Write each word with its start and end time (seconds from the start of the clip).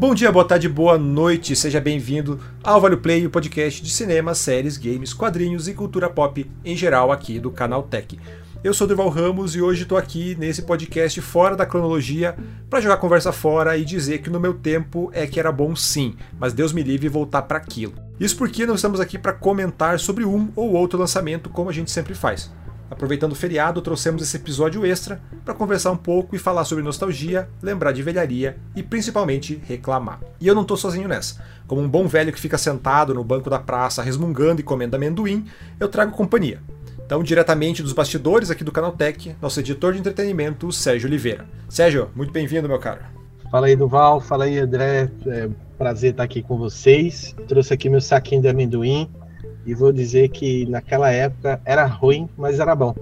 Bom 0.00 0.14
dia, 0.14 0.32
boa 0.32 0.46
tarde, 0.46 0.66
boa 0.66 0.96
noite, 0.96 1.54
seja 1.54 1.78
bem-vindo 1.78 2.40
ao 2.64 2.80
Vale 2.80 2.96
Play, 2.96 3.26
o 3.26 3.30
podcast 3.30 3.82
de 3.82 3.90
cinema, 3.90 4.34
séries, 4.34 4.78
games, 4.78 5.12
quadrinhos 5.12 5.68
e 5.68 5.74
cultura 5.74 6.08
pop 6.08 6.50
em 6.64 6.74
geral 6.74 7.12
aqui 7.12 7.38
do 7.38 7.50
Canal 7.50 7.82
Tech. 7.82 8.18
Eu 8.64 8.72
sou 8.72 8.86
Durval 8.86 9.10
Ramos 9.10 9.54
e 9.54 9.60
hoje 9.60 9.82
estou 9.82 9.98
aqui 9.98 10.34
nesse 10.36 10.62
podcast 10.62 11.20
fora 11.20 11.54
da 11.54 11.66
cronologia 11.66 12.34
para 12.70 12.80
jogar 12.80 12.96
conversa 12.96 13.30
fora 13.30 13.76
e 13.76 13.84
dizer 13.84 14.22
que 14.22 14.30
no 14.30 14.40
meu 14.40 14.54
tempo 14.54 15.10
é 15.12 15.26
que 15.26 15.38
era 15.38 15.52
bom 15.52 15.76
sim, 15.76 16.16
mas 16.38 16.54
Deus 16.54 16.72
me 16.72 16.82
livre 16.82 17.06
voltar 17.06 17.42
para 17.42 17.58
aquilo. 17.58 17.92
Isso 18.18 18.38
porque 18.38 18.64
não 18.64 18.76
estamos 18.76 19.00
aqui 19.00 19.18
para 19.18 19.34
comentar 19.34 19.98
sobre 19.98 20.24
um 20.24 20.48
ou 20.56 20.72
outro 20.72 20.98
lançamento 20.98 21.50
como 21.50 21.68
a 21.68 21.74
gente 21.74 21.90
sempre 21.90 22.14
faz. 22.14 22.50
Aproveitando 22.90 23.32
o 23.32 23.36
feriado, 23.36 23.80
trouxemos 23.80 24.20
esse 24.20 24.36
episódio 24.36 24.84
extra 24.84 25.20
para 25.44 25.54
conversar 25.54 25.92
um 25.92 25.96
pouco 25.96 26.34
e 26.34 26.38
falar 26.38 26.64
sobre 26.64 26.82
nostalgia, 26.82 27.48
lembrar 27.62 27.92
de 27.92 28.02
velharia 28.02 28.56
e 28.74 28.82
principalmente 28.82 29.62
reclamar. 29.64 30.20
E 30.40 30.48
eu 30.48 30.54
não 30.54 30.62
estou 30.62 30.76
sozinho 30.76 31.06
nessa. 31.06 31.40
Como 31.68 31.80
um 31.80 31.88
bom 31.88 32.08
velho 32.08 32.32
que 32.32 32.40
fica 32.40 32.58
sentado 32.58 33.14
no 33.14 33.22
banco 33.22 33.48
da 33.48 33.60
praça 33.60 34.02
resmungando 34.02 34.60
e 34.60 34.64
comendo 34.64 34.96
amendoim, 34.96 35.46
eu 35.78 35.88
trago 35.88 36.12
companhia. 36.12 36.60
Então, 37.06 37.22
diretamente 37.22 37.82
dos 37.82 37.92
bastidores 37.92 38.50
aqui 38.50 38.64
do 38.64 38.72
Canal 38.72 38.92
Tech, 38.92 39.36
nosso 39.40 39.60
editor 39.60 39.92
de 39.92 40.00
entretenimento, 40.00 40.70
Sérgio 40.72 41.08
Oliveira. 41.08 41.46
Sérgio, 41.68 42.10
muito 42.14 42.32
bem-vindo, 42.32 42.68
meu 42.68 42.78
caro. 42.78 43.00
Fala 43.50 43.66
aí, 43.66 43.76
Duval. 43.76 44.20
Fala 44.20 44.44
aí, 44.44 44.58
André. 44.58 45.10
É 45.26 45.48
prazer 45.78 46.12
estar 46.12 46.22
aqui 46.22 46.42
com 46.42 46.56
vocês. 46.56 47.34
Trouxe 47.48 47.72
aqui 47.72 47.88
meu 47.88 48.00
saquinho 48.00 48.42
de 48.42 48.48
amendoim 48.48 49.10
e 49.66 49.74
vou 49.74 49.92
dizer 49.92 50.28
que 50.30 50.66
naquela 50.66 51.10
época 51.10 51.60
era 51.64 51.84
ruim, 51.84 52.28
mas 52.36 52.58
era 52.58 52.74
bom. 52.74 52.94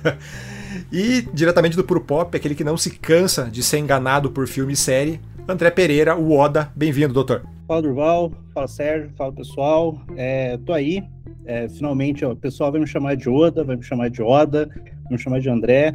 e 0.90 1.22
diretamente 1.32 1.76
do 1.76 1.84
Puro 1.84 2.00
Pop, 2.00 2.36
aquele 2.36 2.54
que 2.54 2.64
não 2.64 2.76
se 2.76 2.90
cansa 2.90 3.44
de 3.50 3.62
ser 3.62 3.78
enganado 3.78 4.30
por 4.30 4.46
filme 4.46 4.72
e 4.72 4.76
série, 4.76 5.20
André 5.46 5.70
Pereira, 5.70 6.16
o 6.16 6.36
Oda. 6.36 6.72
Bem-vindo, 6.74 7.12
doutor. 7.12 7.42
Fala, 7.68 7.82
Durval. 7.82 8.32
Fala, 8.54 8.66
Sérgio. 8.66 9.10
Fala, 9.16 9.32
pessoal. 9.32 10.00
É, 10.16 10.56
tô 10.58 10.72
aí. 10.72 11.02
É, 11.44 11.68
finalmente, 11.68 12.24
ó, 12.24 12.32
o 12.32 12.36
pessoal 12.36 12.72
vai 12.72 12.80
me 12.80 12.86
chamar 12.86 13.14
de 13.14 13.28
Oda, 13.28 13.62
vai 13.62 13.76
me 13.76 13.82
chamar 13.82 14.08
de 14.08 14.22
Oda, 14.22 14.68
vai 15.02 15.12
me 15.12 15.18
chamar 15.18 15.40
de 15.40 15.50
André. 15.50 15.94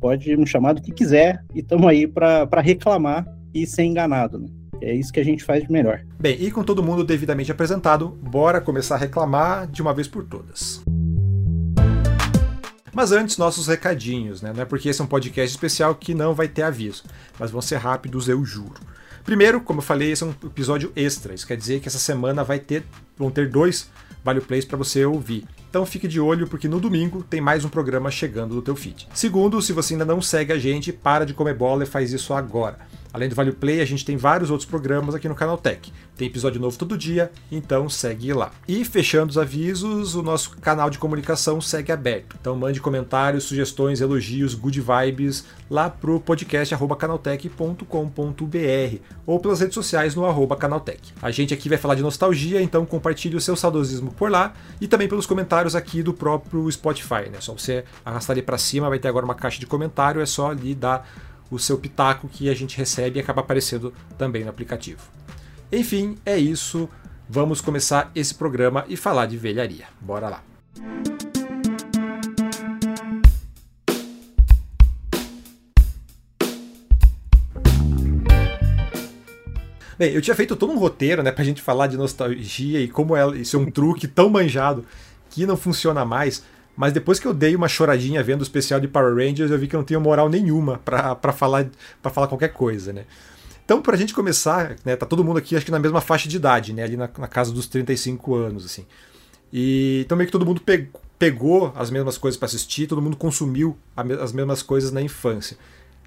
Pode 0.00 0.36
me 0.36 0.46
chamar 0.46 0.74
do 0.74 0.82
que 0.82 0.92
quiser 0.92 1.42
e 1.54 1.60
estamos 1.60 1.86
aí 1.86 2.06
para 2.06 2.60
reclamar 2.60 3.26
e 3.52 3.66
ser 3.66 3.84
enganado. 3.84 4.38
Né? 4.38 4.48
É 4.80 4.94
isso 4.94 5.12
que 5.12 5.20
a 5.20 5.24
gente 5.24 5.44
faz 5.44 5.62
de 5.62 5.70
melhor. 5.70 6.00
Bem, 6.18 6.36
e 6.40 6.50
com 6.50 6.62
todo 6.62 6.82
mundo 6.82 7.04
devidamente 7.04 7.50
apresentado, 7.50 8.08
bora 8.08 8.60
começar 8.60 8.96
a 8.96 8.98
reclamar 8.98 9.66
de 9.66 9.82
uma 9.82 9.94
vez 9.94 10.08
por 10.08 10.24
todas. 10.24 10.82
Mas 12.92 13.10
antes, 13.10 13.36
nossos 13.38 13.66
recadinhos, 13.66 14.40
né? 14.40 14.52
Não 14.54 14.62
é 14.62 14.64
porque 14.64 14.88
esse 14.88 15.00
é 15.00 15.04
um 15.04 15.08
podcast 15.08 15.52
especial 15.52 15.94
que 15.94 16.14
não 16.14 16.32
vai 16.32 16.46
ter 16.46 16.62
aviso, 16.62 17.02
mas 17.38 17.50
vão 17.50 17.60
ser 17.60 17.76
rápidos, 17.76 18.28
eu 18.28 18.44
juro. 18.44 18.80
Primeiro, 19.24 19.60
como 19.60 19.78
eu 19.78 19.82
falei, 19.82 20.12
esse 20.12 20.22
é 20.22 20.26
um 20.26 20.34
episódio 20.44 20.92
extra. 20.94 21.34
Isso 21.34 21.46
quer 21.46 21.56
dizer 21.56 21.80
que 21.80 21.88
essa 21.88 21.98
semana 21.98 22.44
vai 22.44 22.58
ter, 22.58 22.84
vão 23.16 23.30
ter 23.30 23.50
dois 23.50 23.90
Vale 24.24 24.40
Plays 24.40 24.64
para 24.64 24.78
você 24.78 25.04
ouvir. 25.04 25.44
Então 25.68 25.84
fique 25.84 26.08
de 26.08 26.18
olho 26.18 26.46
porque 26.46 26.68
no 26.68 26.80
domingo 26.80 27.22
tem 27.22 27.40
mais 27.40 27.64
um 27.64 27.68
programa 27.68 28.10
chegando 28.10 28.54
no 28.54 28.62
teu 28.62 28.74
feed. 28.76 29.08
Segundo, 29.12 29.60
se 29.60 29.72
você 29.72 29.94
ainda 29.94 30.04
não 30.04 30.22
segue 30.22 30.52
a 30.52 30.58
gente, 30.58 30.92
para 30.92 31.26
de 31.26 31.34
comer 31.34 31.54
bola 31.54 31.82
e 31.82 31.86
faz 31.86 32.12
isso 32.12 32.32
agora. 32.32 32.78
Além 33.14 33.28
do 33.28 33.34
Vale 33.36 33.52
Play, 33.52 33.80
a 33.80 33.84
gente 33.84 34.04
tem 34.04 34.16
vários 34.16 34.50
outros 34.50 34.68
programas 34.68 35.14
aqui 35.14 35.28
no 35.28 35.36
Canal 35.36 35.56
Tech. 35.56 35.92
Tem 36.16 36.26
episódio 36.26 36.60
novo 36.60 36.76
todo 36.76 36.98
dia, 36.98 37.30
então 37.50 37.88
segue 37.88 38.32
lá. 38.32 38.50
E 38.66 38.84
fechando 38.84 39.30
os 39.30 39.38
avisos, 39.38 40.16
o 40.16 40.22
nosso 40.22 40.56
canal 40.56 40.90
de 40.90 40.98
comunicação 40.98 41.60
segue 41.60 41.92
aberto. 41.92 42.36
Então 42.40 42.56
mande 42.56 42.80
comentários, 42.80 43.44
sugestões, 43.44 44.00
elogios, 44.00 44.56
good 44.56 44.80
vibes 44.80 45.44
lá 45.70 45.88
pro 45.88 46.18
podcast 46.18 46.74
canaltech.com.br 46.98 47.86
ou 49.24 49.38
pelas 49.38 49.60
redes 49.60 49.74
sociais 49.74 50.16
no 50.16 50.26
arroba 50.26 50.56
canaltech. 50.56 51.12
A 51.22 51.30
gente 51.30 51.54
aqui 51.54 51.68
vai 51.68 51.78
falar 51.78 51.94
de 51.94 52.02
nostalgia, 52.02 52.60
então 52.60 52.84
compartilhe 52.84 53.36
o 53.36 53.40
seu 53.40 53.54
saudosismo 53.54 54.12
por 54.12 54.28
lá 54.28 54.54
e 54.80 54.88
também 54.88 55.06
pelos 55.06 55.24
comentários 55.24 55.76
aqui 55.76 56.02
do 56.02 56.12
próprio 56.12 56.68
Spotify, 56.68 57.30
né? 57.30 57.38
Só 57.38 57.52
você 57.52 57.84
arrastar 58.04 58.34
ali 58.34 58.42
para 58.42 58.58
cima, 58.58 58.88
vai 58.88 58.98
ter 58.98 59.06
agora 59.06 59.24
uma 59.24 59.36
caixa 59.36 59.60
de 59.60 59.66
comentário, 59.66 60.20
é 60.20 60.26
só 60.26 60.50
ali 60.50 60.74
dar 60.74 61.08
o 61.50 61.58
seu 61.58 61.78
pitaco 61.78 62.28
que 62.28 62.48
a 62.48 62.54
gente 62.54 62.76
recebe 62.76 63.18
e 63.18 63.22
acaba 63.22 63.40
aparecendo 63.40 63.92
também 64.18 64.44
no 64.44 64.50
aplicativo. 64.50 65.02
Enfim, 65.70 66.16
é 66.24 66.36
isso. 66.36 66.88
Vamos 67.28 67.60
começar 67.60 68.10
esse 68.14 68.34
programa 68.34 68.84
e 68.88 68.96
falar 68.96 69.26
de 69.26 69.36
velharia. 69.36 69.86
Bora 70.00 70.28
lá. 70.28 70.42
Bem, 79.96 80.12
eu 80.12 80.20
tinha 80.20 80.34
feito 80.34 80.56
todo 80.56 80.72
um 80.72 80.78
roteiro, 80.78 81.22
né, 81.22 81.30
pra 81.30 81.44
gente 81.44 81.62
falar 81.62 81.86
de 81.86 81.96
nostalgia 81.96 82.80
e 82.80 82.88
como 82.88 83.14
ela, 83.14 83.36
isso 83.36 83.56
é 83.56 83.60
um 83.60 83.70
truque 83.70 84.08
tão 84.08 84.28
manjado 84.28 84.84
que 85.30 85.46
não 85.46 85.56
funciona 85.56 86.04
mais. 86.04 86.44
Mas 86.76 86.92
depois 86.92 87.20
que 87.20 87.26
eu 87.26 87.32
dei 87.32 87.54
uma 87.54 87.68
choradinha 87.68 88.22
vendo 88.22 88.40
o 88.40 88.42
especial 88.42 88.80
de 88.80 88.88
Power 88.88 89.14
Rangers, 89.14 89.50
eu 89.50 89.58
vi 89.58 89.68
que 89.68 89.76
eu 89.76 89.78
não 89.78 89.84
tenho 89.84 90.00
moral 90.00 90.28
nenhuma 90.28 90.78
para 90.78 91.32
falar, 91.32 91.66
pra 92.02 92.10
falar 92.10 92.26
qualquer 92.26 92.48
coisa, 92.48 92.92
né? 92.92 93.04
Então, 93.64 93.80
pra 93.80 93.96
gente 93.96 94.12
começar, 94.12 94.76
né, 94.84 94.94
tá 94.94 95.06
todo 95.06 95.24
mundo 95.24 95.38
aqui 95.38 95.56
acho 95.56 95.64
que 95.64 95.70
na 95.70 95.78
mesma 95.78 96.00
faixa 96.00 96.28
de 96.28 96.36
idade, 96.36 96.72
né, 96.72 96.82
ali 96.82 96.96
na, 96.96 97.08
na 97.18 97.26
casa 97.26 97.50
dos 97.52 97.66
35 97.66 98.34
anos, 98.34 98.64
assim. 98.66 98.84
E 99.52 100.02
então 100.04 100.18
meio 100.18 100.26
que 100.26 100.32
todo 100.32 100.44
mundo 100.44 100.60
pegou, 100.60 101.00
pegou 101.18 101.72
as 101.76 101.90
mesmas 101.90 102.18
coisas 102.18 102.36
para 102.36 102.46
assistir, 102.46 102.86
todo 102.86 103.00
mundo 103.00 103.16
consumiu 103.16 103.76
as 104.20 104.32
mesmas 104.32 104.62
coisas 104.62 104.90
na 104.90 105.00
infância. 105.00 105.56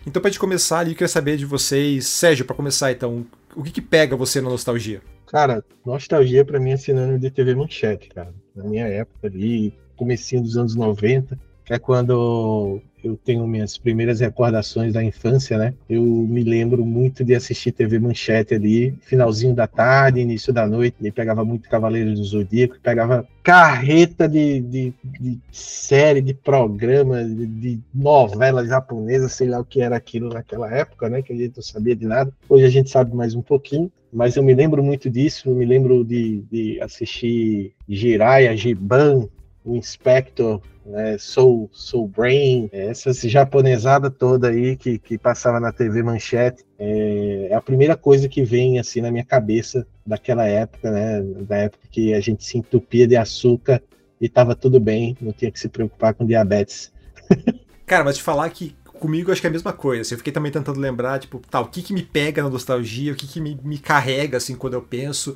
Então, 0.05 0.21
pra 0.21 0.29
gente 0.29 0.39
começar 0.39 0.79
ali, 0.79 0.91
eu 0.91 0.95
queria 0.95 1.07
saber 1.07 1.37
de 1.37 1.45
vocês, 1.45 2.07
Sérgio, 2.07 2.45
para 2.45 2.55
começar 2.55 2.91
então, 2.91 3.25
o 3.55 3.63
que 3.63 3.71
que 3.71 3.81
pega 3.81 4.15
você 4.15 4.39
na 4.39 4.49
nostalgia? 4.49 5.01
Cara, 5.27 5.63
nostalgia 5.85 6.45
para 6.45 6.59
mim 6.59 6.71
é 6.71 6.77
sinônimo 6.77 7.19
de 7.19 7.29
TV 7.31 7.55
Manchete, 7.55 8.07
cara. 8.09 8.33
Na 8.55 8.63
minha 8.63 8.85
época 8.87 9.27
ali, 9.27 9.73
comecinho 9.97 10.41
dos 10.41 10.57
anos 10.57 10.75
90, 10.75 11.37
que 11.65 11.73
é 11.73 11.79
quando 11.79 12.81
eu 13.03 13.17
tenho 13.23 13.47
minhas 13.47 13.77
primeiras 13.77 14.19
recordações 14.19 14.93
da 14.93 15.03
infância, 15.03 15.57
né? 15.57 15.73
Eu 15.89 16.01
me 16.01 16.43
lembro 16.43 16.85
muito 16.85 17.23
de 17.23 17.35
assistir 17.35 17.71
TV 17.71 17.99
Manchete 17.99 18.55
ali, 18.55 18.95
finalzinho 19.01 19.53
da 19.53 19.67
tarde, 19.67 20.19
início 20.19 20.51
da 20.51 20.65
noite, 20.65 20.95
e 21.01 21.11
pegava 21.11 21.43
muito 21.45 21.69
Cavaleiro 21.69 22.13
do 22.13 22.23
Zodíaco, 22.23 22.79
pegava 22.81 23.27
carreta 23.43 24.27
de, 24.27 24.61
de, 24.61 24.93
de 25.03 25.39
série, 25.51 26.21
de 26.21 26.33
programa, 26.33 27.23
de, 27.23 27.45
de, 27.45 27.79
novela 27.93 28.65
japonesa, 28.65 29.29
sei 29.29 29.47
lá 29.47 29.59
o 29.59 29.65
que 29.65 29.81
era 29.81 29.95
aquilo 29.95 30.29
naquela 30.29 30.73
época, 30.73 31.09
né? 31.09 31.21
Que 31.21 31.33
a 31.33 31.35
gente 31.35 31.57
não 31.57 31.63
sabia 31.63 31.95
de 31.95 32.05
nada. 32.05 32.31
Hoje 32.49 32.65
a 32.65 32.69
gente 32.69 32.89
sabe 32.89 33.15
mais 33.15 33.35
um 33.35 33.41
pouquinho, 33.41 33.91
mas 34.11 34.35
eu 34.35 34.43
me 34.43 34.53
lembro 34.53 34.83
muito 34.83 35.09
disso, 35.09 35.49
eu 35.49 35.55
me 35.55 35.65
lembro 35.65 36.03
de, 36.03 36.43
de 36.51 36.81
assistir 36.81 37.73
Jiraiya, 37.87 38.55
Giban, 38.55 39.27
o 39.67 39.75
Inspector, 39.75 40.61
né, 40.85 41.17
Soul, 41.17 41.69
Soul 41.73 42.07
Brain, 42.07 42.69
essas 42.71 43.19
japonesada 43.19 44.09
toda 44.09 44.47
aí 44.47 44.77
que, 44.77 44.97
que 44.97 45.17
passava 45.17 45.59
na 45.59 45.73
TV 45.73 46.01
Manchete, 46.01 46.63
é, 46.79 47.49
é, 47.51 47.53
a 47.53 47.61
primeira 47.61 47.97
coisa 47.97 48.29
que 48.29 48.43
vem 48.43 48.79
assim 48.79 49.01
na 49.01 49.11
minha 49.11 49.25
cabeça 49.25 49.85
daquela 50.05 50.45
época, 50.45 50.89
né, 50.89 51.21
da 51.41 51.57
época 51.57 51.85
que 51.91 52.13
a 52.13 52.21
gente 52.21 52.45
se 52.45 52.57
entupia 52.57 53.05
de 53.05 53.17
açúcar 53.17 53.83
e 54.21 54.29
tava 54.29 54.55
tudo 54.55 54.79
bem, 54.79 55.17
não 55.19 55.33
tinha 55.33 55.51
que 55.51 55.59
se 55.59 55.67
preocupar 55.67 56.13
com 56.13 56.25
diabetes. 56.25 56.91
Cara, 57.85 58.05
mas 58.05 58.17
te 58.17 58.23
falar 58.23 58.49
que 58.49 58.73
comigo 58.97 59.31
acho 59.31 59.41
que 59.41 59.47
é 59.47 59.49
a 59.49 59.53
mesma 59.53 59.73
coisa. 59.73 60.01
Assim, 60.01 60.15
eu 60.15 60.17
fiquei 60.17 60.33
também 60.33 60.51
tentando 60.51 60.79
lembrar, 60.79 61.19
tipo, 61.19 61.39
tá, 61.49 61.59
o 61.59 61.67
que 61.67 61.81
que 61.81 61.93
me 61.93 62.03
pega 62.03 62.41
na 62.41 62.49
nostalgia, 62.49 63.11
o 63.11 63.15
que 63.15 63.27
que 63.27 63.39
me, 63.39 63.59
me 63.63 63.77
carrega, 63.77 64.37
assim, 64.37 64.55
quando 64.55 64.73
eu 64.73 64.81
penso. 64.81 65.35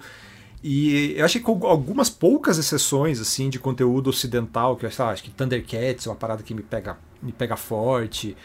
E 0.64 1.14
eu 1.18 1.26
achei 1.26 1.42
que 1.42 1.46
com 1.46 1.66
algumas 1.66 2.10
poucas 2.10 2.58
exceções 2.58 3.20
assim 3.20 3.50
de 3.50 3.58
conteúdo 3.58 4.10
ocidental, 4.10 4.76
que 4.76 4.86
eu 4.86 4.92
lá, 5.00 5.10
acho 5.10 5.24
que 5.24 5.32
Thundercats 5.32 6.06
é 6.06 6.10
uma 6.10 6.16
parada 6.16 6.44
que 6.44 6.54
me 6.54 6.62
pega, 6.62 6.98
me 7.22 7.32
pega 7.32 7.56
forte. 7.56 8.38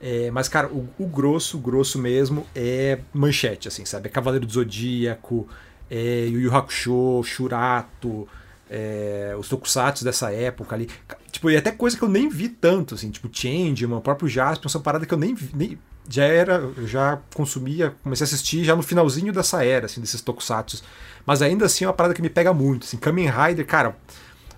É, 0.00 0.30
mas, 0.30 0.48
cara, 0.48 0.68
o, 0.68 0.88
o, 0.98 1.06
grosso, 1.06 1.58
grosso 1.58 1.98
mesmo 1.98 2.46
é 2.54 3.00
manchete, 3.12 3.68
assim, 3.68 3.84
sabe? 3.84 4.08
É 4.08 4.10
Cavaleiro 4.10 4.46
do 4.46 4.52
Zodíaco, 4.52 5.48
é 5.90 6.26
Yu 6.26 6.40
Yu 6.40 6.56
Hakusho, 6.56 7.22
Shurato, 7.24 8.28
é, 8.70 9.34
os 9.38 9.48
tokusatsu 9.48 10.04
dessa 10.04 10.32
época 10.32 10.74
ali. 10.74 10.88
Tipo, 11.30 11.50
e 11.50 11.56
até 11.56 11.72
coisa 11.72 11.96
que 11.96 12.02
eu 12.02 12.08
nem 12.08 12.28
vi 12.28 12.48
tanto, 12.48 12.94
assim, 12.94 13.10
tipo 13.10 13.28
Changeman, 13.30 13.98
o 13.98 14.00
próprio 14.00 14.28
Jasper, 14.28 14.70
são 14.70 14.80
paradas 14.80 15.06
que 15.06 15.14
eu 15.14 15.18
nem, 15.18 15.36
nem 15.52 15.78
já 16.08 16.24
era, 16.24 16.54
eu 16.54 16.86
já 16.86 17.18
consumia, 17.34 17.94
comecei 18.02 18.24
a 18.24 18.26
assistir 18.26 18.64
já 18.64 18.74
no 18.74 18.82
finalzinho 18.82 19.32
dessa 19.32 19.64
era, 19.64 19.86
assim, 19.86 20.00
desses 20.00 20.22
tokusatsu. 20.22 20.82
Mas 21.26 21.42
ainda 21.42 21.66
assim 21.66 21.84
é 21.84 21.88
uma 21.88 21.92
parada 21.92 22.14
que 22.14 22.22
me 22.22 22.30
pega 22.30 22.52
muito. 22.54 22.84
Assim, 22.84 22.96
Kamen 22.96 23.28
Rider, 23.28 23.66
cara, 23.66 23.96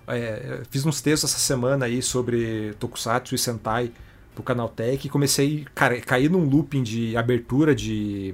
é, 0.07 0.61
fiz 0.69 0.85
uns 0.85 1.01
textos 1.01 1.29
essa 1.29 1.39
semana 1.39 1.85
aí 1.85 2.01
sobre 2.01 2.73
Tokusatsu 2.79 3.35
e 3.35 3.37
Sentai 3.37 3.91
pro 4.33 4.43
canal 4.43 4.69
Tech 4.69 5.05
e 5.05 5.09
comecei, 5.09 5.65
cara, 5.75 5.99
cair 5.99 6.29
num 6.29 6.45
looping 6.45 6.83
de 6.83 7.17
abertura 7.17 7.75
de, 7.75 8.33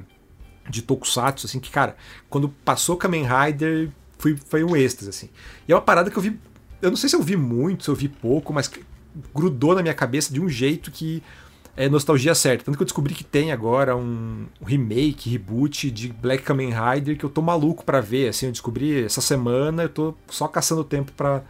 de 0.70 0.82
Tokusatsu, 0.82 1.48
assim, 1.48 1.60
que, 1.60 1.72
cara, 1.72 1.96
quando 2.30 2.50
passou 2.50 2.98
Kamen 2.98 3.26
Rider, 3.26 3.90
foi, 4.18 4.38
foi 4.48 4.64
um 4.64 4.76
êxtase, 4.76 5.10
assim. 5.10 5.30
E 5.68 5.72
é 5.72 5.76
uma 5.76 5.82
parada 5.82 6.12
que 6.12 6.18
eu 6.18 6.22
vi, 6.22 6.40
eu 6.82 6.92
não 6.92 6.98
sei 6.98 7.10
se 7.10 7.16
eu 7.16 7.22
vi 7.24 7.36
muito, 7.36 7.84
se 7.86 7.90
eu 7.90 7.96
vi 7.96 8.08
pouco, 8.08 8.54
mas 8.54 8.70
grudou 9.34 9.74
na 9.74 9.82
minha 9.82 9.94
cabeça 9.94 10.32
de 10.32 10.40
um 10.40 10.48
jeito 10.48 10.92
que 10.92 11.24
é 11.78 11.88
nostalgia 11.88 12.34
certa. 12.34 12.66
Tanto 12.66 12.76
que 12.76 12.82
eu 12.82 12.86
descobri 12.86 13.14
que 13.14 13.24
tem 13.24 13.52
agora 13.52 13.96
um 13.96 14.48
remake, 14.66 15.30
reboot 15.30 15.92
de 15.92 16.12
Black 16.12 16.44
Kamen 16.44 16.72
Rider 16.74 17.16
que 17.16 17.24
eu 17.24 17.30
tô 17.30 17.42
maluco 17.42 17.86
para 17.86 18.02
ver. 18.02 18.30
Assim, 18.30 18.48
eu 18.48 18.52
descobri 18.52 19.04
essa 19.06 19.22
semana, 19.22 19.84
eu 19.84 19.90
tô 19.90 20.16
só 20.28 20.48
caçando 20.48 20.84
tempo 20.84 21.12
para 21.12 21.44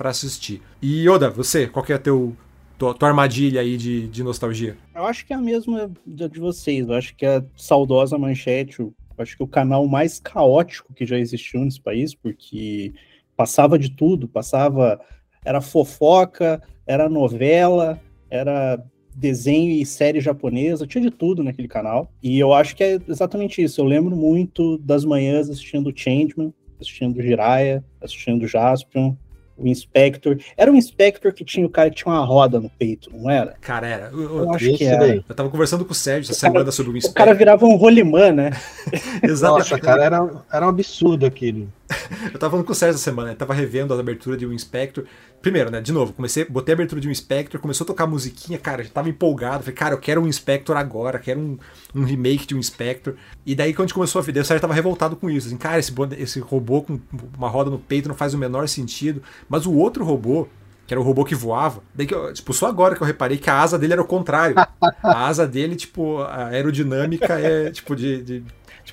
assistir. 0.00 0.62
E 0.80 1.06
Oda, 1.06 1.28
você, 1.28 1.66
qual 1.66 1.84
que 1.84 1.92
é 1.92 1.98
teu, 1.98 2.34
tua, 2.78 2.94
tua 2.94 3.08
armadilha 3.10 3.60
aí 3.60 3.76
de, 3.76 4.08
de 4.08 4.22
nostalgia? 4.24 4.74
Eu 4.94 5.04
acho 5.04 5.26
que 5.26 5.34
é 5.34 5.36
a 5.36 5.40
mesma 5.40 5.90
de 6.06 6.40
vocês. 6.40 6.88
Eu 6.88 6.94
acho 6.94 7.14
que 7.14 7.26
é 7.26 7.36
a 7.36 7.44
saudosa 7.54 8.16
manchete, 8.16 8.80
eu 8.80 8.94
acho 9.18 9.36
que 9.36 9.42
o 9.42 9.48
canal 9.48 9.86
mais 9.86 10.18
caótico 10.18 10.94
que 10.94 11.04
já 11.04 11.18
existiu 11.18 11.60
nesse 11.60 11.80
país, 11.80 12.14
porque 12.14 12.94
passava 13.36 13.78
de 13.78 13.90
tudo, 13.90 14.26
passava. 14.26 14.98
Era 15.44 15.60
fofoca, 15.60 16.62
era 16.86 17.06
novela, 17.06 18.00
era 18.30 18.82
desenho 19.14 19.70
e 19.70 19.86
série 19.86 20.20
japonesa, 20.20 20.86
tinha 20.86 21.02
de 21.02 21.10
tudo 21.10 21.42
naquele 21.42 21.68
canal. 21.68 22.10
E 22.22 22.38
eu 22.38 22.52
acho 22.52 22.74
que 22.74 22.82
é 22.82 23.00
exatamente 23.08 23.62
isso. 23.62 23.80
Eu 23.80 23.84
lembro 23.84 24.16
muito 24.16 24.78
das 24.78 25.04
manhãs 25.04 25.48
assistindo 25.48 25.92
Changeman, 25.94 26.52
assistindo 26.80 27.22
Jiraiya, 27.22 27.84
assistindo 28.00 28.46
Jaspion, 28.46 29.14
o 29.56 29.66
Inspector. 29.66 30.38
Era 30.56 30.70
um 30.70 30.74
Inspector 30.74 31.32
que 31.32 31.44
tinha 31.44 31.66
o 31.66 31.70
cara 31.70 31.90
que 31.90 31.96
tinha 31.96 32.12
uma 32.12 32.24
roda 32.24 32.60
no 32.60 32.68
peito, 32.68 33.10
não 33.12 33.30
era? 33.30 33.54
Cara, 33.60 33.86
era. 33.86 34.10
Eu, 34.12 34.38
eu 34.38 34.50
acho 34.52 34.74
que 34.74 34.84
era. 34.84 35.16
Eu 35.16 35.34
tava 35.34 35.48
conversando 35.48 35.84
com 35.84 35.92
o 35.92 35.94
Sérgio 35.94 36.30
essa 36.30 36.40
semana 36.40 36.70
sobre 36.70 36.92
o 36.92 36.96
Inspector. 36.96 37.22
O 37.22 37.26
cara 37.26 37.34
virava 37.36 37.64
um 37.64 37.76
rolimã, 37.76 38.32
né? 38.32 38.50
Exato. 39.22 39.58
Nossa, 39.58 39.78
cara, 39.78 40.04
era, 40.04 40.44
era 40.52 40.66
um 40.66 40.68
absurdo 40.68 41.24
aquilo. 41.24 41.72
eu 42.32 42.38
tava 42.38 42.50
falando 42.50 42.66
com 42.66 42.72
o 42.72 42.74
Sérgio 42.74 42.96
essa 42.96 43.04
semana, 43.04 43.30
ele 43.30 43.36
tava 43.36 43.54
revendo 43.54 43.94
a 43.94 43.98
abertura 43.98 44.36
de 44.36 44.46
um 44.46 44.52
Inspector. 44.52 45.04
Primeiro, 45.44 45.70
né, 45.70 45.78
de 45.78 45.92
novo, 45.92 46.14
comecei, 46.14 46.42
botei 46.46 46.72
a 46.72 46.74
abertura 46.74 47.02
de 47.02 47.06
um 47.06 47.10
Inspector, 47.10 47.60
começou 47.60 47.84
a 47.84 47.88
tocar 47.88 48.06
musiquinha, 48.06 48.58
cara, 48.58 48.82
já 48.82 48.88
tava 48.88 49.10
empolgado. 49.10 49.62
Falei, 49.62 49.74
cara, 49.74 49.94
eu 49.94 49.98
quero 49.98 50.22
um 50.22 50.26
Inspector 50.26 50.74
agora, 50.74 51.18
quero 51.18 51.38
um, 51.38 51.58
um 51.94 52.02
remake 52.02 52.46
de 52.46 52.54
um 52.54 52.58
Inspector. 52.58 53.12
E 53.44 53.54
daí, 53.54 53.74
quando 53.74 53.80
a 53.80 53.86
gente 53.88 53.94
começou 53.94 54.20
a 54.20 54.22
ver, 54.22 54.40
o 54.40 54.42
Sérgio 54.42 54.62
tava 54.62 54.72
revoltado 54.72 55.16
com 55.16 55.28
isso. 55.28 55.48
Assim, 55.48 55.58
cara, 55.58 55.78
esse, 55.78 55.92
esse 56.16 56.40
robô 56.40 56.80
com 56.80 56.98
uma 57.36 57.50
roda 57.50 57.68
no 57.68 57.78
peito 57.78 58.08
não 58.08 58.14
faz 58.14 58.32
o 58.32 58.38
menor 58.38 58.66
sentido. 58.68 59.22
Mas 59.46 59.66
o 59.66 59.74
outro 59.74 60.02
robô, 60.02 60.48
que 60.86 60.94
era 60.94 61.00
o 61.00 61.04
robô 61.04 61.26
que 61.26 61.34
voava. 61.34 61.82
Daí 61.94 62.06
que 62.06 62.14
eu, 62.14 62.32
tipo, 62.32 62.54
só 62.54 62.66
agora 62.66 62.96
que 62.96 63.02
eu 63.02 63.06
reparei 63.06 63.36
que 63.36 63.50
a 63.50 63.60
asa 63.60 63.78
dele 63.78 63.92
era 63.92 64.02
o 64.02 64.06
contrário. 64.06 64.56
A 65.02 65.26
asa 65.26 65.46
dele, 65.46 65.76
tipo, 65.76 66.22
a 66.22 66.46
aerodinâmica 66.46 67.38
é, 67.38 67.70
tipo, 67.70 67.94
de, 67.94 68.22
de 68.22 68.44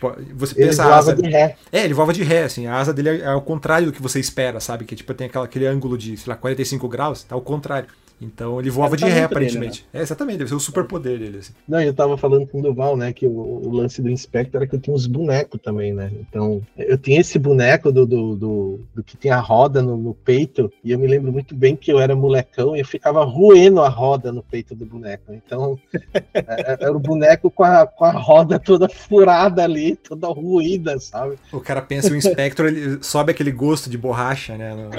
Tipo, 0.01 0.15
você 0.35 0.59
ele 0.59 0.69
pensa 0.69 0.83
voava 0.83 0.97
asa. 0.97 1.15
de 1.15 1.29
ré. 1.29 1.55
É, 1.71 1.83
ele 1.85 1.93
voava 1.93 2.11
de 2.11 2.23
ré, 2.23 2.43
assim. 2.43 2.65
A 2.65 2.77
asa 2.77 2.91
dele 2.91 3.09
é, 3.09 3.19
é 3.19 3.27
ao 3.27 3.41
contrário 3.41 3.87
do 3.87 3.93
que 3.93 4.01
você 4.01 4.19
espera, 4.19 4.59
sabe? 4.59 4.85
Que 4.85 4.95
tipo, 4.95 5.13
tem 5.13 5.27
aquela, 5.27 5.45
aquele 5.45 5.67
ângulo 5.67 5.97
de, 5.97 6.17
sei 6.17 6.31
lá, 6.31 6.35
45 6.35 6.87
graus, 6.87 7.23
tá 7.23 7.35
ao 7.35 7.41
contrário. 7.41 7.87
Então 8.21 8.59
ele 8.59 8.69
voava 8.69 8.95
de 8.95 9.03
ré, 9.05 9.23
aparentemente. 9.23 9.81
Dele, 9.81 9.89
né? 9.93 9.99
É, 9.99 10.03
exatamente, 10.03 10.37
deve 10.37 10.49
ser 10.49 10.55
o 10.55 10.59
superpoder 10.59 11.17
dele. 11.17 11.39
Assim. 11.39 11.53
Não, 11.67 11.81
eu 11.81 11.93
tava 11.93 12.15
falando 12.17 12.45
com 12.45 12.59
o 12.59 12.61
Duval, 12.61 12.95
né, 12.95 13.11
que 13.11 13.25
o, 13.25 13.31
o, 13.31 13.71
lance 13.71 14.01
do 14.01 14.09
Inspector 14.09 14.61
era 14.61 14.67
que 14.67 14.75
eu 14.75 14.79
tinha 14.79 14.95
uns 14.95 15.07
bonecos 15.07 15.59
também, 15.59 15.91
né? 15.91 16.11
Então, 16.19 16.61
eu 16.77 16.97
tinha 16.97 17.19
esse 17.19 17.39
boneco 17.39 17.91
do, 17.91 18.05
do, 18.05 18.35
do, 18.35 18.79
do 18.93 19.03
que 19.03 19.17
tinha 19.17 19.35
a 19.35 19.39
roda 19.39 19.81
no, 19.81 19.97
no, 19.97 20.13
peito, 20.13 20.71
e 20.83 20.91
eu 20.91 20.99
me 20.99 21.07
lembro 21.07 21.31
muito 21.31 21.55
bem 21.55 21.75
que 21.75 21.91
eu 21.91 21.99
era 21.99 22.15
molecão 22.15 22.75
e 22.75 22.81
eu 22.81 22.85
ficava 22.85 23.23
roendo 23.23 23.81
a 23.81 23.89
roda 23.89 24.31
no 24.31 24.43
peito 24.43 24.75
do 24.75 24.85
boneco. 24.85 25.33
Então, 25.33 25.79
é, 26.13 26.21
é, 26.33 26.77
era 26.79 26.95
o 26.95 26.99
boneco 26.99 27.49
com 27.49 27.63
a, 27.63 27.87
com 27.87 28.05
a 28.05 28.11
roda 28.11 28.59
toda 28.59 28.87
furada 28.87 29.63
ali, 29.63 29.95
toda 29.95 30.27
ruída, 30.27 30.99
sabe? 30.99 31.37
O 31.51 31.59
cara 31.59 31.81
pensa 31.81 32.11
o 32.11 32.15
Inspector, 32.15 32.67
ele 32.67 33.03
sobe 33.03 33.31
aquele 33.31 33.51
gosto 33.51 33.89
de 33.89 33.97
borracha, 33.97 34.55
né? 34.57 34.75
No... 34.75 34.91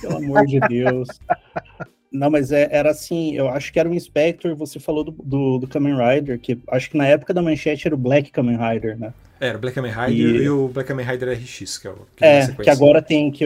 Pelo 0.00 0.16
amor 0.18 0.46
de 0.46 0.60
Deus. 0.60 1.08
Não, 2.16 2.30
mas 2.30 2.52
é, 2.52 2.68
era 2.70 2.90
assim, 2.90 3.34
eu 3.34 3.48
acho 3.48 3.72
que 3.72 3.78
era 3.78 3.88
o 3.88 3.94
Inspector, 3.94 4.54
você 4.56 4.78
falou 4.78 5.04
do, 5.04 5.12
do, 5.12 5.58
do 5.58 5.66
Kamen 5.66 5.94
Rider, 5.96 6.38
que 6.38 6.58
acho 6.68 6.90
que 6.90 6.96
na 6.96 7.06
época 7.06 7.34
da 7.34 7.42
manchete 7.42 7.86
era 7.86 7.94
o 7.94 7.98
Black 7.98 8.30
Kamen 8.30 8.56
Rider, 8.56 8.98
né? 8.98 9.12
Era 9.38 9.58
o 9.58 9.60
Black 9.60 9.74
Kamen 9.74 9.92
Rider 9.92 10.40
e, 10.40 10.44
e 10.44 10.48
o 10.48 10.68
Black 10.68 10.88
Kamen 10.88 11.04
Rider 11.04 11.38
RX, 11.38 11.76
que 11.76 11.86
é 11.86 11.90
o 11.90 11.96
que 12.16 12.24
É, 12.24 12.46
que 12.46 12.70
agora 12.70 13.02
tem 13.02 13.30
que 13.30 13.44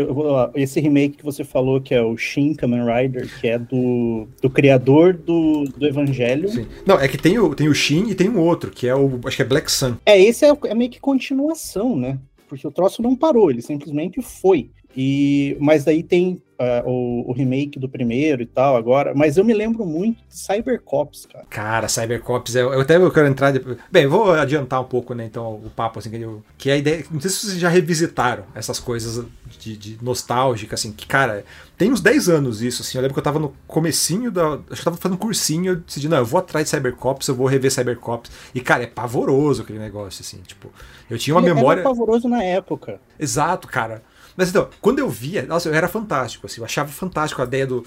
esse 0.55 0.79
remake 0.81 1.17
que 1.17 1.25
você 1.25 1.43
falou, 1.43 1.81
que 1.81 1.93
é 1.93 2.01
o 2.01 2.17
Shin 2.17 2.55
Kamen 2.55 2.85
Rider, 2.85 3.29
que 3.41 3.49
é 3.49 3.59
do, 3.59 4.29
do 4.41 4.49
criador 4.49 5.15
do, 5.15 5.65
do 5.65 5.87
Evangelho. 5.87 6.49
Sim. 6.49 6.67
Não, 6.87 6.99
é 6.99 7.09
que 7.09 7.19
tem 7.19 7.39
o, 7.39 7.55
tem 7.55 7.69
o 7.69 7.75
Shin 7.75 8.09
e 8.09 8.15
tem 8.15 8.29
um 8.29 8.39
outro, 8.39 8.71
que 8.71 8.87
é 8.87 8.95
o, 8.95 9.19
acho 9.25 9.37
que 9.37 9.43
é 9.43 9.47
Black 9.47 9.71
Sun. 9.71 9.97
É, 10.07 10.21
esse 10.21 10.45
é, 10.45 10.57
é 10.65 10.75
meio 10.75 10.91
que 10.91 11.01
continuação, 11.01 11.97
né? 11.97 12.19
Porque 12.49 12.67
o 12.67 12.71
troço 12.71 13.03
não 13.03 13.17
parou, 13.17 13.51
ele 13.51 13.63
simplesmente 13.63 14.23
foi. 14.23 14.71
E, 14.97 15.57
mas 15.61 15.85
daí 15.85 16.03
tem 16.03 16.41
uh, 16.61 16.89
o, 16.89 17.31
o, 17.31 17.33
remake 17.33 17.79
do 17.79 17.89
primeiro 17.89 18.43
e 18.43 18.47
tal 18.47 18.77
agora, 18.77 19.15
mas 19.15 19.39
eu 19.39 19.45
me 19.45 19.55
lembro 19.55 19.87
muito 19.87 20.19
de 20.29 20.37
Cybercops, 20.37 21.27
cara. 21.27 21.47
Cara, 21.49 21.89
Cybercops, 21.89 22.55
eu, 22.55 22.73
eu 22.73 22.81
até 22.81 22.97
eu 22.97 23.11
quero 23.11 23.27
entrar. 23.27 23.51
De... 23.51 23.65
Bem, 23.91 24.07
vou 24.07 24.31
adiantar 24.33 24.81
um 24.81 24.85
pouco, 24.85 25.15
né, 25.15 25.25
então, 25.25 25.55
o 25.55 25.71
papo, 25.75 25.99
assim, 25.99 26.11
que, 26.11 26.21
eu, 26.21 26.43
que 26.59 26.71
a 26.71 26.77
ideia. 26.77 27.05
Não 27.11 27.21
sei 27.21 27.31
se 27.31 27.47
vocês 27.47 27.59
já 27.59 27.69
revisitaram 27.69 28.45
essas 28.55 28.79
coisas 28.79 29.25
de, 29.59 29.77
de 29.77 29.99
nostálgica, 30.05 30.75
assim, 30.75 30.93
que, 30.93 31.07
cara, 31.07 31.45
tem 31.79 31.91
uns 31.91 32.01
10 32.01 32.29
anos 32.29 32.61
isso, 32.61 32.83
assim. 32.83 32.99
Eu 32.99 33.03
lembro 33.03 33.15
que 33.15 33.21
eu 33.21 33.25
tava 33.25 33.39
no 33.39 33.55
comecinho 33.67 34.31
da. 34.31 34.53
Acho 34.53 34.61
que 34.69 34.73
eu 34.73 34.85
tava 34.85 34.97
fazendo 34.99 35.15
um 35.15 35.21
cursinho, 35.21 35.73
eu 35.73 35.77
decidi, 35.77 36.09
não, 36.09 36.19
eu 36.19 36.27
vou 36.27 36.39
atrás 36.39 36.67
de 36.67 36.71
Cybercops, 36.71 37.27
eu 37.27 37.35
vou 37.35 37.47
rever 37.47 37.73
Cybercops. 37.73 38.31
E, 38.55 38.61
cara, 38.61 38.83
é 38.83 38.87
pavoroso 38.87 39.63
aquele 39.63 39.79
negócio, 39.79 40.23
assim, 40.23 40.43
tipo. 40.47 40.71
Eu 41.09 41.19
tinha 41.19 41.35
uma 41.35 41.41
Ele 41.41 41.55
memória. 41.55 41.81
Era 41.81 41.89
pavoroso 41.89 42.29
na 42.29 42.43
época. 42.43 43.01
Exato, 43.19 43.67
cara. 43.67 44.03
Mas 44.41 44.49
então, 44.49 44.71
quando 44.81 45.01
eu 45.01 45.09
via, 45.11 45.43
nossa, 45.43 45.69
eu 45.69 45.75
era 45.75 45.87
fantástico, 45.87 46.47
assim, 46.47 46.63
eu 46.63 46.65
achava 46.65 46.89
fantástico 46.89 47.43
a 47.43 47.45
ideia 47.45 47.67
dos 47.67 47.85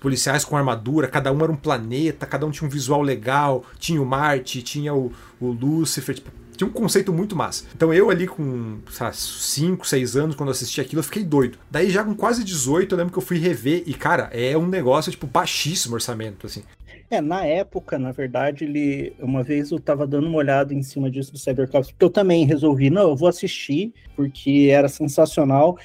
policiais 0.00 0.44
com 0.44 0.56
armadura, 0.56 1.08
cada 1.08 1.32
um 1.32 1.42
era 1.42 1.50
um 1.50 1.56
planeta, 1.56 2.24
cada 2.24 2.46
um 2.46 2.50
tinha 2.52 2.64
um 2.64 2.70
visual 2.70 3.02
legal, 3.02 3.64
tinha 3.76 4.00
o 4.00 4.06
Marte, 4.06 4.62
tinha 4.62 4.94
o, 4.94 5.10
o 5.40 5.48
Lúcifer, 5.48 6.14
tipo, 6.14 6.30
tinha 6.56 6.68
um 6.68 6.72
conceito 6.72 7.12
muito 7.12 7.34
massa. 7.34 7.64
Então 7.74 7.92
eu 7.92 8.08
ali 8.08 8.28
com 8.28 8.78
5, 8.88 9.84
6 9.84 10.16
anos, 10.16 10.36
quando 10.36 10.50
assisti 10.50 10.80
aquilo, 10.80 11.00
eu 11.00 11.04
fiquei 11.04 11.24
doido. 11.24 11.58
Daí 11.68 11.90
já 11.90 12.04
com 12.04 12.14
quase 12.14 12.44
18, 12.44 12.94
eu 12.94 12.98
lembro 12.98 13.12
que 13.12 13.18
eu 13.18 13.22
fui 13.22 13.38
rever 13.38 13.82
e, 13.84 13.92
cara, 13.92 14.30
é 14.32 14.56
um 14.56 14.68
negócio, 14.68 15.10
tipo, 15.10 15.26
baixíssimo 15.26 15.94
orçamento, 15.96 16.46
assim. 16.46 16.62
É, 17.08 17.20
na 17.20 17.44
época, 17.44 17.98
na 17.98 18.10
verdade, 18.10 18.64
ele. 18.64 19.12
Uma 19.20 19.42
vez 19.42 19.70
eu 19.70 19.78
tava 19.78 20.06
dando 20.06 20.26
uma 20.26 20.38
olhada 20.38 20.74
em 20.74 20.82
cima 20.82 21.08
disso 21.08 21.32
do 21.32 21.38
Cybercops, 21.38 21.92
porque 21.92 22.04
eu 22.04 22.10
também 22.10 22.44
resolvi, 22.44 22.90
não, 22.90 23.10
eu 23.10 23.16
vou 23.16 23.28
assistir, 23.28 23.92
porque 24.16 24.68
era 24.72 24.88
sensacional. 24.88 25.78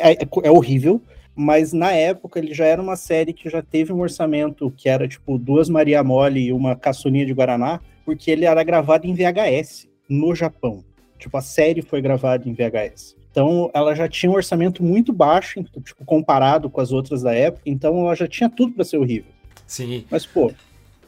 É, 0.00 0.12
é, 0.12 0.28
é 0.44 0.50
horrível, 0.50 1.00
mas 1.34 1.72
na 1.72 1.92
época 1.92 2.38
ele 2.38 2.52
já 2.52 2.64
era 2.64 2.80
uma 2.80 2.96
série 2.96 3.32
que 3.32 3.48
já 3.48 3.62
teve 3.62 3.92
um 3.92 4.00
orçamento 4.00 4.72
que 4.76 4.88
era 4.88 5.06
tipo 5.06 5.38
duas 5.38 5.68
Maria 5.68 6.02
Mole 6.02 6.40
e 6.40 6.52
uma 6.52 6.76
caçulinha 6.76 7.26
de 7.26 7.32
Guaraná, 7.32 7.80
porque 8.04 8.30
ele 8.30 8.44
era 8.44 8.62
gravado 8.62 9.06
em 9.06 9.14
VHS 9.14 9.88
no 10.08 10.34
Japão. 10.34 10.84
Tipo, 11.18 11.36
a 11.36 11.42
série 11.42 11.82
foi 11.82 12.00
gravada 12.00 12.48
em 12.48 12.54
VHS. 12.54 13.14
Então, 13.30 13.70
ela 13.72 13.94
já 13.94 14.08
tinha 14.08 14.30
um 14.30 14.34
orçamento 14.34 14.82
muito 14.82 15.12
baixo, 15.12 15.62
tipo, 15.84 16.04
comparado 16.04 16.68
com 16.68 16.80
as 16.80 16.90
outras 16.90 17.22
da 17.22 17.32
época, 17.32 17.62
então 17.66 18.00
ela 18.00 18.14
já 18.16 18.26
tinha 18.26 18.50
tudo 18.50 18.72
para 18.72 18.84
ser 18.84 18.96
horrível. 18.96 19.30
Sim. 19.66 20.04
Mas, 20.10 20.26
pô, 20.26 20.50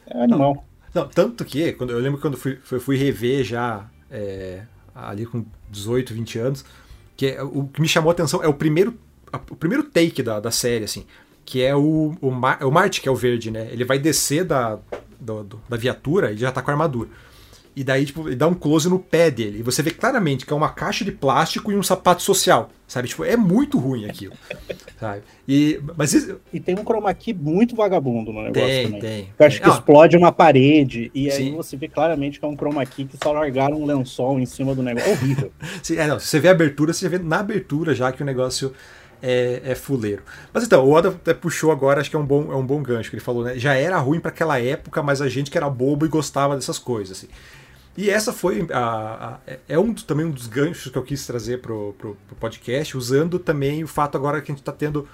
é 0.07 0.23
animal. 0.23 0.63
Não, 0.93 1.01
não 1.03 1.09
tanto 1.09 1.43
que, 1.43 1.73
quando, 1.73 1.89
eu 1.89 1.99
lembro 1.99 2.21
quando 2.21 2.37
fui, 2.37 2.55
fui 2.55 2.95
rever 2.95 3.43
já 3.43 3.89
é, 4.09 4.61
ali 4.95 5.25
com 5.25 5.43
18, 5.69 6.13
20 6.13 6.39
anos, 6.39 6.65
que 7.23 7.27
é, 7.27 7.41
o 7.41 7.63
que 7.67 7.79
me 7.79 7.87
chamou 7.87 8.09
a 8.09 8.13
atenção 8.13 8.43
é 8.43 8.49
o 8.49 8.53
primeiro, 8.53 8.93
o 9.49 9.55
primeiro 9.55 9.83
take 9.83 10.21
da, 10.21 10.41
da 10.41 10.51
série, 10.51 10.83
assim, 10.83 11.05
que 11.45 11.63
é 11.63 11.73
o, 11.73 12.17
o, 12.19 12.29
Mar, 12.29 12.61
o 12.61 12.69
Marte, 12.69 12.99
que 12.99 13.07
é 13.07 13.11
o 13.11 13.15
verde, 13.15 13.49
né? 13.49 13.69
Ele 13.71 13.85
vai 13.85 13.97
descer 13.97 14.43
da, 14.43 14.77
do, 15.17 15.41
do, 15.41 15.61
da 15.69 15.77
viatura 15.77 16.33
e 16.33 16.37
já 16.37 16.51
tá 16.51 16.61
com 16.61 16.69
a 16.69 16.73
armadura. 16.73 17.07
E 17.75 17.83
daí, 17.83 18.05
tipo, 18.05 18.27
ele 18.27 18.35
dá 18.35 18.47
um 18.47 18.53
close 18.53 18.87
no 18.87 18.99
pé 18.99 19.31
dele. 19.31 19.59
E 19.59 19.63
você 19.63 19.81
vê 19.81 19.91
claramente 19.91 20.45
que 20.45 20.53
é 20.53 20.55
uma 20.55 20.69
caixa 20.69 21.03
de 21.03 21.11
plástico 21.11 21.71
e 21.71 21.75
um 21.75 21.81
sapato 21.81 22.21
social. 22.21 22.69
Sabe? 22.87 23.07
Tipo, 23.07 23.23
é 23.23 23.35
muito 23.35 23.79
ruim 23.79 24.05
aquilo. 24.05 24.33
sabe? 24.99 25.23
E, 25.47 25.79
mas 25.97 26.13
isso... 26.13 26.39
e 26.53 26.59
tem 26.59 26.75
um 26.77 26.83
chroma 26.83 27.11
key 27.13 27.33
muito 27.33 27.75
vagabundo 27.75 28.31
no 28.31 28.43
negócio 28.43 28.67
tem, 28.67 28.85
também. 28.85 29.01
Tem, 29.01 29.29
Eu 29.39 29.45
acho 29.45 29.59
que 29.59 29.69
ah, 29.69 29.73
explode 29.73 30.15
uma 30.15 30.31
parede. 30.31 31.09
E 31.15 31.31
Sim. 31.31 31.37
aí 31.37 31.51
você 31.51 31.75
vê 31.75 31.87
claramente 31.87 32.39
que 32.39 32.45
é 32.45 32.47
um 32.47 32.55
chroma 32.55 32.85
key 32.85 33.05
que 33.05 33.17
só 33.21 33.31
largaram 33.31 33.81
um 33.81 33.85
lençol 33.85 34.39
em 34.39 34.45
cima 34.45 34.75
do 34.75 34.83
negócio. 34.83 35.09
É 35.09 35.13
horrível. 35.13 35.51
Sim, 35.81 35.97
é, 35.97 36.05
não, 36.05 36.19
se 36.19 36.27
você 36.27 36.39
vê 36.39 36.49
a 36.49 36.51
abertura, 36.51 36.93
você 36.93 37.09
vê 37.09 37.17
na 37.17 37.39
abertura 37.39 37.95
já 37.95 38.11
que 38.11 38.21
o 38.21 38.25
negócio 38.25 38.73
é, 39.23 39.61
é 39.63 39.75
fuleiro. 39.75 40.21
Mas 40.53 40.65
então, 40.65 40.85
o 40.85 40.91
Oda 40.91 41.09
até 41.09 41.33
puxou 41.33 41.71
agora, 41.71 42.01
acho 42.01 42.09
que 42.09 42.15
é 42.15 42.19
um 42.19 42.25
bom, 42.25 42.51
é 42.51 42.55
um 42.55 42.65
bom 42.65 42.83
gancho 42.83 43.09
que 43.09 43.15
ele 43.15 43.23
falou, 43.23 43.45
né? 43.45 43.57
Já 43.57 43.73
era 43.73 43.97
ruim 43.97 44.19
para 44.19 44.29
aquela 44.29 44.59
época, 44.59 45.01
mas 45.01 45.21
a 45.21 45.29
gente 45.29 45.49
que 45.49 45.57
era 45.57 45.69
bobo 45.69 46.05
e 46.05 46.09
gostava 46.09 46.55
dessas 46.55 46.77
coisas. 46.77 47.17
Assim. 47.17 47.27
E 47.95 48.09
essa 48.09 48.33
foi 48.33 48.67
a, 48.71 49.39
a, 49.47 49.53
é 49.67 49.77
um 49.77 49.93
também 49.93 50.25
um 50.25 50.31
dos 50.31 50.47
ganchos 50.47 50.91
que 50.91 50.97
eu 50.97 51.03
quis 51.03 51.25
trazer 51.27 51.61
pro, 51.61 51.93
pro, 51.97 52.17
pro 52.27 52.35
podcast, 52.35 52.97
usando 52.97 53.37
também 53.37 53.83
o 53.83 53.87
fato 53.87 54.17
agora 54.17 54.41
que 54.41 54.51
a 54.51 54.53
gente 54.53 54.61
está 54.61 54.71
tendo 54.71 55.07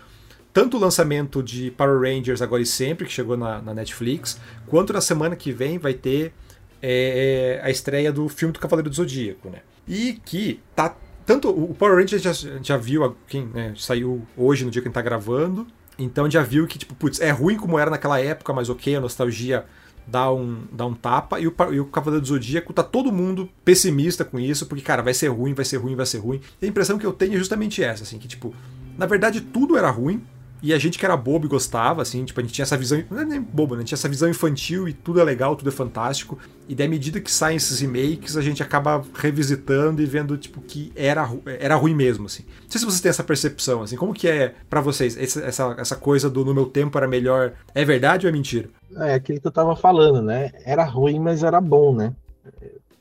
tanto 0.53 0.77
o 0.77 0.79
lançamento 0.79 1.43
de 1.43 1.71
Power 1.71 1.99
Rangers 1.99 2.41
agora 2.41 2.61
e 2.61 2.65
sempre, 2.65 3.05
que 3.05 3.11
chegou 3.11 3.37
na, 3.37 3.61
na 3.61 3.73
Netflix, 3.73 4.39
quanto 4.65 4.93
na 4.93 5.01
semana 5.01 5.35
que 5.35 5.51
vem 5.51 5.77
vai 5.77 5.93
ter 5.93 6.33
é, 6.81 7.59
a 7.63 7.69
estreia 7.69 8.11
do 8.11 8.27
filme 8.29 8.53
do 8.53 8.59
Cavaleiro 8.59 8.89
do 8.89 8.95
Zodíaco, 8.95 9.49
né? 9.49 9.59
E 9.87 10.13
que 10.25 10.61
tá 10.75 10.95
tanto 11.25 11.49
o 11.49 11.75
Power 11.75 11.97
Rangers 11.97 12.21
já, 12.21 12.31
já 12.63 12.77
viu 12.77 13.15
quem 13.27 13.45
né, 13.47 13.73
saiu 13.77 14.25
hoje 14.35 14.65
no 14.65 14.71
dia 14.71 14.81
que 14.81 14.87
a 14.87 14.89
gente 14.89 14.95
tá 14.95 15.01
gravando, 15.01 15.67
então 15.97 16.29
já 16.29 16.41
viu 16.41 16.65
que 16.65 16.77
tipo, 16.79 16.95
putz, 16.95 17.19
é 17.19 17.29
ruim 17.29 17.57
como 17.57 17.77
era 17.77 17.91
naquela 17.91 18.19
época, 18.19 18.51
mas 18.53 18.69
ok, 18.69 18.95
a 18.95 19.01
nostalgia 19.01 19.65
dá 20.09 20.31
um, 20.31 20.63
dá 20.71 20.85
um 20.85 20.93
tapa, 20.93 21.39
e 21.39 21.47
o, 21.47 21.53
e 21.71 21.79
o 21.79 21.85
Cavaleiro 21.85 22.21
do 22.21 22.27
Zodíaco 22.27 22.73
tá 22.73 22.83
todo 22.83 23.11
mundo 23.11 23.49
pessimista 23.63 24.25
com 24.25 24.39
isso, 24.39 24.65
porque, 24.65 24.83
cara, 24.83 25.01
vai 25.01 25.13
ser 25.13 25.27
ruim, 25.27 25.53
vai 25.53 25.65
ser 25.65 25.77
ruim, 25.77 25.95
vai 25.95 26.05
ser 26.05 26.17
ruim. 26.17 26.41
E 26.61 26.65
a 26.65 26.69
impressão 26.69 26.97
que 26.97 27.05
eu 27.05 27.13
tenho 27.13 27.35
é 27.35 27.37
justamente 27.37 27.83
essa, 27.83 28.03
assim, 28.03 28.17
que, 28.17 28.27
tipo, 28.27 28.53
na 28.97 29.05
verdade 29.05 29.41
tudo 29.41 29.77
era 29.77 29.89
ruim, 29.89 30.21
e 30.61 30.73
a 30.73 30.77
gente 30.77 30.99
que 30.99 31.05
era 31.05 31.15
bobo 31.15 31.45
e 31.45 31.49
gostava, 31.49 32.01
assim, 32.01 32.25
tipo, 32.25 32.39
a 32.39 32.43
gente 32.43 32.53
tinha 32.53 32.63
essa 32.63 32.77
visão. 32.77 33.01
Não 33.09 33.21
é 33.21 33.25
nem 33.25 33.41
bobo, 33.41 33.75
né? 33.75 33.79
A 33.79 33.81
gente 33.81 33.89
tinha 33.89 33.97
essa 33.97 34.09
visão 34.09 34.29
infantil 34.29 34.87
e 34.87 34.93
tudo 34.93 35.19
é 35.19 35.23
legal, 35.23 35.55
tudo 35.55 35.69
é 35.69 35.71
fantástico. 35.71 36.37
E 36.67 36.75
daí, 36.75 36.87
à 36.87 36.89
medida 36.89 37.19
que 37.21 37.31
saem 37.31 37.57
esses 37.57 37.79
remakes, 37.79 38.35
a 38.35 38.41
gente 38.41 38.61
acaba 38.61 39.03
revisitando 39.13 40.01
e 40.01 40.05
vendo, 40.05 40.37
tipo, 40.37 40.61
que 40.61 40.91
era, 40.95 41.29
era 41.59 41.75
ruim 41.75 41.95
mesmo, 41.95 42.25
assim. 42.25 42.43
Não 42.63 42.69
sei 42.69 42.79
se 42.79 42.85
vocês 42.85 43.01
têm 43.01 43.09
essa 43.09 43.23
percepção, 43.23 43.81
assim. 43.81 43.95
Como 43.95 44.13
que 44.13 44.27
é 44.27 44.53
para 44.69 44.81
vocês 44.81 45.17
essa, 45.17 45.75
essa, 45.77 45.95
coisa 45.95 46.29
do 46.29 46.43
no 46.43 46.53
meu 46.53 46.65
tempo 46.65 46.97
era 46.97 47.07
melhor? 47.07 47.53
É 47.73 47.85
verdade 47.85 48.25
ou 48.25 48.29
é 48.29 48.33
mentira? 48.33 48.69
É 48.97 49.13
aquilo 49.13 49.39
que 49.39 49.47
eu 49.47 49.51
tava 49.51 49.75
falando, 49.75 50.21
né? 50.21 50.51
Era 50.65 50.83
ruim, 50.83 51.19
mas 51.19 51.43
era 51.43 51.61
bom, 51.61 51.95
né? 51.95 52.13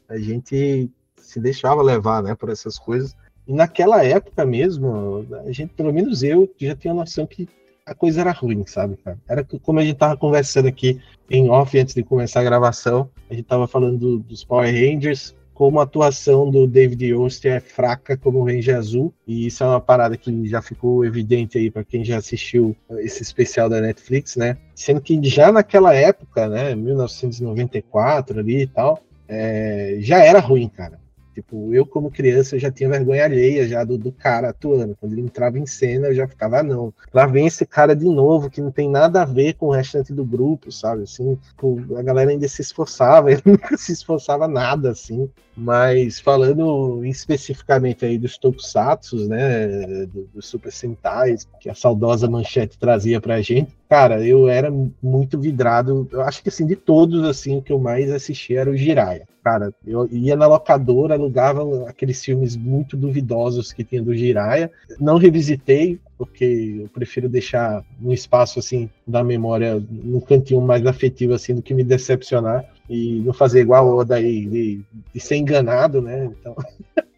A 0.08 0.16
gente 0.16 0.90
se 1.16 1.40
deixava 1.40 1.82
levar, 1.82 2.22
né, 2.22 2.34
por 2.34 2.48
essas 2.48 2.78
coisas. 2.78 3.14
E 3.48 3.52
naquela 3.54 4.04
época 4.04 4.44
mesmo, 4.44 5.26
a 5.46 5.50
gente, 5.50 5.72
pelo 5.72 5.90
menos 5.90 6.22
eu, 6.22 6.48
já 6.58 6.76
tinha 6.76 6.92
noção 6.92 7.26
que 7.26 7.48
a 7.86 7.94
coisa 7.94 8.20
era 8.20 8.30
ruim, 8.30 8.62
sabe, 8.66 8.98
cara? 8.98 9.18
Era 9.26 9.42
como 9.62 9.80
a 9.80 9.82
gente 9.82 9.96
tava 9.96 10.18
conversando 10.18 10.68
aqui 10.68 11.00
em 11.30 11.48
off 11.48 11.78
antes 11.78 11.94
de 11.94 12.02
começar 12.02 12.40
a 12.40 12.44
gravação, 12.44 13.08
a 13.30 13.32
gente 13.34 13.46
tava 13.46 13.66
falando 13.66 13.96
do, 13.98 14.18
dos 14.18 14.44
Power 14.44 14.70
Rangers, 14.70 15.34
como 15.54 15.80
a 15.80 15.84
atuação 15.84 16.50
do 16.50 16.66
David 16.66 17.06
Yost 17.06 17.48
é 17.48 17.58
fraca 17.58 18.16
como 18.18 18.44
Ranger 18.44 18.76
Azul, 18.76 19.12
e 19.26 19.46
isso 19.46 19.64
é 19.64 19.66
uma 19.66 19.80
parada 19.80 20.16
que 20.16 20.46
já 20.46 20.60
ficou 20.60 21.04
evidente 21.04 21.56
aí 21.56 21.70
para 21.70 21.82
quem 21.82 22.04
já 22.04 22.18
assistiu 22.18 22.76
esse 22.98 23.22
especial 23.22 23.68
da 23.68 23.80
Netflix, 23.80 24.36
né? 24.36 24.58
Sendo 24.74 25.00
que 25.00 25.18
já 25.24 25.50
naquela 25.50 25.94
época, 25.94 26.48
né, 26.48 26.74
1994 26.76 28.38
ali 28.38 28.62
e 28.62 28.66
tal, 28.66 29.02
é, 29.26 29.96
já 30.00 30.22
era 30.22 30.38
ruim, 30.38 30.68
cara. 30.68 31.00
Tipo, 31.38 31.72
eu 31.72 31.86
como 31.86 32.10
criança 32.10 32.56
eu 32.56 32.58
já 32.58 32.68
tinha 32.68 32.88
vergonha 32.88 33.24
alheia 33.24 33.64
já 33.68 33.84
do, 33.84 33.96
do 33.96 34.10
cara 34.10 34.48
atuando. 34.48 34.96
Quando 34.98 35.12
ele 35.12 35.20
entrava 35.20 35.56
em 35.56 35.66
cena, 35.66 36.08
eu 36.08 36.14
já 36.14 36.26
ficava, 36.26 36.58
ah, 36.58 36.62
não. 36.64 36.92
Lá 37.14 37.26
vem 37.26 37.46
esse 37.46 37.64
cara 37.64 37.94
de 37.94 38.06
novo, 38.06 38.50
que 38.50 38.60
não 38.60 38.72
tem 38.72 38.90
nada 38.90 39.22
a 39.22 39.24
ver 39.24 39.54
com 39.54 39.66
o 39.66 39.70
restante 39.70 40.12
do 40.12 40.24
grupo, 40.24 40.72
sabe? 40.72 41.04
Assim, 41.04 41.36
tipo, 41.36 41.96
a 41.96 42.02
galera 42.02 42.32
ainda 42.32 42.48
se 42.48 42.60
esforçava, 42.60 43.30
ele 43.30 43.42
nunca 43.44 43.76
se 43.76 43.92
esforçava 43.92 44.48
nada, 44.48 44.90
assim. 44.90 45.30
Mas 45.60 46.20
falando 46.20 47.04
especificamente 47.04 48.04
aí 48.04 48.16
dos 48.16 48.38
Tokusatsu, 48.38 49.28
né, 49.28 50.06
dos 50.06 50.26
do 50.32 50.42
Super 50.42 50.70
Sentais, 50.70 51.48
que 51.60 51.68
a 51.68 51.74
saudosa 51.74 52.30
manchete 52.30 52.78
trazia 52.78 53.20
pra 53.20 53.40
gente, 53.40 53.76
cara, 53.88 54.24
eu 54.24 54.48
era 54.48 54.72
muito 55.02 55.38
vidrado. 55.38 56.08
Eu 56.12 56.22
acho 56.22 56.42
que 56.42 56.48
assim, 56.48 56.64
de 56.64 56.76
todos, 56.76 57.24
assim, 57.24 57.56
o 57.56 57.62
que 57.62 57.72
eu 57.72 57.78
mais 57.78 58.10
assisti 58.10 58.56
era 58.56 58.70
o 58.70 58.76
Jiraiya 58.76 59.26
cara, 59.48 59.72
eu 59.86 60.06
ia 60.12 60.36
na 60.36 60.46
locadora, 60.46 61.14
alugava 61.14 61.88
aqueles 61.88 62.22
filmes 62.22 62.54
muito 62.54 62.98
duvidosos 62.98 63.72
que 63.72 63.82
tinha 63.82 64.02
do 64.02 64.14
Jiraya. 64.14 64.70
Não 65.00 65.16
revisitei, 65.16 65.98
porque 66.18 66.80
eu 66.82 66.88
prefiro 66.88 67.28
deixar 67.28 67.84
um 68.02 68.12
espaço 68.12 68.58
assim 68.58 68.90
da 69.06 69.22
memória, 69.22 69.80
num 69.88 70.20
cantinho 70.20 70.60
mais 70.60 70.84
afetivo 70.84 71.32
assim 71.32 71.54
do 71.54 71.62
que 71.62 71.72
me 71.72 71.84
decepcionar 71.84 72.64
e 72.90 73.20
não 73.24 73.32
fazer 73.32 73.60
igual 73.60 73.86
o 73.86 73.96
Oda 73.96 74.16
aí 74.16 74.44
de, 74.44 74.80
de 75.14 75.20
ser 75.20 75.36
enganado, 75.36 76.02
né? 76.02 76.24
Então 76.26 76.56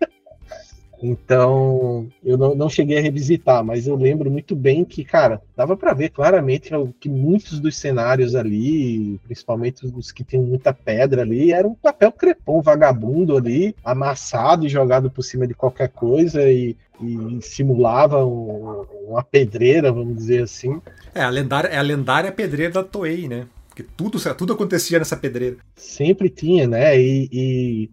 Então, 1.03 2.09
eu 2.23 2.37
não, 2.37 2.55
não 2.55 2.69
cheguei 2.69 2.99
a 2.99 3.01
revisitar, 3.01 3.65
mas 3.65 3.87
eu 3.87 3.97
lembro 3.97 4.31
muito 4.31 4.55
bem 4.55 4.85
que, 4.85 5.03
cara, 5.03 5.41
dava 5.57 5.75
para 5.77 5.95
ver 5.95 6.11
claramente 6.11 6.71
que 7.01 7.09
muitos 7.09 7.59
dos 7.59 7.77
cenários 7.77 8.35
ali, 8.35 9.19
principalmente 9.25 9.87
os 9.87 10.13
que 10.13 10.23
tem 10.23 10.41
muita 10.41 10.75
pedra 10.75 11.23
ali, 11.23 11.53
era 11.53 11.67
um 11.67 11.75
papel 11.75 12.13
crepom 12.13 12.61
vagabundo 12.61 13.37
ali, 13.37 13.75
amassado 13.83 14.67
e 14.67 14.69
jogado 14.69 15.11
por 15.11 15.23
cima 15.23 15.47
de 15.47 15.55
qualquer 15.55 15.89
coisa 15.89 16.51
e, 16.51 16.77
e 17.03 17.43
simulava 17.43 18.25
um, 18.25 18.85
uma 19.09 19.23
pedreira, 19.23 19.93
vamos 19.93 20.17
dizer 20.17 20.43
assim. 20.43 20.81
É 21.15 21.23
a 21.23 21.31
lendária, 21.31 21.69
é 21.69 21.79
a 21.79 21.83
lendária 21.83 22.33
pedreira 22.33 22.73
da 22.73 22.85
Toei, 22.85 23.29
né? 23.29 23.47
Porque 23.69 23.85
tudo, 23.97 24.19
tudo 24.35 24.53
acontecia 24.53 24.99
nessa 24.99 25.17
pedreira. 25.17 25.57
Sempre 25.77 26.29
tinha, 26.29 26.67
né? 26.67 27.01
E, 27.01 27.29
e 27.33 27.91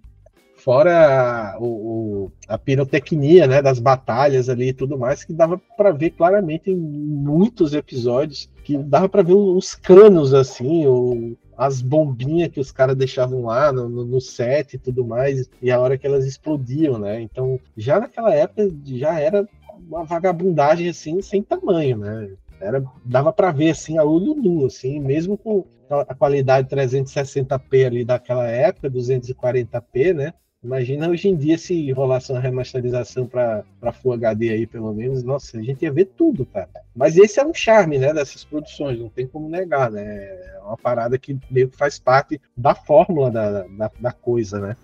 fora 0.56 1.56
o, 1.60 1.66
o, 1.66 2.32
a 2.48 2.58
pirotecnia 2.58 3.48
né, 3.48 3.62
das 3.62 3.80
batalhas 3.80 4.50
ali 4.50 4.70
e 4.70 4.74
tudo 4.74 4.98
mais, 4.98 5.24
que 5.24 5.32
dava 5.32 5.58
para 5.78 5.92
ver 5.92 6.10
claramente 6.10 6.70
em 6.70 6.76
muitos 6.76 7.74
episódios, 7.74 8.50
que 8.66 8.78
dava 8.78 9.08
para 9.08 9.24
ver 9.24 9.34
os 9.34 9.76
canos 9.76 10.34
assim, 10.34 10.86
ou 10.86 11.38
as 11.58 11.82
bombinhas 11.82 12.50
que 12.50 12.60
os 12.60 12.72
caras 12.72 12.96
deixavam 12.96 13.42
lá 13.44 13.72
no, 13.72 13.90
no, 13.90 14.22
set 14.22 14.76
e 14.76 14.78
tudo 14.78 15.04
mais, 15.04 15.50
e 15.62 15.72
a 15.72 15.80
hora 15.80 15.98
que 15.98 16.06
elas 16.06 16.26
explodiam, 16.26 17.00
né? 17.00 17.20
Então, 17.22 17.60
já 17.76 18.00
naquela 18.00 18.34
época 18.34 18.70
já 18.86 19.20
era 19.20 19.48
uma 19.90 20.04
vagabundagem 20.04 20.90
assim 20.90 21.22
sem 21.22 21.42
tamanho, 21.42 21.98
né? 21.98 22.30
Era, 22.60 22.84
dava 23.04 23.34
para 23.34 23.52
ver 23.52 23.72
assim 23.72 23.98
a 23.98 24.04
olho 24.04 24.36
nu, 24.36 24.66
assim, 24.66 25.00
mesmo 25.00 25.38
com 25.38 25.66
a 25.90 26.14
qualidade 26.14 26.70
360p 26.70 27.86
ali 27.86 28.06
daquela 28.06 28.48
época, 28.48 28.90
240p, 28.90 30.14
né? 30.14 30.34
Imagina 30.68 31.08
hoje 31.08 31.30
em 31.30 31.36
dia 31.38 31.58
se 31.58 31.90
rolasse 31.94 32.30
uma 32.30 32.42
remasterização 32.42 33.26
para 33.26 33.64
Full 34.02 34.12
HD 34.12 34.50
aí, 34.50 34.68
pelo 34.68 34.94
menos. 34.94 35.24
Nossa, 35.24 35.58
a 35.58 35.62
gente 35.64 35.82
ia 35.84 35.92
ver 35.94 36.12
tudo, 36.18 36.46
cara. 36.46 36.68
Mas 36.94 37.16
esse 37.16 37.40
é 37.40 37.46
um 37.46 37.54
charme, 37.54 37.98
né, 37.98 38.14
dessas 38.14 38.44
produções, 38.44 39.00
não 39.00 39.08
tem 39.08 39.26
como 39.26 39.48
negar, 39.48 39.90
né? 39.90 40.04
É 40.04 40.60
uma 40.62 40.76
parada 40.76 41.18
que 41.18 41.40
meio 41.50 41.70
que 41.70 41.78
faz 41.78 41.98
parte 41.98 42.42
da 42.56 42.76
fórmula 42.76 43.32
da, 43.32 43.62
da, 43.64 43.92
da 43.98 44.12
coisa, 44.12 44.60
né? 44.60 44.76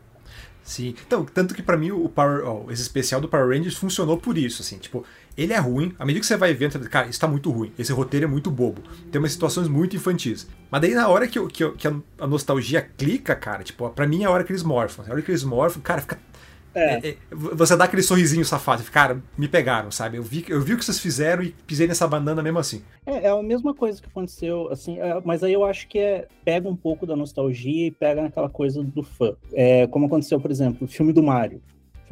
Sim. 0.63 0.95
Então, 1.05 1.25
tanto 1.25 1.53
que 1.53 1.61
para 1.61 1.75
mim 1.75 1.91
o 1.91 2.07
Power, 2.07 2.47
oh, 2.47 2.71
esse 2.71 2.81
especial 2.81 3.19
do 3.19 3.27
Power 3.27 3.49
Rangers 3.49 3.75
funcionou 3.75 4.15
por 4.17 4.37
isso, 4.37 4.61
assim, 4.61 4.77
tipo, 4.77 5.03
ele 5.37 5.53
é 5.53 5.59
ruim, 5.59 5.93
à 5.97 6.05
medida 6.05 6.21
que 6.21 6.25
você 6.27 6.37
vai 6.37 6.53
vendo, 6.53 6.79
cara, 6.89 7.07
isso 7.07 7.19
tá 7.19 7.27
muito 7.27 7.49
ruim, 7.51 7.71
esse 7.77 7.91
roteiro 7.91 8.25
é 8.25 8.29
muito 8.29 8.51
bobo, 8.51 8.81
tem 9.11 9.19
umas 9.19 9.31
situações 9.31 9.67
muito 9.67 9.95
infantis. 9.95 10.47
Mas 10.69 10.81
daí 10.81 10.93
na 10.93 11.07
hora 11.07 11.27
que, 11.27 11.39
eu, 11.39 11.47
que, 11.47 11.63
eu, 11.63 11.73
que 11.73 11.87
a 11.87 12.27
nostalgia 12.27 12.81
clica, 12.81 13.35
cara, 13.35 13.63
tipo, 13.63 13.89
pra 13.89 14.07
mim 14.07 14.23
é 14.23 14.25
a 14.25 14.31
hora 14.31 14.43
que 14.43 14.51
eles 14.51 14.63
morfam. 14.63 15.05
A 15.07 15.11
hora 15.11 15.21
que 15.21 15.31
eles 15.31 15.43
morfam, 15.43 15.81
cara, 15.81 16.01
fica 16.01 16.17
é. 16.75 16.95
É, 16.95 17.09
é, 17.09 17.17
você 17.31 17.77
dá 17.77 17.85
aquele 17.85 18.01
sorrisinho 18.01 18.43
safado, 18.43 18.83
cara, 18.91 19.21
me 19.37 19.47
pegaram, 19.47 19.91
sabe? 19.91 20.17
Eu 20.17 20.23
vi, 20.23 20.43
eu 20.49 20.61
vi 20.61 20.73
o 20.73 20.77
que 20.77 20.83
vocês 20.83 20.99
fizeram 20.99 21.43
e 21.43 21.51
pisei 21.67 21.87
nessa 21.87 22.07
banana 22.07 22.41
mesmo 22.41 22.59
assim. 22.59 22.81
É, 23.05 23.27
é 23.27 23.29
a 23.29 23.43
mesma 23.43 23.73
coisa 23.73 24.01
que 24.01 24.07
aconteceu, 24.07 24.69
assim, 24.71 24.99
é, 24.99 25.21
mas 25.23 25.43
aí 25.43 25.53
eu 25.53 25.63
acho 25.63 25.87
que 25.87 25.99
é, 25.99 26.27
pega 26.43 26.67
um 26.67 26.75
pouco 26.75 27.05
da 27.05 27.15
nostalgia 27.15 27.87
e 27.87 27.91
pega 27.91 28.23
naquela 28.23 28.49
coisa 28.49 28.83
do 28.83 29.03
fã. 29.03 29.35
É, 29.53 29.85
como 29.87 30.07
aconteceu, 30.07 30.39
por 30.39 30.49
exemplo, 30.49 30.85
o 30.85 30.87
filme 30.87 31.13
do 31.13 31.21
Mario. 31.21 31.61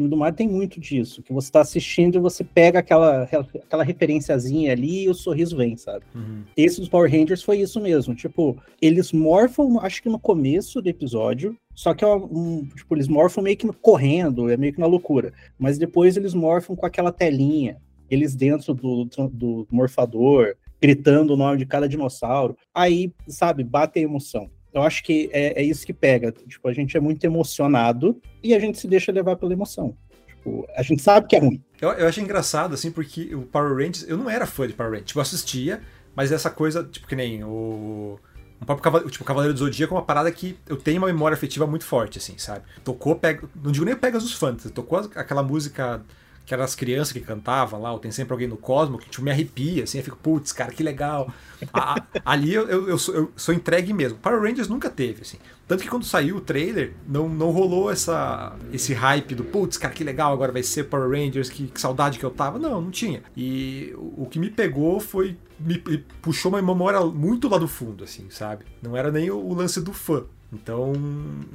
Filme 0.02 0.10
do 0.10 0.18
Mario 0.18 0.36
tem 0.36 0.48
muito 0.48 0.80
disso, 0.80 1.22
que 1.22 1.32
você 1.32 1.48
está 1.48 1.62
assistindo 1.62 2.18
e 2.18 2.22
você 2.22 2.44
pega 2.44 2.80
aquela, 2.80 3.24
aquela 3.24 3.84
referenciazinha 3.84 4.72
ali 4.72 5.04
e 5.04 5.10
o 5.10 5.14
sorriso 5.14 5.56
vem, 5.56 5.78
sabe? 5.78 6.04
Uhum. 6.16 6.44
Esse 6.58 6.80
dos 6.80 6.90
Power 6.90 7.12
Rangers 7.12 7.44
foi 7.44 7.60
isso 7.60 7.80
mesmo. 7.80 8.16
Tipo, 8.16 8.58
eles 8.82 9.12
morfam, 9.12 9.80
acho 9.80 10.02
que 10.02 10.10
no 10.10 10.20
começo 10.20 10.82
do 10.82 10.90
episódio, 10.90 11.56
só 11.76 11.94
que 11.94 12.04
é 12.04 12.08
um, 12.08 12.68
tipo, 12.76 12.96
eles 12.96 13.08
morfam 13.08 13.44
meio 13.44 13.58
que 13.58 13.68
correndo, 13.74 14.50
é 14.50 14.58
meio 14.58 14.74
que 14.74 14.80
na 14.80 14.88
loucura. 14.88 15.34
Mas 15.60 15.78
depois 15.78 16.18
eles 16.18 16.34
morfam 16.34 16.76
com 16.76 16.86
aquela 16.86 17.12
telinha, 17.12 17.78
eles 18.10 18.36
dentro 18.36 18.74
do, 18.74 19.06
do 19.32 19.68
morfador, 19.72 20.56
gritando 20.82 21.34
o 21.34 21.38
nome 21.38 21.60
de 21.60 21.66
cada 21.66 21.88
dinossauro. 21.88 22.58
Aí, 22.74 23.14
sabe, 23.28 23.64
bate 23.64 24.00
a 24.00 24.02
emoção. 24.02 24.50
Eu 24.74 24.82
acho 24.84 25.04
que 25.04 25.30
é, 25.34 25.62
é, 25.62 25.64
isso 25.64 25.86
que 25.86 25.94
pega. 25.94 26.32
Tipo, 26.32 26.68
a 26.68 26.74
gente 26.74 26.96
é 26.96 27.00
muito 27.00 27.24
emocionado 27.24 28.20
e 28.42 28.54
a 28.54 28.60
gente 28.60 28.78
se 28.78 28.88
deixa 28.88 29.12
levar 29.12 29.36
pela 29.36 29.54
emoção. 29.54 29.96
Tipo, 30.28 30.66
a 30.76 30.82
gente 30.82 31.02
sabe 31.02 31.28
que 31.28 31.36
é 31.36 31.40
ruim. 31.40 31.62
Eu, 31.80 31.90
eu 31.90 32.08
acho 32.08 32.22
engraçado, 32.22 32.74
assim, 32.74 32.92
porque 32.92 33.36
o 33.36 33.42
Power 33.42 33.74
Rangers, 33.74 34.08
eu 34.08 34.18
não 34.18 34.30
era 34.30 34.46
fã 34.46 34.68
de 34.68 34.74
Power 34.74 34.92
Rangers. 34.92 35.08
Tipo, 35.08 35.20
eu 35.20 35.24
assistia, 35.24 35.82
mas 36.16 36.32
essa 36.32 36.50
coisa, 36.50 36.84
tipo, 36.84 37.08
que 37.08 37.16
nem 37.16 37.44
o. 37.44 38.18
Um 38.62 38.66
próprio 38.66 38.84
Cavaleiro, 38.84 39.12
tipo, 39.12 39.26
Cavaleiro 39.26 39.54
do 39.56 39.60
Zodíaco 39.60 39.96
é 39.96 39.98
uma 39.98 40.06
parada 40.06 40.32
que 40.32 40.56
eu 40.70 40.78
tenho 40.78 41.00
uma 41.00 41.08
memória 41.08 41.34
afetiva 41.34 41.66
muito 41.66 41.84
forte, 41.84 42.20
assim, 42.20 42.38
sabe? 42.38 42.64
Tocou, 42.84 43.16
pega, 43.16 43.50
não 43.56 43.72
digo 43.72 43.84
nem 43.84 43.96
Pegasus 43.96 44.34
Fantasy, 44.34 44.70
tocou 44.70 45.00
aquela 45.16 45.42
música 45.42 46.04
que 46.52 46.54
eram 46.54 46.66
as 46.66 46.76
crianças 46.76 47.14
que 47.14 47.22
cantavam 47.22 47.82
lá, 47.82 47.94
ou 47.94 47.98
tem 47.98 48.12
sempre 48.12 48.34
alguém 48.34 48.46
no 48.46 48.58
Cosmo, 48.58 48.98
que 48.98 49.10
tipo, 49.10 49.24
me 49.24 49.32
arrepia, 49.32 49.86
assim, 49.86 50.00
eu 50.00 50.04
fico, 50.04 50.18
putz, 50.18 50.52
cara, 50.52 50.70
que 50.70 50.84
legal. 50.84 51.34
a, 51.72 51.94
a, 51.94 52.04
ali 52.26 52.54
eu, 52.54 52.68
eu, 52.68 52.90
eu, 52.90 52.98
sou, 52.98 53.16
eu, 53.16 53.32
sou, 53.38 53.56
entregue 53.56 53.94
mesmo. 53.94 54.18
Power 54.18 54.42
Rangers 54.42 54.68
nunca 54.68 54.90
teve, 54.90 55.22
assim. 55.22 55.38
Tanto 55.66 55.82
que 55.82 55.90
quando 55.90 56.04
saiu 56.04 56.36
o 56.36 56.42
trailer, 56.42 56.94
não, 57.08 57.30
não 57.30 57.52
rolou 57.52 57.90
essa, 57.90 58.54
esse 58.74 58.94
hype 58.94 59.34
do, 59.34 59.46
putz, 59.46 59.78
cara, 59.78 59.94
que 59.94 60.04
legal, 60.04 60.34
agora 60.34 60.52
vai 60.52 60.62
ser 60.62 60.84
Power 60.90 61.10
Rangers, 61.10 61.50
que, 61.50 61.68
que 61.68 61.80
saudade 61.80 62.20
que 62.20 62.26
eu 62.26 62.32
tava. 62.32 62.60
Não, 62.60 62.82
não 62.82 62.92
tinha. 62.92 63.24
E 63.34 63.94
o, 63.96 64.24
o 64.24 64.28
que 64.30 64.38
me 64.38 64.50
pegou 64.50 65.00
foi, 65.00 65.38
me, 65.58 65.82
me, 65.88 66.00
puxou 66.22 66.52
uma 66.52 66.62
memória 66.62 67.00
muito 67.00 67.48
lá 67.48 67.58
do 67.58 67.68
fundo, 67.70 68.04
assim, 68.04 68.30
sabe? 68.30 68.66
Não 68.82 68.98
era 68.98 69.10
nem 69.10 69.32
o, 69.32 69.38
o 69.38 69.54
lance 69.54 69.80
do 69.80 69.94
fã. 69.94 70.26
Então, 70.52 70.92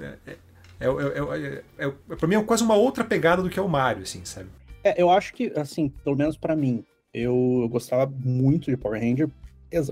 é, 0.01 0.17
é, 0.27 0.37
é, 0.81 0.87
é, 0.87 1.63
é, 1.79 1.87
é, 1.87 2.17
pra 2.17 2.27
mim 2.27 2.37
é 2.37 2.43
quase 2.43 2.63
uma 2.63 2.75
outra 2.75 3.05
pegada 3.05 3.43
do 3.43 3.51
que 3.51 3.59
é 3.59 3.63
o 3.63 3.69
Mario, 3.69 4.03
assim, 4.05 4.25
sabe? 4.25 4.49
É, 4.87 4.95
eu 4.97 5.11
acho 5.11 5.35
que, 5.35 5.53
assim, 5.57 5.89
pelo 6.05 6.17
menos 6.17 6.37
para 6.37 6.55
mim, 6.55 6.85
eu, 7.13 7.61
eu, 7.63 7.69
gostava 7.69 8.13
muito 8.25 8.71
de 8.71 8.77
Power 8.77 9.01
Ranger 9.01 9.29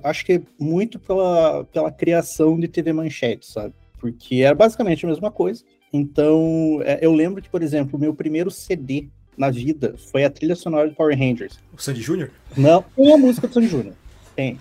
Acho 0.02 0.24
que 0.24 0.40
muito 0.58 0.98
pela, 0.98 1.64
pela 1.64 1.90
criação 1.90 2.58
de 2.58 2.68
TV 2.68 2.92
Manchete, 2.92 3.46
sabe? 3.46 3.74
Porque 3.98 4.36
era 4.36 4.54
basicamente 4.54 5.04
a 5.04 5.08
mesma 5.08 5.30
coisa. 5.30 5.64
Então, 5.92 6.80
é, 6.84 6.98
eu 7.02 7.12
lembro 7.12 7.42
que, 7.42 7.48
por 7.48 7.62
exemplo, 7.62 7.96
o 7.98 8.00
meu 8.00 8.14
primeiro 8.14 8.50
CD 8.50 9.08
na 9.36 9.50
vida 9.50 9.96
foi 10.12 10.24
a 10.24 10.30
trilha 10.30 10.54
sonora 10.54 10.88
de 10.88 10.94
Power 10.94 11.18
Rangers. 11.18 11.58
O 11.76 11.82
Sandy 11.82 12.00
Júnior? 12.00 12.30
Não, 12.56 12.84
tem 12.94 13.12
a 13.12 13.16
música 13.16 13.48
do 13.48 13.54
Sandy 13.54 13.66
Júnior. 13.66 13.94
Tem. 14.36 14.58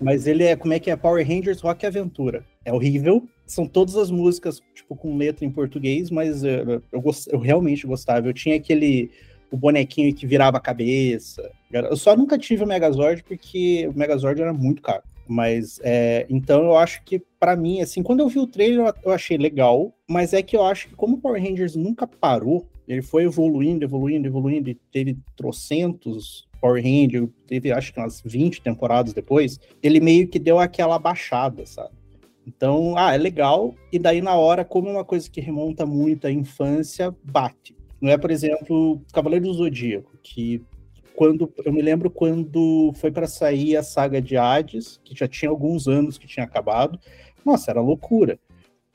Mas 0.00 0.26
ele 0.26 0.44
é, 0.44 0.54
como 0.54 0.74
é 0.74 0.78
que 0.78 0.90
é? 0.90 0.96
Power 0.96 1.26
Rangers 1.26 1.60
Rock 1.60 1.86
Aventura. 1.86 2.44
É 2.64 2.72
horrível. 2.72 3.26
São 3.46 3.66
todas 3.66 3.96
as 3.96 4.10
músicas, 4.10 4.60
tipo, 4.74 4.94
com 4.94 5.16
letra 5.16 5.44
em 5.44 5.50
português, 5.50 6.10
mas 6.10 6.44
eu, 6.44 6.82
eu, 6.92 7.00
gost, 7.00 7.26
eu 7.30 7.38
realmente 7.38 7.86
gostava. 7.86 8.28
Eu 8.28 8.32
tinha 8.32 8.56
aquele 8.56 9.10
o 9.52 9.56
bonequinho 9.56 10.14
que 10.14 10.26
virava 10.26 10.56
a 10.56 10.60
cabeça. 10.60 11.48
Eu 11.70 11.96
só 11.96 12.16
nunca 12.16 12.38
tive 12.38 12.64
o 12.64 12.66
Megazord 12.66 13.22
porque 13.22 13.86
o 13.86 13.96
Megazord 13.96 14.40
era 14.40 14.52
muito 14.52 14.80
caro. 14.80 15.02
Mas 15.28 15.78
é, 15.84 16.26
então 16.28 16.64
eu 16.64 16.76
acho 16.76 17.04
que 17.04 17.22
para 17.38 17.54
mim, 17.54 17.80
assim, 17.80 18.02
quando 18.02 18.20
eu 18.20 18.28
vi 18.28 18.38
o 18.38 18.46
trailer 18.46 18.92
eu 19.04 19.12
achei 19.12 19.36
legal, 19.36 19.94
mas 20.08 20.32
é 20.32 20.42
que 20.42 20.56
eu 20.56 20.64
acho 20.64 20.88
que 20.88 20.96
como 20.96 21.16
o 21.16 21.20
Power 21.20 21.40
Rangers 21.40 21.76
nunca 21.76 22.06
parou, 22.06 22.66
ele 22.88 23.02
foi 23.02 23.24
evoluindo, 23.24 23.84
evoluindo, 23.84 24.26
evoluindo, 24.26 24.70
e 24.70 24.74
teve 24.74 25.16
trocentos 25.36 26.48
Power 26.60 26.82
Rangers, 26.82 27.28
teve 27.46 27.72
acho 27.72 27.92
que 27.92 28.00
umas 28.00 28.20
20 28.24 28.62
temporadas 28.62 29.12
depois, 29.12 29.60
ele 29.82 30.00
meio 30.00 30.28
que 30.28 30.38
deu 30.38 30.58
aquela 30.58 30.98
baixada, 30.98 31.64
sabe? 31.66 31.94
Então, 32.46 32.94
ah, 32.96 33.14
é 33.14 33.18
legal, 33.18 33.74
e 33.92 33.98
daí 33.98 34.20
na 34.20 34.34
hora, 34.34 34.64
como 34.64 34.88
é 34.88 34.92
uma 34.92 35.04
coisa 35.04 35.30
que 35.30 35.40
remonta 35.40 35.86
muito 35.86 36.26
à 36.26 36.30
infância, 36.30 37.14
bate. 37.22 37.76
Não 38.02 38.10
é, 38.10 38.18
por 38.18 38.32
exemplo, 38.32 39.00
Cavaleiro 39.12 39.44
do 39.44 39.54
Zodíaco, 39.54 40.18
que 40.20 40.60
quando 41.14 41.52
eu 41.64 41.72
me 41.72 41.80
lembro 41.80 42.10
quando 42.10 42.92
foi 42.96 43.12
para 43.12 43.28
sair 43.28 43.76
a 43.76 43.82
saga 43.82 44.20
de 44.20 44.36
Hades, 44.36 45.00
que 45.04 45.16
já 45.16 45.28
tinha 45.28 45.48
alguns 45.48 45.86
anos 45.86 46.18
que 46.18 46.26
tinha 46.26 46.44
acabado. 46.44 46.98
Nossa, 47.44 47.70
era 47.70 47.80
loucura. 47.80 48.40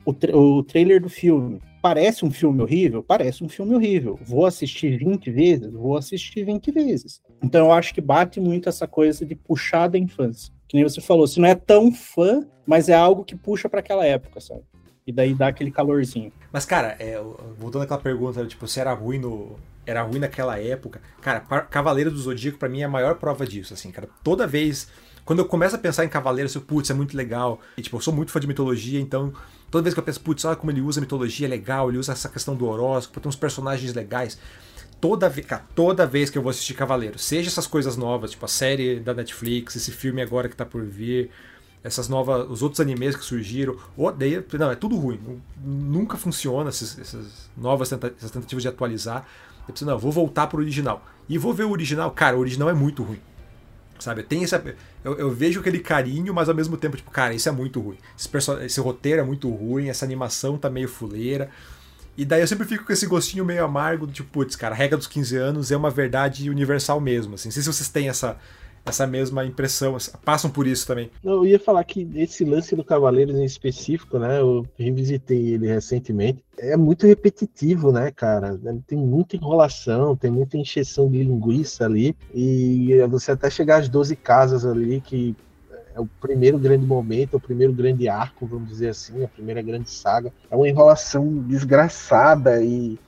O, 0.04 0.12
tra 0.12 0.36
o 0.36 0.62
trailer 0.62 1.00
do 1.00 1.08
filme 1.08 1.58
parece 1.80 2.22
um 2.22 2.30
filme 2.30 2.60
horrível? 2.60 3.02
Parece 3.02 3.42
um 3.42 3.48
filme 3.48 3.74
horrível. 3.74 4.18
Vou 4.22 4.44
assistir 4.44 4.98
20 4.98 5.30
vezes? 5.30 5.72
Vou 5.72 5.96
assistir 5.96 6.44
20 6.44 6.70
vezes. 6.70 7.22
Então 7.42 7.66
eu 7.66 7.72
acho 7.72 7.94
que 7.94 8.02
bate 8.02 8.38
muito 8.38 8.68
essa 8.68 8.86
coisa 8.86 9.24
de 9.24 9.34
puxar 9.34 9.88
da 9.88 9.96
infância. 9.96 10.52
Que 10.68 10.76
nem 10.76 10.84
você 10.84 11.00
falou, 11.00 11.26
se 11.26 11.40
não 11.40 11.48
é 11.48 11.54
tão 11.54 11.90
fã, 11.90 12.46
mas 12.66 12.90
é 12.90 12.94
algo 12.94 13.24
que 13.24 13.34
puxa 13.34 13.70
para 13.70 13.80
aquela 13.80 14.04
época, 14.04 14.38
sabe? 14.38 14.64
E 15.08 15.12
daí 15.12 15.32
dá 15.32 15.48
aquele 15.48 15.70
calorzinho. 15.70 16.30
Mas, 16.52 16.66
cara, 16.66 16.94
é, 16.98 17.18
voltando 17.58 17.80
àquela 17.80 17.98
pergunta, 17.98 18.44
tipo, 18.44 18.68
se 18.68 18.78
era 18.78 18.92
ruim 18.92 19.18
no. 19.18 19.58
Era 19.86 20.02
ruim 20.02 20.18
naquela 20.18 20.60
época. 20.60 21.00
Cara, 21.22 21.40
Cavaleiro 21.40 22.10
do 22.10 22.18
Zodíaco, 22.18 22.58
para 22.58 22.68
mim, 22.68 22.82
é 22.82 22.84
a 22.84 22.90
maior 22.90 23.14
prova 23.14 23.46
disso, 23.46 23.72
assim, 23.72 23.90
cara. 23.90 24.06
Toda 24.22 24.46
vez. 24.46 24.86
Quando 25.24 25.38
eu 25.38 25.46
começo 25.46 25.76
a 25.76 25.78
pensar 25.78 26.04
em 26.04 26.10
Cavaleiro, 26.10 26.50
eu 26.54 26.60
putz, 26.60 26.90
é 26.90 26.94
muito 26.94 27.16
legal. 27.16 27.58
E, 27.78 27.80
tipo, 27.80 27.96
eu 27.96 28.00
sou 28.02 28.12
muito 28.12 28.30
fã 28.30 28.38
de 28.38 28.46
mitologia, 28.46 29.00
então 29.00 29.32
toda 29.70 29.82
vez 29.82 29.94
que 29.94 30.00
eu 30.00 30.04
penso, 30.04 30.20
putz, 30.20 30.44
olha 30.44 30.56
como 30.56 30.70
ele 30.70 30.82
usa 30.82 31.00
mitologia, 31.00 31.46
é 31.46 31.50
legal, 31.50 31.88
ele 31.88 31.98
usa 31.98 32.12
essa 32.12 32.28
questão 32.28 32.54
do 32.54 32.66
horóscopo, 32.66 33.20
tem 33.20 33.28
uns 33.28 33.36
personagens 33.36 33.94
legais. 33.94 34.38
Toda, 35.00 35.28
vez, 35.28 35.46
cara, 35.46 35.64
toda 35.74 36.06
vez 36.06 36.28
que 36.30 36.36
eu 36.36 36.42
vou 36.42 36.50
assistir 36.50 36.74
Cavaleiro, 36.74 37.18
seja 37.18 37.48
essas 37.48 37.66
coisas 37.66 37.96
novas, 37.96 38.30
tipo 38.30 38.44
a 38.44 38.48
série 38.48 39.00
da 39.00 39.12
Netflix, 39.12 39.76
esse 39.76 39.92
filme 39.92 40.22
agora 40.22 40.48
que 40.48 40.56
tá 40.56 40.64
por 40.64 40.82
vir, 40.82 41.30
essas 41.88 42.08
novas, 42.08 42.48
os 42.48 42.62
outros 42.62 42.80
animes 42.80 43.16
que 43.16 43.24
surgiram, 43.24 43.76
odeia, 43.96 44.44
não, 44.58 44.70
é 44.70 44.76
tudo 44.76 44.96
ruim, 44.96 45.18
nunca 45.62 46.16
funciona 46.16 46.68
essas, 46.68 46.98
essas 46.98 47.50
novas 47.56 47.88
tenta, 47.88 48.14
essas 48.16 48.30
tentativas 48.30 48.62
de 48.62 48.68
atualizar. 48.68 49.26
Eu 49.60 49.72
preciso, 49.72 49.90
não, 49.90 49.98
vou 49.98 50.12
voltar 50.12 50.46
pro 50.46 50.58
original. 50.58 51.04
E 51.28 51.36
vou 51.36 51.52
ver 51.52 51.64
o 51.64 51.70
original, 51.70 52.10
cara, 52.10 52.36
o 52.36 52.40
original 52.40 52.70
é 52.70 52.74
muito 52.74 53.02
ruim. 53.02 53.20
Sabe, 53.98 54.22
tem 54.22 54.44
essa, 54.44 54.62
eu, 55.02 55.18
eu, 55.18 55.30
vejo 55.30 55.58
aquele 55.58 55.80
carinho, 55.80 56.32
mas 56.32 56.48
ao 56.48 56.54
mesmo 56.54 56.76
tempo, 56.76 56.96
tipo, 56.96 57.10
cara, 57.10 57.34
isso 57.34 57.48
é 57.48 57.52
muito 57.52 57.80
ruim. 57.80 57.98
Esse, 58.16 58.30
esse 58.64 58.80
roteiro 58.80 59.20
é 59.20 59.24
muito 59.24 59.50
ruim, 59.50 59.88
essa 59.88 60.04
animação 60.04 60.56
tá 60.56 60.70
meio 60.70 60.88
fuleira. 60.88 61.50
E 62.16 62.24
daí 62.24 62.40
eu 62.40 62.46
sempre 62.46 62.66
fico 62.66 62.84
com 62.84 62.92
esse 62.92 63.06
gostinho 63.06 63.44
meio 63.44 63.64
amargo, 63.64 64.06
tipo, 64.06 64.28
putz, 64.30 64.54
cara, 64.54 64.74
a 64.74 64.78
regra 64.78 64.96
dos 64.96 65.06
15 65.06 65.36
anos 65.36 65.72
é 65.72 65.76
uma 65.76 65.90
verdade 65.90 66.48
universal 66.48 67.00
mesmo. 67.00 67.34
Assim. 67.34 67.48
Não 67.48 67.52
sei 67.52 67.62
se 67.62 67.72
vocês 67.72 67.88
têm 67.88 68.08
essa, 68.08 68.36
essa 68.88 69.06
mesma 69.06 69.44
impressão, 69.44 69.96
passam 70.24 70.50
por 70.50 70.66
isso 70.66 70.86
também. 70.86 71.10
Eu 71.22 71.46
ia 71.46 71.58
falar 71.58 71.84
que 71.84 72.08
esse 72.14 72.44
lance 72.44 72.74
do 72.74 72.84
Cavaleiros 72.84 73.36
em 73.36 73.44
específico, 73.44 74.18
né? 74.18 74.40
Eu 74.40 74.66
revisitei 74.78 75.54
ele 75.54 75.66
recentemente. 75.66 76.42
É 76.58 76.76
muito 76.76 77.06
repetitivo, 77.06 77.92
né, 77.92 78.10
cara? 78.10 78.58
Tem 78.86 78.98
muita 78.98 79.36
enrolação, 79.36 80.16
tem 80.16 80.30
muita 80.30 80.56
encheção 80.56 81.08
de 81.08 81.22
linguiça 81.22 81.84
ali. 81.84 82.16
E 82.34 82.98
você 83.08 83.32
até 83.32 83.48
chegar 83.48 83.80
às 83.80 83.88
12 83.88 84.16
casas 84.16 84.66
ali, 84.66 85.00
que 85.00 85.36
é 85.94 86.00
o 86.00 86.06
primeiro 86.20 86.58
grande 86.58 86.86
momento, 86.86 87.36
o 87.36 87.40
primeiro 87.40 87.72
grande 87.72 88.08
arco, 88.08 88.46
vamos 88.46 88.68
dizer 88.68 88.88
assim, 88.88 89.24
a 89.24 89.28
primeira 89.28 89.60
grande 89.62 89.90
saga. 89.90 90.32
É 90.50 90.56
uma 90.56 90.68
enrolação 90.68 91.38
desgraçada 91.46 92.62
e 92.62 92.98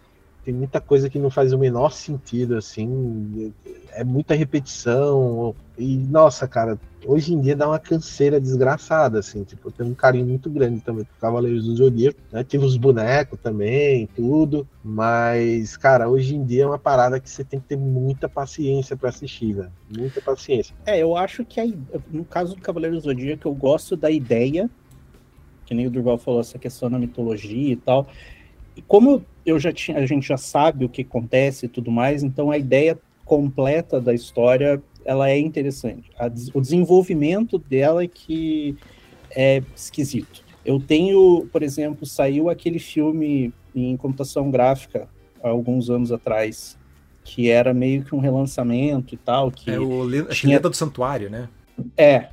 tem 0.45 0.55
muita 0.55 0.81
coisa 0.81 1.11
que 1.11 1.19
não 1.19 1.31
faz 1.31 1.53
o 1.53 1.59
menor 1.59 1.93
sentido, 1.93 2.57
assim, 2.57 3.53
é 3.93 4.03
muita 4.03 4.35
repetição. 4.35 5.55
E, 5.77 5.97
nossa, 5.97 6.49
cara, 6.49 6.79
hoje 7.05 7.35
em 7.35 7.41
dia 7.41 7.55
dá 7.55 7.69
uma 7.69 7.79
canseira 7.79 8.41
desgraçada, 8.41 9.19
assim, 9.19 9.45
tipo, 9.45 9.69
eu 9.69 9.73
tenho 9.73 9.91
um 9.91 9.95
carinho 9.95 10.27
muito 10.27 10.49
grande 10.49 10.81
também 10.81 11.05
por 11.05 11.15
Cavaleiros 11.21 11.67
do 11.67 11.77
Zodíaco, 11.77 12.19
né? 12.33 12.43
Tive 12.43 12.65
os 12.65 12.77
bonecos 12.77 13.39
também, 13.43 14.09
tudo, 14.17 14.67
mas, 14.83 15.77
cara, 15.77 16.09
hoje 16.09 16.35
em 16.35 16.45
dia 16.45 16.65
é 16.65 16.67
uma 16.67 16.79
parada 16.79 17.21
que 17.21 17.29
você 17.29 17.45
tem 17.45 17.61
que 17.61 17.67
ter 17.67 17.77
muita 17.77 18.29
paciência 18.29 18.97
para 18.97 19.11
assistir, 19.11 19.53
velho. 19.53 19.73
Muita 19.95 20.21
paciência. 20.23 20.75
É, 20.87 20.99
eu 20.99 21.17
acho 21.17 21.45
que 21.45 21.61
aí, 21.61 21.79
no 22.11 22.25
caso 22.25 22.55
do 22.55 22.63
Cavaleiros 22.63 23.03
do 23.03 23.05
Zodíaco, 23.05 23.47
eu 23.47 23.55
gosto 23.55 23.95
da 23.97 24.11
ideia, 24.11 24.71
que 25.67 25.75
nem 25.75 25.87
o 25.87 25.91
Durval 25.91 26.19
falou, 26.19 26.41
essa 26.41 26.59
questão 26.59 26.91
da 26.91 26.99
mitologia 26.99 27.73
e 27.73 27.77
tal. 27.77 28.09
E 28.77 28.83
como 28.83 29.25
eu 29.51 29.59
já 29.59 29.73
tinha, 29.73 29.99
a 29.99 30.07
gente 30.07 30.27
já 30.27 30.37
sabe 30.37 30.85
o 30.85 30.89
que 30.89 31.03
acontece 31.03 31.67
e 31.67 31.69
tudo 31.69 31.91
mais, 31.91 32.23
então 32.23 32.51
a 32.51 32.59
ideia 32.59 32.99
completa 33.25 34.01
da 34.01 34.13
história 34.13 34.83
ela 35.05 35.31
é 35.31 35.39
interessante. 35.39 36.11
A, 36.19 36.27
o 36.55 36.61
desenvolvimento 36.61 37.59
dela 37.59 38.03
é 38.03 38.09
que 38.09 38.77
é 39.31 39.63
esquisito. 39.75 40.45
Eu 40.65 40.79
tenho, 40.79 41.49
por 41.53 41.63
exemplo, 41.63 42.05
saiu 42.05 42.51
aquele 42.51 42.79
filme 42.79 43.53
em 43.75 43.97
computação 43.97 44.51
gráfica 44.51 45.09
há 45.43 45.49
alguns 45.49 45.89
anos 45.89 46.13
atrás, 46.13 46.77
que 47.25 47.49
era 47.49 47.73
meio 47.73 48.05
que 48.05 48.15
um 48.15 48.19
relançamento 48.19 49.15
e 49.15 49.19
tal. 49.19 49.51
Que 49.51 49.71
é 49.71 49.79
o 49.79 50.05
Le 50.05 50.25
tinha... 50.27 50.57
Lenda 50.57 50.69
do 50.69 50.77
Santuário, 50.77 51.31
né? 51.31 51.49
É. 51.97 52.29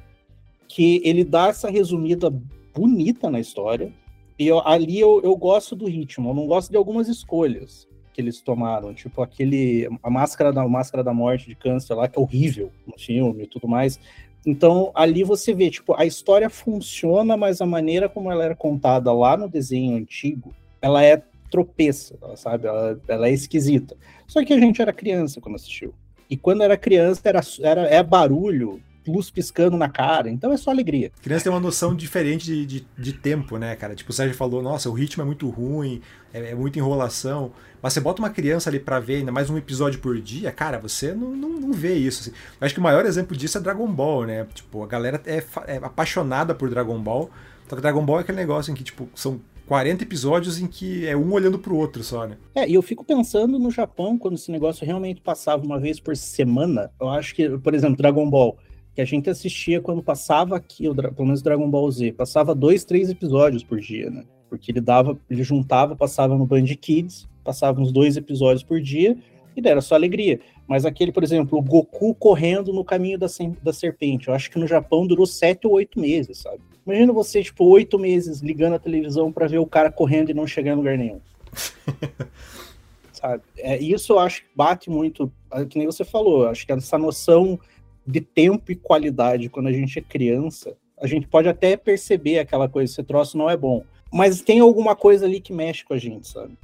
Que 0.67 1.01
ele 1.05 1.23
dá 1.23 1.47
essa 1.47 1.69
resumida 1.69 2.33
bonita 2.75 3.29
na 3.29 3.39
história, 3.39 3.91
e 4.39 4.47
eu, 4.47 4.65
ali 4.67 4.99
eu, 4.99 5.21
eu 5.23 5.35
gosto 5.35 5.75
do 5.75 5.87
ritmo, 5.87 6.29
eu 6.29 6.33
não 6.33 6.45
gosto 6.45 6.69
de 6.69 6.77
algumas 6.77 7.07
escolhas 7.07 7.87
que 8.13 8.21
eles 8.21 8.41
tomaram, 8.41 8.93
tipo 8.93 9.21
aquele 9.21 9.87
a 10.01 10.09
máscara 10.09 10.51
da 10.51 10.61
a 10.61 10.67
máscara 10.67 11.03
da 11.03 11.13
morte 11.13 11.47
de 11.47 11.55
câncer 11.55 11.93
lá 11.93 12.07
que 12.07 12.17
é 12.17 12.21
horrível 12.21 12.71
no 12.85 12.97
filme 12.97 13.43
e 13.43 13.47
tudo 13.47 13.67
mais. 13.67 13.99
Então 14.45 14.91
ali 14.95 15.23
você 15.23 15.53
vê, 15.53 15.69
tipo, 15.69 15.93
a 15.93 16.05
história 16.05 16.49
funciona, 16.49 17.35
mas 17.35 17.61
a 17.61 17.65
maneira 17.65 18.07
como 18.07 18.31
ela 18.31 18.45
era 18.45 18.55
contada 18.55 19.11
lá 19.11 19.35
no 19.35 19.49
desenho 19.49 19.97
antigo, 19.97 20.53
ela 20.81 21.03
é 21.03 21.21
tropeça, 21.49 22.17
sabe? 22.35 22.67
Ela, 22.67 22.99
ela 23.07 23.27
é 23.27 23.31
esquisita. 23.31 23.95
Só 24.27 24.43
que 24.43 24.53
a 24.53 24.59
gente 24.59 24.81
era 24.81 24.93
criança 24.93 25.39
quando 25.41 25.55
assistiu. 25.55 25.93
E 26.29 26.35
quando 26.35 26.63
era 26.63 26.77
criança 26.77 27.21
era, 27.23 27.41
era 27.61 27.81
é 27.87 28.03
barulho, 28.03 28.81
luz 29.09 29.29
piscando 29.29 29.77
na 29.77 29.89
cara, 29.89 30.29
então 30.29 30.51
é 30.51 30.57
só 30.57 30.71
alegria. 30.71 31.11
A 31.19 31.23
criança 31.23 31.43
tem 31.43 31.53
uma 31.53 31.59
noção 31.59 31.95
diferente 31.95 32.45
de, 32.45 32.65
de, 32.65 32.87
de, 32.97 33.13
tempo, 33.13 33.57
né, 33.57 33.75
cara? 33.75 33.95
Tipo, 33.95 34.11
o 34.11 34.13
Sérgio 34.13 34.35
falou, 34.35 34.61
nossa, 34.61 34.89
o 34.89 34.93
ritmo 34.93 35.23
é 35.23 35.25
muito 35.25 35.49
ruim, 35.49 36.01
é, 36.33 36.51
é 36.51 36.55
muita 36.55 36.79
enrolação. 36.79 37.51
Mas 37.81 37.93
você 37.93 37.99
bota 37.99 38.21
uma 38.21 38.29
criança 38.29 38.69
ali 38.69 38.79
pra 38.79 38.99
ver 38.99 39.17
ainda 39.17 39.31
mais 39.31 39.49
um 39.49 39.57
episódio 39.57 39.99
por 39.99 40.19
dia, 40.19 40.51
cara, 40.51 40.79
você 40.79 41.13
não, 41.13 41.35
não, 41.35 41.49
não 41.49 41.73
vê 41.73 41.95
isso. 41.95 42.21
Assim. 42.21 42.31
Eu 42.59 42.65
acho 42.65 42.73
que 42.73 42.79
o 42.79 42.83
maior 42.83 43.05
exemplo 43.05 43.35
disso 43.35 43.57
é 43.57 43.61
Dragon 43.61 43.87
Ball, 43.87 44.25
né? 44.25 44.47
Tipo, 44.53 44.83
a 44.83 44.87
galera 44.87 45.21
é, 45.25 45.43
é 45.67 45.77
apaixonada 45.77 46.53
por 46.55 46.69
Dragon 46.69 46.99
Ball. 47.01 47.29
Só 47.67 47.75
que 47.75 47.81
Dragon 47.81 48.03
Ball 48.05 48.19
é 48.19 48.21
aquele 48.21 48.37
negócio 48.37 48.71
em 48.71 48.75
que, 48.75 48.83
tipo, 48.83 49.09
são 49.13 49.41
40 49.67 50.03
episódios 50.03 50.59
em 50.59 50.65
que 50.65 51.05
é 51.05 51.15
um 51.15 51.31
olhando 51.31 51.59
pro 51.59 51.75
outro 51.75 52.01
só, 52.03 52.25
né? 52.25 52.37
É, 52.55 52.67
e 52.67 52.73
eu 52.73 52.81
fico 52.81 53.03
pensando 53.03 53.59
no 53.59 53.69
Japão, 53.69 54.17
quando 54.17 54.35
esse 54.35 54.49
negócio 54.49 54.85
realmente 54.85 55.21
passava 55.21 55.63
uma 55.63 55.79
vez 55.79 55.99
por 55.99 56.15
semana. 56.15 56.89
Eu 56.99 57.09
acho 57.09 57.35
que, 57.35 57.49
por 57.59 57.75
exemplo, 57.75 57.97
Dragon 57.97 58.29
Ball 58.29 58.57
que 58.97 59.01
a 59.01 59.05
gente 59.05 59.29
assistia 59.29 59.79
quando 59.79 60.01
passava 60.01 60.55
aqui, 60.55 60.89
o, 60.89 60.95
pelo 60.95 61.25
menos 61.25 61.43
Dragon 61.43 61.69
Ball 61.69 61.91
Z, 61.91 62.13
passava 62.13 62.55
dois, 62.55 62.83
três 62.83 63.11
episódios 63.11 63.63
por 63.63 63.79
dia, 63.79 64.09
né? 64.09 64.23
Porque 64.49 64.71
ele 64.71 64.81
dava, 64.81 65.15
ele 65.29 65.43
juntava, 65.43 65.95
passava 65.95 66.35
no 66.35 66.47
Band 66.47 66.65
Kids, 66.65 67.29
passava 67.43 67.79
uns 67.79 67.91
dois 67.91 68.17
episódios 68.17 68.63
por 68.63 68.81
dia, 68.81 69.15
e 69.55 69.61
era 69.67 69.81
só 69.81 69.93
alegria. 69.93 70.39
Mas 70.67 70.83
aquele, 70.83 71.11
por 71.11 71.23
exemplo, 71.23 71.59
o 71.59 71.61
Goku 71.61 72.15
correndo 72.15 72.73
no 72.73 72.83
caminho 72.83 73.19
da, 73.19 73.27
da 73.61 73.71
serpente, 73.71 74.29
eu 74.29 74.33
acho 74.33 74.49
que 74.49 74.57
no 74.57 74.65
Japão 74.65 75.05
durou 75.05 75.27
sete 75.27 75.67
ou 75.67 75.73
oito 75.73 75.99
meses, 75.99 76.39
sabe? 76.39 76.59
Imagina 76.83 77.13
você, 77.13 77.43
tipo, 77.43 77.65
oito 77.65 77.99
meses 77.99 78.41
ligando 78.41 78.73
a 78.73 78.79
televisão 78.79 79.31
para 79.31 79.45
ver 79.45 79.59
o 79.59 79.67
cara 79.67 79.91
correndo 79.91 80.31
e 80.31 80.33
não 80.33 80.47
chegar 80.47 80.71
em 80.71 80.75
lugar 80.75 80.97
nenhum. 80.97 81.21
sabe? 83.13 83.43
É, 83.59 83.77
isso 83.77 84.13
eu 84.13 84.17
acho 84.17 84.41
que 84.41 84.49
bate 84.55 84.89
muito, 84.89 85.31
que 85.69 85.77
nem 85.77 85.85
você 85.85 86.03
falou, 86.03 86.47
acho 86.47 86.65
que 86.65 86.71
essa 86.71 86.97
noção 86.97 87.59
de 88.07 88.21
tempo 88.21 88.71
e 88.71 88.75
qualidade 88.75 89.49
quando 89.49 89.67
a 89.67 89.73
gente 89.73 89.99
é 89.99 90.01
criança, 90.01 90.75
a 90.99 91.05
gente 91.05 91.27
pode 91.27 91.49
até 91.49 91.75
perceber 91.75 92.39
aquela 92.39 92.69
coisa, 92.69 92.91
esse 92.91 93.03
troço 93.03 93.37
não 93.37 93.49
é 93.49 93.57
bom. 93.57 93.83
Mas 94.11 94.41
tem 94.41 94.61
alguma 94.61 94.95
coisa 94.95 95.25
ali 95.25 95.41
que 95.41 95.51
mexe 95.51 95.83
com 95.83 95.93
a 95.93 95.97
gente, 95.97 96.27
sabe? 96.27 96.57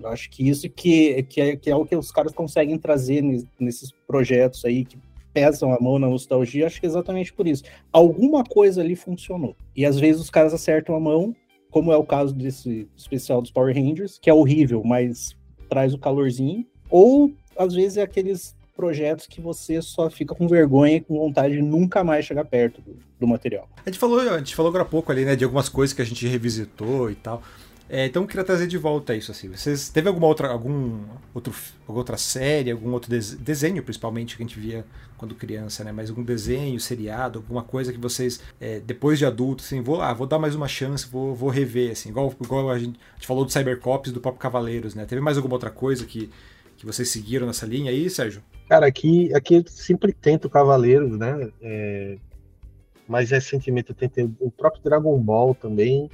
Eu 0.00 0.08
acho 0.08 0.30
que 0.30 0.48
isso 0.48 0.68
que, 0.70 1.22
que, 1.24 1.40
é, 1.40 1.56
que 1.56 1.70
é 1.70 1.76
o 1.76 1.84
que 1.84 1.96
os 1.96 2.10
caras 2.10 2.32
conseguem 2.32 2.78
trazer 2.78 3.22
nesses 3.58 3.92
projetos 4.06 4.64
aí 4.64 4.84
que 4.84 4.96
pesam 5.32 5.72
a 5.72 5.80
mão 5.80 5.98
na 5.98 6.08
nostalgia, 6.08 6.66
acho 6.66 6.80
que 6.80 6.86
é 6.86 6.88
exatamente 6.88 7.32
por 7.32 7.46
isso. 7.46 7.64
Alguma 7.92 8.44
coisa 8.44 8.80
ali 8.80 8.94
funcionou. 8.94 9.56
E 9.74 9.84
às 9.84 9.98
vezes 9.98 10.22
os 10.22 10.30
caras 10.30 10.54
acertam 10.54 10.94
a 10.94 11.00
mão, 11.00 11.34
como 11.70 11.92
é 11.92 11.96
o 11.96 12.04
caso 12.04 12.32
desse 12.32 12.88
especial 12.96 13.42
dos 13.42 13.50
Power 13.50 13.74
Rangers, 13.74 14.18
que 14.18 14.30
é 14.30 14.34
horrível, 14.34 14.82
mas 14.84 15.36
traz 15.68 15.92
o 15.92 15.98
calorzinho. 15.98 16.64
Ou 16.88 17.32
às 17.56 17.74
vezes 17.74 17.98
é 17.98 18.02
aqueles 18.02 18.56
projetos 18.74 19.26
que 19.26 19.40
você 19.40 19.80
só 19.80 20.10
fica 20.10 20.34
com 20.34 20.48
vergonha 20.48 20.96
e 20.96 21.00
com 21.00 21.16
vontade 21.16 21.54
de 21.54 21.62
nunca 21.62 22.02
mais 22.02 22.24
chegar 22.24 22.44
perto 22.44 22.80
do, 22.80 22.96
do 23.20 23.26
material. 23.26 23.68
A 23.84 23.88
gente 23.88 23.98
falou, 23.98 24.20
a 24.20 24.38
gente 24.38 24.54
falou 24.54 24.68
agora 24.68 24.82
há 24.82 24.86
pouco 24.86 25.12
ali, 25.12 25.24
né, 25.24 25.36
de 25.36 25.44
algumas 25.44 25.68
coisas 25.68 25.94
que 25.94 26.02
a 26.02 26.04
gente 26.04 26.26
revisitou 26.26 27.10
e 27.10 27.14
tal. 27.14 27.42
É, 27.88 28.06
então 28.06 28.22
eu 28.22 28.26
queria 28.26 28.42
trazer 28.42 28.66
de 28.66 28.78
volta 28.78 29.14
isso 29.14 29.30
assim. 29.30 29.48
Vocês 29.48 29.90
teve 29.90 30.08
alguma 30.08 30.26
outra 30.26 30.48
algum 30.48 31.00
outro 31.34 31.54
alguma 31.82 31.98
outra 31.98 32.16
série, 32.16 32.70
algum 32.70 32.90
outro 32.92 33.10
desenho, 33.10 33.82
principalmente 33.82 34.36
que 34.36 34.42
a 34.42 34.46
gente 34.46 34.58
via 34.58 34.86
quando 35.18 35.34
criança, 35.34 35.84
né? 35.84 35.92
Mas 35.92 36.08
algum 36.08 36.22
desenho, 36.22 36.80
seriado, 36.80 37.40
alguma 37.40 37.62
coisa 37.62 37.92
que 37.92 37.98
vocês 37.98 38.40
é, 38.58 38.80
depois 38.80 39.18
de 39.18 39.26
adulto, 39.26 39.62
assim, 39.62 39.82
vou, 39.82 40.00
ah, 40.00 40.14
vou 40.14 40.26
dar 40.26 40.38
mais 40.38 40.54
uma 40.54 40.66
chance, 40.66 41.06
vou, 41.06 41.34
vou 41.34 41.50
rever, 41.50 41.92
assim, 41.92 42.08
igual, 42.08 42.34
igual 42.42 42.70
a, 42.70 42.78
gente, 42.78 42.98
a 43.12 43.16
gente 43.16 43.26
falou 43.26 43.44
do 43.44 43.52
Cybercops 43.52 44.12
do 44.12 44.20
próprio 44.20 44.40
Cavaleiros, 44.40 44.94
né? 44.94 45.04
Teve 45.04 45.20
mais 45.20 45.36
alguma 45.36 45.54
outra 45.54 45.70
coisa 45.70 46.06
que 46.06 46.30
que 46.76 46.86
vocês 46.86 47.08
seguiram 47.08 47.46
nessa 47.46 47.66
linha 47.66 47.90
aí, 47.90 48.10
Sérgio? 48.10 48.42
Cara, 48.68 48.86
aqui, 48.86 49.32
aqui 49.34 49.54
eu 49.56 49.64
sempre 49.66 50.12
tento 50.12 50.48
Cavaleiros, 50.48 51.18
né? 51.18 51.50
É, 51.60 52.16
mais 53.06 53.30
recentemente 53.30 53.90
eu 53.90 53.96
tentei 53.96 54.24
o 54.40 54.50
próprio 54.50 54.82
Dragon 54.82 55.18
Ball 55.20 55.54
também, 55.54 56.10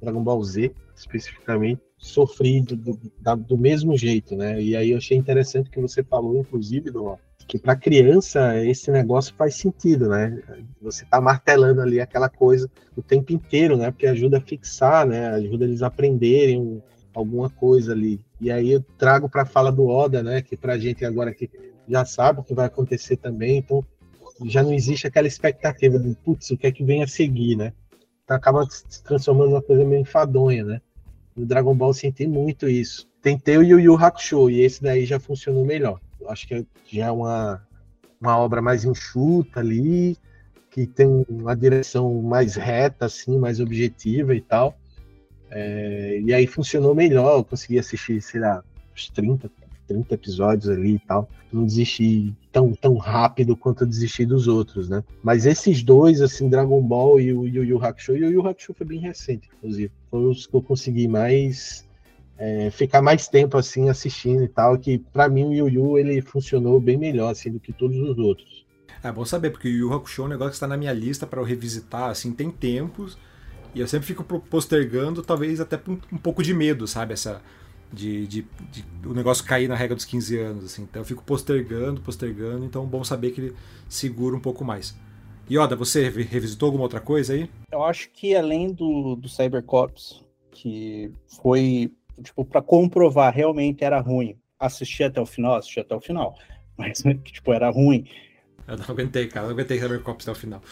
Dragon 0.00 0.22
Ball 0.22 0.42
Z 0.42 0.72
especificamente, 0.96 1.80
sofri 1.96 2.60
do, 2.60 2.76
do, 2.76 3.36
do 3.36 3.58
mesmo 3.58 3.96
jeito, 3.96 4.36
né? 4.36 4.60
E 4.60 4.76
aí 4.76 4.90
eu 4.90 4.98
achei 4.98 5.16
interessante 5.16 5.70
que 5.70 5.80
você 5.80 6.02
falou, 6.02 6.38
inclusive, 6.38 6.90
do, 6.90 7.18
que 7.46 7.58
para 7.58 7.76
criança 7.76 8.58
esse 8.64 8.90
negócio 8.90 9.34
faz 9.34 9.54
sentido, 9.54 10.08
né? 10.08 10.42
Você 10.80 11.04
tá 11.04 11.20
martelando 11.20 11.80
ali 11.80 12.00
aquela 12.00 12.28
coisa 12.28 12.70
o 12.96 13.02
tempo 13.02 13.32
inteiro, 13.32 13.76
né? 13.76 13.90
Porque 13.90 14.06
ajuda 14.06 14.38
a 14.38 14.40
fixar, 14.40 15.06
né? 15.06 15.28
Ajuda 15.28 15.64
eles 15.64 15.82
a 15.82 15.86
aprenderem 15.86 16.82
alguma 17.14 17.50
coisa 17.50 17.92
ali. 17.92 18.20
E 18.40 18.50
aí 18.50 18.72
eu 18.72 18.84
trago 18.98 19.28
para 19.28 19.42
a 19.42 19.46
fala 19.46 19.70
do 19.70 19.86
Oda, 19.86 20.22
né? 20.22 20.42
Que 20.42 20.56
para 20.56 20.78
gente 20.78 21.04
agora 21.04 21.34
que 21.34 21.50
já 21.88 22.04
sabe 22.04 22.40
o 22.40 22.44
que 22.44 22.54
vai 22.54 22.66
acontecer 22.66 23.16
também, 23.16 23.58
então 23.58 23.84
já 24.44 24.62
não 24.62 24.72
existe 24.72 25.06
aquela 25.06 25.26
expectativa 25.26 25.98
de, 25.98 26.14
putz, 26.16 26.50
o 26.50 26.56
que 26.56 26.66
é 26.66 26.72
que 26.72 26.84
vem 26.84 27.02
a 27.02 27.06
seguir, 27.06 27.56
né? 27.56 27.72
Então 28.24 28.36
acaba 28.36 28.66
se 28.68 29.02
transformando 29.02 29.50
numa 29.50 29.62
coisa 29.62 29.84
meio 29.84 30.00
enfadonha, 30.00 30.64
né? 30.64 30.80
No 31.36 31.46
Dragon 31.46 31.74
Ball 31.74 31.94
senti 31.94 32.26
muito 32.26 32.68
isso. 32.68 33.08
Tentei 33.20 33.56
o 33.56 33.62
Yu 33.62 33.80
Yu 33.80 33.96
Hakusho 33.96 34.50
e 34.50 34.62
esse 34.62 34.82
daí 34.82 35.04
já 35.04 35.18
funcionou 35.18 35.64
melhor. 35.64 36.00
Eu 36.20 36.30
acho 36.30 36.46
que 36.46 36.66
já 36.90 37.06
é 37.06 37.10
uma, 37.10 37.66
uma 38.20 38.38
obra 38.38 38.60
mais 38.60 38.84
enxuta 38.84 39.60
ali, 39.60 40.16
que 40.70 40.86
tem 40.86 41.24
uma 41.28 41.54
direção 41.54 42.22
mais 42.22 42.56
reta, 42.56 43.06
assim, 43.06 43.38
mais 43.38 43.60
objetiva 43.60 44.34
e 44.34 44.40
tal. 44.40 44.76
É, 45.50 46.20
e 46.20 46.32
aí 46.32 46.46
funcionou 46.46 46.94
melhor, 46.94 47.38
eu 47.38 47.44
consegui 47.44 47.78
assistir, 47.78 48.20
sei 48.22 48.40
lá, 48.40 48.64
uns 48.94 49.10
30, 49.10 49.50
30 49.86 50.14
episódios 50.14 50.68
ali 50.68 50.94
e 50.94 50.98
tal. 50.98 51.28
Não 51.52 51.64
desisti 51.64 52.34
tão, 52.50 52.72
tão 52.72 52.96
rápido 52.96 53.56
quanto 53.56 53.82
eu 53.84 53.86
desisti 53.86 54.24
dos 54.24 54.48
outros, 54.48 54.88
né? 54.88 55.02
Mas 55.22 55.46
esses 55.46 55.82
dois, 55.82 56.20
assim, 56.20 56.48
Dragon 56.48 56.82
Ball 56.82 57.20
e 57.20 57.32
o 57.32 57.46
Yu 57.46 57.64
Yu 57.64 57.84
Hakusho, 57.84 58.16
e 58.16 58.24
o 58.24 58.30
Yu 58.30 58.46
Hakusho 58.46 58.74
foi 58.74 58.86
bem 58.86 59.00
recente, 59.00 59.50
inclusive. 59.56 59.92
Foi 60.10 60.24
os 60.24 60.46
que 60.46 60.54
eu 60.54 60.62
consegui 60.62 61.06
mais 61.06 61.86
é, 62.38 62.70
ficar 62.70 63.00
mais 63.00 63.28
tempo 63.28 63.56
assim 63.56 63.88
assistindo 63.88 64.42
e 64.42 64.48
tal, 64.48 64.76
que 64.78 64.98
para 64.98 65.28
mim 65.28 65.44
o 65.44 65.52
Yu 65.52 65.68
Yu 65.68 65.98
ele 65.98 66.20
funcionou 66.22 66.80
bem 66.80 66.96
melhor 66.96 67.30
assim 67.30 67.50
do 67.50 67.60
que 67.60 67.72
todos 67.72 67.96
os 67.96 68.18
outros. 68.18 68.66
É 69.02 69.10
bom 69.10 69.24
saber, 69.24 69.50
porque 69.50 69.68
o 69.68 69.70
Yu 69.70 69.92
Hakusho 69.92 70.22
é 70.22 70.24
um 70.24 70.28
negócio 70.28 70.50
que 70.50 70.56
está 70.56 70.66
na 70.66 70.76
minha 70.76 70.92
lista 70.92 71.26
para 71.26 71.40
eu 71.40 71.44
revisitar, 71.44 72.10
assim, 72.10 72.32
tem 72.32 72.50
tempos, 72.50 73.18
e 73.74 73.80
eu 73.80 73.88
sempre 73.88 74.06
fico 74.06 74.22
postergando, 74.22 75.22
talvez 75.22 75.60
até 75.60 75.78
um, 75.88 75.98
um 76.12 76.18
pouco 76.18 76.42
de 76.42 76.52
medo, 76.52 76.86
sabe? 76.86 77.14
Essa 77.14 77.40
de, 77.92 78.26
de, 78.26 78.46
de, 78.70 78.84
o 79.06 79.12
negócio 79.12 79.44
cair 79.44 79.68
na 79.68 79.74
regra 79.74 79.94
dos 79.94 80.04
15 80.04 80.38
anos, 80.38 80.64
assim. 80.64 80.82
Então 80.82 81.02
eu 81.02 81.06
fico 81.06 81.22
postergando, 81.22 82.00
postergando, 82.00 82.64
então 82.64 82.84
é 82.84 82.86
bom 82.86 83.04
saber 83.04 83.32
que 83.32 83.40
ele 83.40 83.56
segura 83.88 84.34
um 84.34 84.40
pouco 84.40 84.64
mais. 84.64 84.96
E 85.48 85.58
Oda, 85.58 85.76
você 85.76 86.08
revisitou 86.08 86.68
alguma 86.68 86.84
outra 86.84 87.00
coisa 87.00 87.34
aí? 87.34 87.50
Eu 87.70 87.82
acho 87.84 88.10
que 88.10 88.34
além 88.34 88.72
do, 88.72 89.16
do 89.16 89.28
Cybercops, 89.28 90.24
que 90.50 91.12
foi, 91.42 91.92
tipo, 92.22 92.44
para 92.44 92.62
comprovar 92.62 93.34
realmente 93.34 93.84
era 93.84 94.00
ruim, 94.00 94.36
assistir 94.58 95.04
até 95.04 95.20
o 95.20 95.26
final, 95.26 95.56
assistir 95.56 95.80
até 95.80 95.94
o 95.94 96.00
final, 96.00 96.36
mas, 96.78 97.02
tipo, 97.24 97.52
era 97.52 97.68
ruim. 97.70 98.06
Eu 98.66 98.78
não 98.78 98.84
aguentei, 98.88 99.26
cara, 99.26 99.46
eu 99.46 99.50
não 99.50 99.56
aguentei 99.56 99.78
Cybercops 99.78 100.26
até 100.26 100.32
o 100.32 100.40
final. 100.40 100.62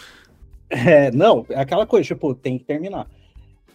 É, 0.71 1.11
não, 1.11 1.45
é 1.51 1.61
aquela 1.61 1.85
coisa, 1.85 2.07
tipo, 2.07 2.35
tem 2.35 2.57
que 2.57 2.65
terminar. 2.65 3.07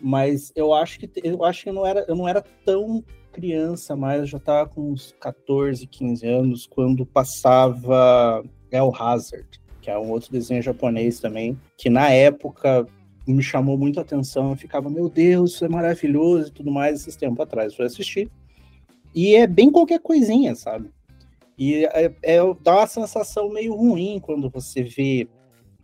Mas 0.01 0.51
eu 0.55 0.73
acho 0.73 0.99
que 0.99 1.09
eu 1.23 1.43
acho 1.43 1.63
que 1.63 1.69
eu 1.69 1.73
não 1.73 1.85
era, 1.85 2.05
eu 2.07 2.15
não 2.15 2.27
era 2.27 2.43
tão 2.65 3.03
criança, 3.31 3.95
mas 3.95 4.21
eu 4.21 4.25
já 4.25 4.37
estava 4.37 4.69
com 4.69 4.91
uns 4.91 5.13
14, 5.19 5.85
15 5.85 6.27
anos, 6.27 6.67
quando 6.67 7.05
passava 7.05 8.43
El 8.71 8.93
Hazard, 8.95 9.61
que 9.81 9.89
é 9.89 9.97
um 9.97 10.09
outro 10.09 10.31
desenho 10.31 10.61
japonês 10.61 11.19
também, 11.19 11.59
que 11.77 11.89
na 11.89 12.09
época 12.09 12.87
me 13.27 13.43
chamou 13.43 13.77
muito 13.77 13.99
a 13.99 14.03
atenção. 14.03 14.51
Eu 14.51 14.55
ficava, 14.55 14.89
meu 14.89 15.09
Deus, 15.09 15.53
isso 15.53 15.65
é 15.65 15.69
maravilhoso 15.69 16.49
e 16.49 16.51
tudo 16.51 16.71
mais, 16.71 17.01
esses 17.01 17.15
tempos 17.15 17.39
atrás. 17.41 17.75
Fui 17.75 17.85
assistir. 17.85 18.29
E 19.13 19.35
é 19.35 19.47
bem 19.47 19.71
qualquer 19.71 19.99
coisinha, 19.99 20.55
sabe? 20.55 20.89
E 21.57 21.85
é, 21.85 22.13
é, 22.21 22.39
dá 22.61 22.77
uma 22.77 22.87
sensação 22.87 23.49
meio 23.49 23.73
ruim 23.73 24.19
quando 24.19 24.49
você 24.49 24.83
vê, 24.83 25.27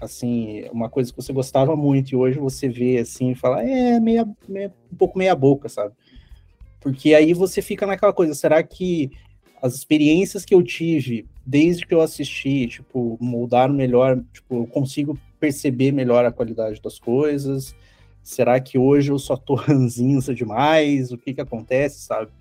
assim, 0.02 0.66
uma 0.72 0.90
coisa 0.90 1.12
que 1.12 1.22
você 1.22 1.32
gostava 1.32 1.76
muito 1.76 2.12
e 2.12 2.16
hoje 2.16 2.40
você 2.40 2.68
vê, 2.68 2.98
assim, 2.98 3.32
e 3.32 3.36
fala, 3.36 3.64
é, 3.64 4.00
meia, 4.00 4.28
meia, 4.48 4.74
um 4.92 4.96
pouco 4.96 5.18
meia 5.18 5.36
boca, 5.36 5.70
sabe? 5.70 5.94
Porque 6.80 7.14
aí 7.14 7.34
você 7.34 7.62
fica 7.62 7.86
naquela 7.86 8.12
coisa, 8.12 8.34
será 8.34 8.62
que 8.64 9.12
as 9.62 9.76
experiências 9.76 10.44
que 10.44 10.56
eu 10.56 10.64
tive 10.64 11.28
desde 11.46 11.86
que 11.86 11.94
eu 11.94 12.02
assisti, 12.02 12.68
tipo, 12.68 13.18
moldaram 13.22 13.74
melhor, 13.74 14.20
tipo, 14.34 14.56
eu 14.56 14.68
consigo 14.68 15.18
perceber 15.40 15.92
melhor 15.92 16.26
a 16.26 16.32
qualidade 16.32 16.82
das 16.82 16.98
coisas? 16.98 17.76
Será 18.24 18.60
que 18.60 18.78
hoje 18.78 19.12
eu 19.12 19.20
só 19.20 19.38
tô 19.38 19.54
ranzinza 19.56 20.34
demais? 20.34 21.12
O 21.12 21.18
que 21.18 21.34
que 21.34 21.42
acontece, 21.42 22.02
sabe? 22.02 22.32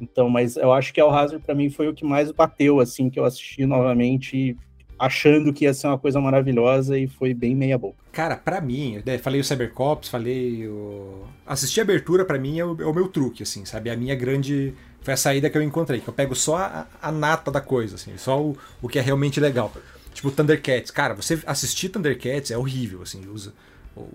Então, 0.00 0.28
mas 0.28 0.56
eu 0.56 0.72
acho 0.72 0.92
que 0.92 1.00
El 1.00 1.10
Hazard 1.10 1.44
para 1.44 1.54
mim 1.54 1.70
foi 1.70 1.88
o 1.88 1.94
que 1.94 2.04
mais 2.04 2.32
bateu, 2.32 2.80
assim, 2.80 3.08
que 3.08 3.20
eu 3.20 3.24
assisti 3.24 3.64
novamente 3.66 4.56
achando 5.02 5.52
que 5.52 5.64
ia 5.64 5.74
ser 5.74 5.88
uma 5.88 5.98
coisa 5.98 6.20
maravilhosa 6.20 6.96
e 6.96 7.08
foi 7.08 7.34
bem 7.34 7.56
meia 7.56 7.76
boca. 7.76 7.96
Cara, 8.12 8.36
para 8.36 8.60
mim, 8.60 9.02
né, 9.04 9.18
falei 9.18 9.40
o 9.40 9.44
Cybercops, 9.44 10.08
falei 10.08 10.68
o... 10.68 11.24
Assistir 11.44 11.80
a 11.80 11.82
abertura 11.82 12.24
para 12.24 12.38
mim 12.38 12.60
é 12.60 12.64
o, 12.64 12.80
é 12.80 12.86
o, 12.86 12.94
meu 12.94 13.08
truque, 13.08 13.42
assim, 13.42 13.64
sabe? 13.64 13.90
A 13.90 13.96
minha 13.96 14.14
grande... 14.14 14.72
Foi 15.00 15.12
a 15.12 15.16
saída 15.16 15.50
que 15.50 15.58
eu 15.58 15.62
encontrei, 15.62 15.98
que 15.98 16.06
eu 16.06 16.14
pego 16.14 16.36
só 16.36 16.56
a, 16.58 16.86
a 17.02 17.10
nata 17.10 17.50
da 17.50 17.60
coisa, 17.60 17.96
assim, 17.96 18.16
só 18.16 18.40
o, 18.40 18.56
o 18.80 18.88
que 18.88 18.96
é 18.96 19.02
realmente 19.02 19.40
legal. 19.40 19.72
Tipo, 20.14 20.30
Thundercats. 20.30 20.92
Cara, 20.92 21.14
você 21.14 21.42
assistir 21.44 21.88
Thundercats 21.88 22.52
é 22.52 22.56
horrível, 22.56 23.02
assim, 23.02 23.26
os, 23.28 23.52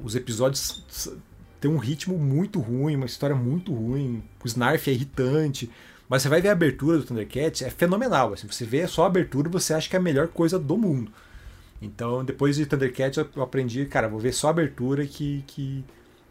os 0.02 0.16
episódios 0.16 0.86
têm 1.60 1.70
um 1.70 1.78
ritmo 1.78 2.18
muito 2.18 2.62
ruim, 2.62 2.96
uma 2.96 3.06
história 3.06 3.36
muito 3.36 3.74
ruim, 3.74 4.24
o 4.42 4.48
Snarf 4.48 4.90
é 4.90 4.94
irritante, 4.94 5.70
mas 6.10 6.22
você 6.22 6.30
vai 6.30 6.42
ver 6.42 6.50
a 6.50 6.54
abertura 6.54 6.98
do 6.98 7.04
Thundercats, 7.04 7.62
é 7.62 7.70
fenomenal. 7.70 8.34
Assim, 8.34 8.48
você 8.48 8.66
vê 8.66 8.88
só 8.88 9.04
a 9.04 9.08
abertura 9.08 9.50
você 9.50 9.74
acha 9.74 9.90
que 9.90 9.96
é 9.96 10.00
a 10.00 10.02
melhor 10.02 10.28
coisa 10.28 10.58
do 10.58 10.78
mundo. 10.78 11.12
Então, 11.82 12.24
depois 12.24 12.56
de 12.56 12.66
Thundercats, 12.66 13.18
eu 13.36 13.44
aprendi, 13.44 13.86
cara, 13.86 14.08
vou 14.08 14.20
ver 14.20 14.34
só 14.34 14.48
a 14.48 14.50
abertura 14.52 15.06
que, 15.06 15.44
que 15.46 15.84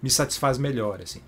me 0.02 0.10
satisfaz 0.10 0.58
melhor, 0.58 1.00
assim. 1.02 1.20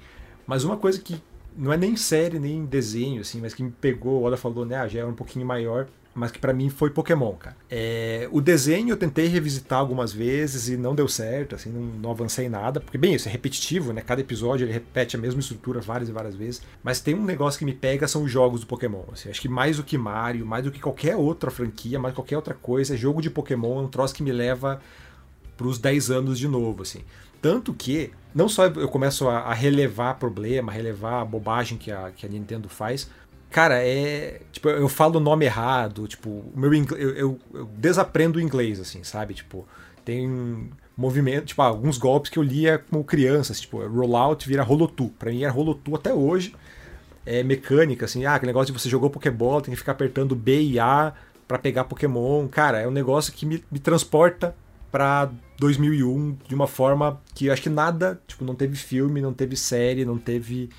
Mas 0.47 0.65
uma 0.65 0.77
coisa 0.77 0.99
que 0.99 1.23
não 1.57 1.73
é 1.73 1.77
nem 1.77 1.97
série, 1.97 2.39
nem 2.39 2.65
desenho, 2.65 3.21
assim, 3.21 3.41
mas 3.41 3.53
que 3.53 3.63
me 3.63 3.71
pegou, 3.71 4.21
o 4.21 4.25
Oda 4.25 4.37
falou, 4.37 4.65
né, 4.65 4.77
ah, 4.77 4.89
já 4.89 5.01
é 5.01 5.05
um 5.05 5.15
pouquinho 5.15 5.45
maior, 5.45 5.89
mas 6.15 6.31
que 6.31 6.39
para 6.39 6.53
mim 6.53 6.69
foi 6.69 6.91
Pokémon, 6.91 7.33
cara. 7.35 7.57
É, 7.71 8.29
o 8.33 8.41
desenho 8.41 8.91
eu 8.91 8.97
tentei 8.97 9.27
revisitar 9.27 9.79
algumas 9.79 10.13
vezes 10.13 10.69
e 10.69 10.77
não 10.77 10.95
deu 10.95 11.07
certo, 11.07 11.55
assim, 11.55 11.71
não, 11.71 11.81
não, 11.81 12.11
avancei 12.11 12.49
nada, 12.49 12.81
porque 12.81 12.99
bem, 12.99 13.15
isso 13.15 13.29
é 13.29 13.33
repetitivo, 13.33 13.93
né? 13.93 14.01
Cada 14.01 14.21
episódio 14.21 14.65
ele 14.65 14.73
repete 14.73 15.17
a 15.17 15.19
mesma 15.19 15.41
estrutura 15.41 15.81
várias 15.81 16.09
e 16.09 16.13
várias 16.13 16.35
vezes, 16.35 16.63
mas 16.83 17.01
tem 17.01 17.15
um 17.15 17.25
negócio 17.25 17.59
que 17.59 17.65
me 17.65 17.75
pega 17.75 18.09
são 18.09 18.25
os 18.25 18.31
jogos 18.31 18.61
do 18.61 18.67
Pokémon, 18.67 19.05
assim, 19.13 19.31
acho 19.31 19.41
que 19.41 19.49
mais 19.49 19.77
do 19.77 19.85
que 19.85 19.97
Mario, 19.97 20.45
mais 20.45 20.65
do 20.65 20.73
que 20.73 20.81
qualquer 20.81 21.17
outra 21.17 21.51
franquia, 21.51 21.99
mais 21.99 22.15
qualquer 22.15 22.37
outra 22.37 22.55
coisa, 22.55 22.97
jogo 22.97 23.23
de 23.23 23.31
Pokémon 23.31 23.79
é 23.79 23.83
um 23.83 23.89
troço 23.89 24.15
que 24.15 24.23
me 24.23 24.33
leva 24.33 24.81
pros 25.57 25.79
10 25.79 26.11
anos 26.11 26.39
de 26.39 26.49
novo, 26.49 26.83
assim. 26.83 27.03
Tanto 27.41 27.73
que, 27.73 28.11
não 28.35 28.49
só 28.49 28.67
eu 28.67 28.89
começo 28.89 29.29
a, 29.29 29.39
a 29.41 29.55
relevar 29.55 30.15
problema, 30.15 30.73
relevar 30.73 31.21
a 31.21 31.25
bobagem 31.25 31.79
que 31.79 31.91
a, 31.91 32.11
que 32.11 32.27
a 32.27 32.29
Nintendo 32.29 32.69
faz, 32.69 33.09
Cara, 33.51 33.83
é. 33.83 34.41
Tipo, 34.53 34.69
eu 34.69 34.89
falo 34.89 35.17
o 35.19 35.21
nome 35.21 35.45
errado, 35.45 36.07
tipo, 36.07 36.45
meu 36.55 36.73
eu, 36.73 36.85
eu, 36.97 37.39
eu, 37.55 37.65
desaprendo 37.77 38.37
o 38.37 38.41
inglês, 38.41 38.79
assim, 38.79 39.03
sabe? 39.03 39.35
Tipo, 39.35 39.67
tem 40.05 40.71
movimento, 40.97 41.47
tipo, 41.47 41.63
alguns 41.63 41.97
golpes 41.97 42.31
que 42.31 42.39
eu 42.39 42.43
lia 42.43 42.79
como 42.79 43.05
criança, 43.05 43.53
assim, 43.53 43.63
tipo, 43.63 43.79
rollout 43.87 44.47
vira 44.47 44.63
rolotu. 44.63 45.09
Pra 45.19 45.31
mim 45.31 45.43
era 45.43 45.53
rolotu 45.53 45.95
até 45.95 46.13
hoje. 46.13 46.55
É 47.25 47.43
mecânica, 47.43 48.05
assim, 48.07 48.25
ah, 48.25 48.35
aquele 48.35 48.51
negócio 48.51 48.73
de 48.73 48.79
você 48.79 48.89
jogou 48.89 49.11
Pokébola, 49.11 49.63
tem 49.63 49.73
que 49.73 49.79
ficar 49.79 49.93
apertando 49.93 50.35
B 50.35 50.63
e 50.63 50.79
A 50.79 51.13
para 51.47 51.59
pegar 51.59 51.85
Pokémon. 51.85 52.49
Cara, 52.49 52.81
é 52.81 52.89
um 52.89 52.91
negócio 52.91 53.33
que 53.33 53.47
me, 53.47 53.63
me 53.71 53.79
transporta 53.79 54.55
pra 54.91 55.31
2001 55.59 56.37
de 56.47 56.55
uma 56.55 56.67
forma 56.67 57.21
que 57.35 57.51
acho 57.51 57.63
que 57.63 57.71
nada, 57.71 58.21
tipo, 58.27 58.45
não 58.45 58.55
teve 58.55 58.77
filme, 58.77 59.21
não 59.21 59.33
teve 59.33 59.57
série, 59.57 60.05
não 60.05 60.19
teve 60.19 60.71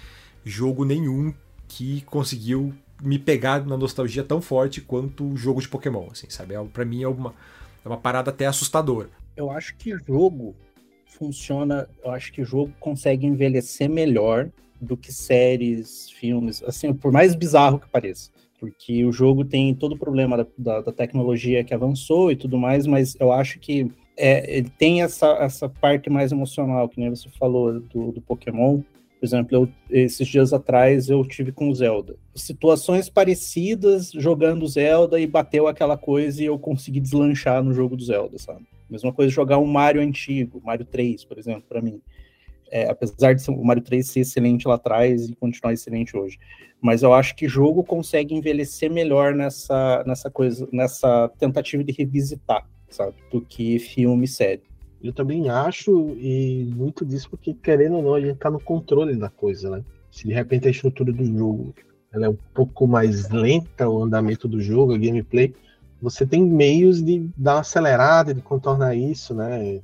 jogo 0.43 0.86
nenhum 0.86 1.34
que 1.69 2.01
conseguiu 2.01 2.73
me 3.01 3.17
pegar 3.17 3.65
na 3.65 3.77
nostalgia 3.77 4.23
tão 4.23 4.41
forte 4.41 4.82
quanto 4.82 5.23
o 5.23 5.38
jogo 5.38 5.62
de 5.62 5.69
Pokémon, 5.69 6.08
assim, 6.12 6.29
sabe? 6.29 6.55
É, 6.55 6.63
para 6.65 6.84
mim 6.84 7.03
é 7.03 7.08
uma, 7.08 7.34
é 7.86 7.88
uma 7.88 7.97
parada 7.97 8.32
até 8.32 8.45
assustadora. 8.45 9.10
Eu 9.38 9.49
acho 9.49 9.77
que 9.77 9.95
jogo 10.05 10.55
funciona, 11.05 11.88
eu 12.03 12.12
acho 12.12 12.34
que 12.34 12.43
jogo 12.43 12.73
consegue 12.79 13.25
envelhecer 13.25 13.89
melhor 13.89 14.49
do 14.82 14.97
que 14.97 15.13
séries, 15.13 16.10
filmes, 16.10 16.63
assim, 16.63 16.93
por 16.93 17.12
mais 17.12 17.36
bizarro 17.36 17.79
que 17.79 17.88
pareça. 17.88 18.32
Porque 18.60 19.05
o 19.05 19.12
jogo 19.12 19.45
tem 19.45 19.73
todo 19.73 19.93
o 19.93 19.97
problema 19.97 20.38
da, 20.38 20.45
da, 20.58 20.82
da 20.82 20.91
tecnologia 20.91 21.63
que 21.63 21.73
avançou 21.73 22.32
e 22.32 22.36
tudo 22.36 22.58
mais, 22.58 22.86
mas 22.86 23.15
eu 23.19 23.32
acho 23.32 23.60
que 23.60 23.89
é, 24.17 24.58
ele 24.58 24.69
tem 24.77 25.01
essa, 25.01 25.27
essa 25.39 25.69
parte 25.69 26.10
mais 26.10 26.32
emocional, 26.34 26.89
que 26.89 26.99
nem 26.99 27.10
você 27.10 27.29
falou 27.29 27.79
do, 27.79 28.12
do 28.12 28.21
Pokémon, 28.21 28.82
por 29.19 29.25
exemplo, 29.25 29.53
eu, 29.53 29.69
esses 29.89 30.25
dias 30.25 30.53
atrás 30.53 31.10
eu 31.10 31.25
tive 31.25 31.51
com 31.51 31.73
Zelda. 31.73 32.15
Situações 32.34 33.10
parecidas 33.10 34.12
jogando 34.13 34.65
Zelda 34.65 35.19
e 35.19 35.27
bateu 35.27 35.67
aquela 35.67 35.97
coisa 35.97 36.41
e 36.41 36.45
eu 36.45 36.58
consegui 36.58 37.01
deslanchar 37.01 37.62
no 37.62 37.73
jogo 37.73 37.97
do 37.97 38.03
Zelda, 38.03 38.38
sabe? 38.38 38.65
Mesma 38.89 39.12
coisa 39.12 39.29
jogar 39.29 39.58
um 39.58 39.65
Mario 39.65 40.01
antigo, 40.01 40.62
Mario 40.63 40.86
3, 40.86 41.25
por 41.25 41.38
exemplo, 41.38 41.63
para 41.67 41.82
mim. 41.82 42.01
É, 42.71 42.89
apesar 42.89 43.34
de 43.34 43.49
o 43.51 43.63
Mario 43.63 43.84
3 43.84 44.08
ser 44.08 44.21
excelente 44.21 44.67
lá 44.67 44.75
atrás 44.75 45.27
e 45.27 45.36
continuar 45.36 45.73
excelente 45.73 46.15
hoje. 46.15 46.39
Mas 46.79 47.03
eu 47.03 47.13
acho 47.13 47.36
que 47.36 47.47
jogo 47.47 47.84
consegue 47.84 48.34
envelhecer 48.34 48.89
melhor 48.89 49.36
nessa, 49.36 50.01
nessa 50.08 50.32
coisa, 50.32 50.67
nessa 50.71 51.27
tentativa 51.38 51.84
de 51.84 51.91
revisitar, 51.91 52.65
sabe? 52.88 53.15
Do 53.29 53.41
que 53.41 53.79
filme 53.79 54.23
e 54.23 54.27
série. 54.29 54.68
Eu 55.02 55.14
também 55.14 55.50
acho, 55.50 56.16
e 56.18 56.72
muito 56.76 57.06
disso 57.06 57.30
porque, 57.30 57.54
querendo 57.54 57.98
ou 57.98 58.04
não, 58.04 58.14
a 58.16 58.22
gente 58.22 58.38
tá 58.38 58.52
no 58.52 58.60
controle 58.60 59.16
da 59.16 59.30
coisa, 59.30 59.70
né? 59.70 59.84
Se 60.12 60.28
de 60.28 60.34
repente 60.34 60.68
a 60.68 60.72
estrutura 60.72 61.14
do 61.14 61.24
jogo 61.24 61.74
ela 62.12 62.26
é 62.26 62.30
um 62.30 62.38
pouco 62.54 62.88
mais 62.88 63.30
lenta, 63.30 63.88
o 63.88 64.04
andamento 64.04 64.48
do 64.48 64.60
jogo, 64.60 64.94
a 64.94 64.98
gameplay, 64.98 65.54
você 66.02 66.26
tem 66.26 66.44
meios 66.44 67.04
de 67.04 67.30
dar 67.38 67.56
uma 67.56 67.60
acelerada, 67.62 68.34
de 68.34 68.42
contornar 68.42 68.96
isso, 68.96 69.34
né? 69.34 69.82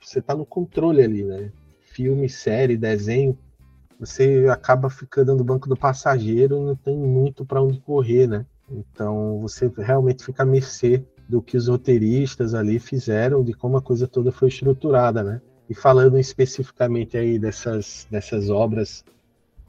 Você 0.00 0.22
tá 0.22 0.34
no 0.34 0.46
controle 0.46 1.02
ali, 1.02 1.22
né? 1.22 1.50
Filme, 1.92 2.28
série, 2.28 2.76
desenho, 2.76 3.36
você 3.98 4.46
acaba 4.50 4.88
ficando 4.88 5.34
no 5.34 5.44
banco 5.44 5.68
do 5.68 5.76
passageiro, 5.76 6.62
não 6.62 6.74
tem 6.74 6.96
muito 6.96 7.44
para 7.44 7.62
onde 7.62 7.80
correr, 7.80 8.26
né? 8.26 8.46
Então 8.70 9.40
você 9.40 9.70
realmente 9.76 10.24
fica 10.24 10.42
a 10.42 10.46
mercê 10.46 11.04
do 11.30 11.40
que 11.40 11.56
os 11.56 11.68
roteiristas 11.68 12.54
ali 12.54 12.80
fizeram, 12.80 13.44
de 13.44 13.52
como 13.52 13.76
a 13.76 13.82
coisa 13.82 14.08
toda 14.08 14.32
foi 14.32 14.48
estruturada, 14.48 15.22
né? 15.22 15.40
E 15.68 15.74
falando 15.74 16.18
especificamente 16.18 17.16
aí 17.16 17.38
dessas, 17.38 18.06
dessas 18.10 18.50
obras 18.50 19.04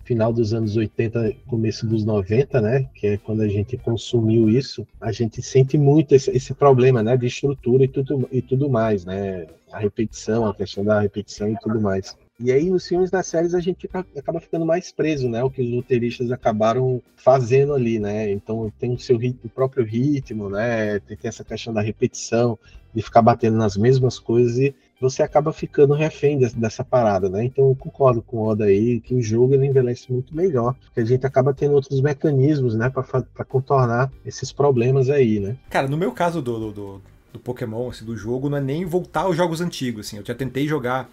final 0.04 0.34
dos 0.34 0.52
anos 0.52 0.76
80, 0.76 1.32
começo 1.48 1.86
dos 1.86 2.04
90, 2.04 2.60
né, 2.60 2.90
que 2.96 3.06
é 3.06 3.18
quando 3.18 3.42
a 3.42 3.48
gente 3.48 3.78
consumiu 3.78 4.50
isso, 4.50 4.86
a 5.00 5.12
gente 5.12 5.44
sente 5.44 5.78
muito 5.78 6.16
esse, 6.16 6.32
esse 6.32 6.56
problema, 6.56 7.04
né, 7.04 7.16
de 7.16 7.28
estrutura 7.28 7.84
e 7.84 7.88
tudo, 7.88 8.28
e 8.32 8.42
tudo 8.42 8.68
mais, 8.68 9.06
né, 9.06 9.46
a 9.72 9.78
repetição, 9.78 10.48
a 10.48 10.56
questão 10.56 10.84
da 10.84 11.00
repetição 11.00 11.50
e 11.50 11.58
tudo 11.60 11.80
mais. 11.80 12.18
E 12.44 12.52
aí, 12.52 12.70
nos 12.70 12.88
filmes 12.88 13.12
das 13.12 13.28
séries, 13.28 13.54
a 13.54 13.60
gente 13.60 13.88
acaba 14.18 14.40
ficando 14.40 14.66
mais 14.66 14.92
preso, 14.92 15.30
né? 15.30 15.44
O 15.44 15.50
que 15.50 15.62
os 15.62 15.76
roteiristas 15.76 16.32
acabaram 16.32 17.02
fazendo 17.16 17.74
ali, 17.74 18.00
né? 18.00 18.32
Então, 18.32 18.72
tem 18.80 18.94
o 18.94 19.00
seu 19.00 19.18
ritmo, 19.18 19.42
o 19.46 19.50
próprio 19.50 19.86
ritmo, 19.86 20.50
né? 20.50 21.00
Tem, 21.02 21.16
tem 21.16 21.30
essa 21.30 21.44
questão 21.44 21.72
da 21.72 21.82
repetição, 21.82 22.58
de 22.94 23.02
ficar 23.02 23.22
batendo 23.22 23.58
nas 23.58 23.78
mesmas 23.78 24.20
coisas 24.20 24.58
e 24.58 24.76
você 25.00 25.24
acaba 25.24 25.52
ficando 25.52 25.94
refém 25.94 26.38
dessa, 26.38 26.60
dessa 26.60 26.84
parada, 26.84 27.30
né? 27.30 27.44
Então, 27.44 27.70
eu 27.70 27.76
concordo 27.76 28.22
com 28.22 28.38
o 28.38 28.48
Oda 28.48 28.66
aí 28.66 29.00
que 29.00 29.16
o 29.16 29.22
jogo 29.22 29.54
ele 29.54 29.68
envelhece 29.68 30.12
muito 30.12 30.36
melhor, 30.36 30.76
porque 30.86 31.00
a 31.00 31.06
gente 31.06 31.26
acaba 31.26 31.54
tendo 31.54 31.74
outros 31.74 32.02
mecanismos, 32.02 32.76
né? 32.76 32.90
para 32.90 33.46
contornar 33.46 34.12
esses 34.26 34.52
problemas 34.52 35.10
aí, 35.10 35.40
né? 35.40 35.58
Cara, 35.70 35.88
no 35.88 35.98
meu 35.98 36.12
caso 36.12 36.42
do, 36.42 36.72
do, 36.72 37.02
do 37.34 37.40
Pokémon, 37.40 37.90
assim, 37.90 38.06
do 38.06 38.16
jogo, 38.16 38.50
não 38.50 38.58
é 38.58 38.62
nem 38.62 38.86
voltar 38.86 39.22
aos 39.22 39.36
jogos 39.36 39.62
antigos, 39.62 40.08
assim. 40.08 40.18
Eu 40.18 40.26
já 40.26 40.36
tentei 40.36 40.68
jogar 40.68 41.10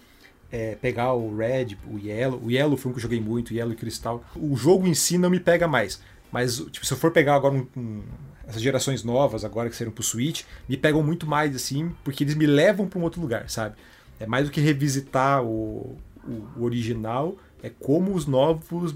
é, 0.51 0.75
pegar 0.75 1.13
o 1.13 1.35
Red, 1.35 1.77
o 1.89 1.97
Yellow. 1.97 2.41
O 2.43 2.51
Yellow 2.51 2.77
foi 2.77 2.89
um 2.89 2.93
que 2.93 2.99
eu 2.99 3.03
joguei 3.03 3.19
muito, 3.19 3.53
Yellow 3.53 3.73
e 3.73 3.75
Cristal. 3.75 4.23
O 4.35 4.55
jogo 4.55 4.87
em 4.87 4.93
si 4.93 5.17
não 5.17 5.29
me 5.29 5.39
pega 5.39 5.67
mais. 5.67 6.01
Mas, 6.31 6.57
tipo, 6.71 6.85
se 6.85 6.93
eu 6.93 6.97
for 6.97 7.11
pegar 7.11 7.35
agora 7.35 7.55
um, 7.55 7.67
um, 7.75 8.03
essas 8.47 8.61
gerações 8.61 9.03
novas, 9.03 9.43
agora 9.43 9.69
que 9.69 9.75
saíram 9.75 9.91
pro 9.91 10.03
Switch, 10.03 10.43
me 10.67 10.77
pegam 10.77 11.01
muito 11.03 11.27
mais, 11.27 11.55
assim, 11.55 11.91
porque 12.03 12.23
eles 12.23 12.35
me 12.35 12.45
levam 12.45 12.87
para 12.87 12.99
um 12.99 13.03
outro 13.03 13.21
lugar, 13.21 13.49
sabe? 13.49 13.75
É 14.19 14.25
mais 14.25 14.45
do 14.45 14.51
que 14.51 14.59
revisitar 14.59 15.43
o, 15.43 15.97
o, 16.23 16.47
o 16.57 16.63
original, 16.63 17.37
é 17.63 17.69
como 17.69 18.13
os 18.13 18.25
novos 18.25 18.95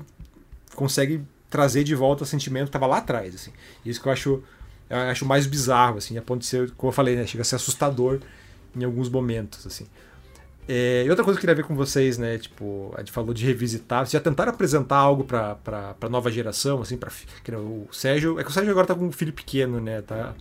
conseguem 0.75 1.27
trazer 1.49 1.83
de 1.83 1.93
volta 1.93 2.23
o 2.23 2.25
sentimento 2.25 2.65
que 2.65 2.69
estava 2.69 2.87
lá 2.87 2.97
atrás, 2.97 3.35
assim. 3.35 3.51
Isso 3.85 4.01
que 4.01 4.07
eu 4.07 4.11
acho, 4.11 4.43
eu 4.89 4.97
acho 4.97 5.25
mais 5.25 5.45
bizarro, 5.45 5.97
assim, 5.97 6.17
a 6.17 6.21
ponto 6.21 6.41
de 6.41 6.47
ser, 6.47 6.71
como 6.71 6.89
eu 6.89 6.93
falei, 6.93 7.15
né, 7.15 7.25
chega 7.27 7.41
a 7.41 7.45
ser 7.45 7.55
assustador 7.55 8.19
em 8.75 8.83
alguns 8.83 9.09
momentos, 9.09 9.65
assim. 9.65 9.85
É, 10.67 11.03
e 11.05 11.09
outra 11.09 11.25
coisa 11.25 11.37
que 11.37 11.45
eu 11.45 11.49
queria 11.49 11.61
ver 11.61 11.67
com 11.67 11.75
vocês, 11.75 12.17
né? 12.17 12.37
Tipo, 12.37 12.93
a 12.95 12.99
gente 12.99 13.11
falou 13.11 13.33
de 13.33 13.45
revisitar. 13.45 14.05
Vocês 14.05 14.11
já 14.11 14.19
tentaram 14.19 14.51
apresentar 14.51 14.97
algo 14.97 15.23
pra, 15.23 15.55
pra, 15.55 15.93
pra 15.95 16.09
nova 16.09 16.31
geração, 16.31 16.81
assim, 16.81 16.97
pra. 16.97 17.11
O 17.59 17.87
Sérgio. 17.91 18.39
É 18.39 18.43
que 18.43 18.49
o 18.49 18.53
Sérgio 18.53 18.71
agora 18.71 18.87
tá 18.87 18.95
com 18.95 19.05
um 19.05 19.11
filho 19.11 19.33
pequeno, 19.33 19.81
né? 19.81 20.01
Tá, 20.01 20.33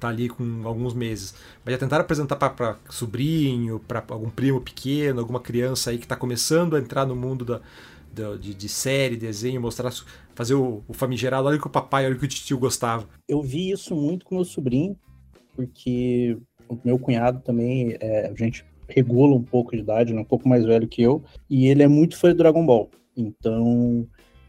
tá 0.00 0.08
ali 0.08 0.28
com 0.28 0.62
alguns 0.64 0.94
meses. 0.94 1.34
Mas 1.64 1.72
já 1.72 1.78
tentaram 1.78 2.02
apresentar 2.02 2.36
pra 2.36 2.76
sobrinho, 2.88 3.78
pra 3.80 4.02
algum 4.08 4.30
primo 4.30 4.60
pequeno, 4.60 5.20
alguma 5.20 5.40
criança 5.40 5.90
aí 5.90 5.98
que 5.98 6.06
tá 6.06 6.16
começando 6.16 6.74
a 6.74 6.80
entrar 6.80 7.06
no 7.06 7.14
mundo 7.14 7.44
da, 7.44 7.60
da 8.12 8.36
de, 8.36 8.52
de, 8.52 8.68
série, 8.68 9.16
desenho, 9.16 9.60
mostrar, 9.60 9.92
fazer 10.34 10.54
o, 10.54 10.82
o 10.88 10.92
famigerado, 10.92 11.46
olha 11.46 11.58
que 11.58 11.66
o 11.66 11.70
papai, 11.70 12.06
olha 12.06 12.16
que 12.16 12.24
o 12.24 12.28
tio 12.28 12.58
gostava. 12.58 13.08
Eu 13.28 13.42
vi 13.42 13.70
isso 13.70 13.94
muito 13.94 14.24
com 14.26 14.34
meu 14.34 14.44
sobrinho, 14.44 14.98
porque 15.54 16.36
o 16.68 16.78
meu 16.84 16.98
cunhado 16.98 17.40
também, 17.40 17.96
é, 18.00 18.28
a 18.28 18.34
gente 18.34 18.64
regula 18.88 19.34
um 19.34 19.42
pouco 19.42 19.72
de 19.72 19.82
idade, 19.82 20.12
né, 20.12 20.20
um 20.20 20.24
pouco 20.24 20.48
mais 20.48 20.64
velho 20.64 20.88
que 20.88 21.02
eu, 21.02 21.22
e 21.48 21.66
ele 21.66 21.82
é 21.82 21.88
muito 21.88 22.16
fã 22.16 22.30
de 22.30 22.38
Dragon 22.38 22.64
Ball. 22.64 22.90
Então, 23.16 24.06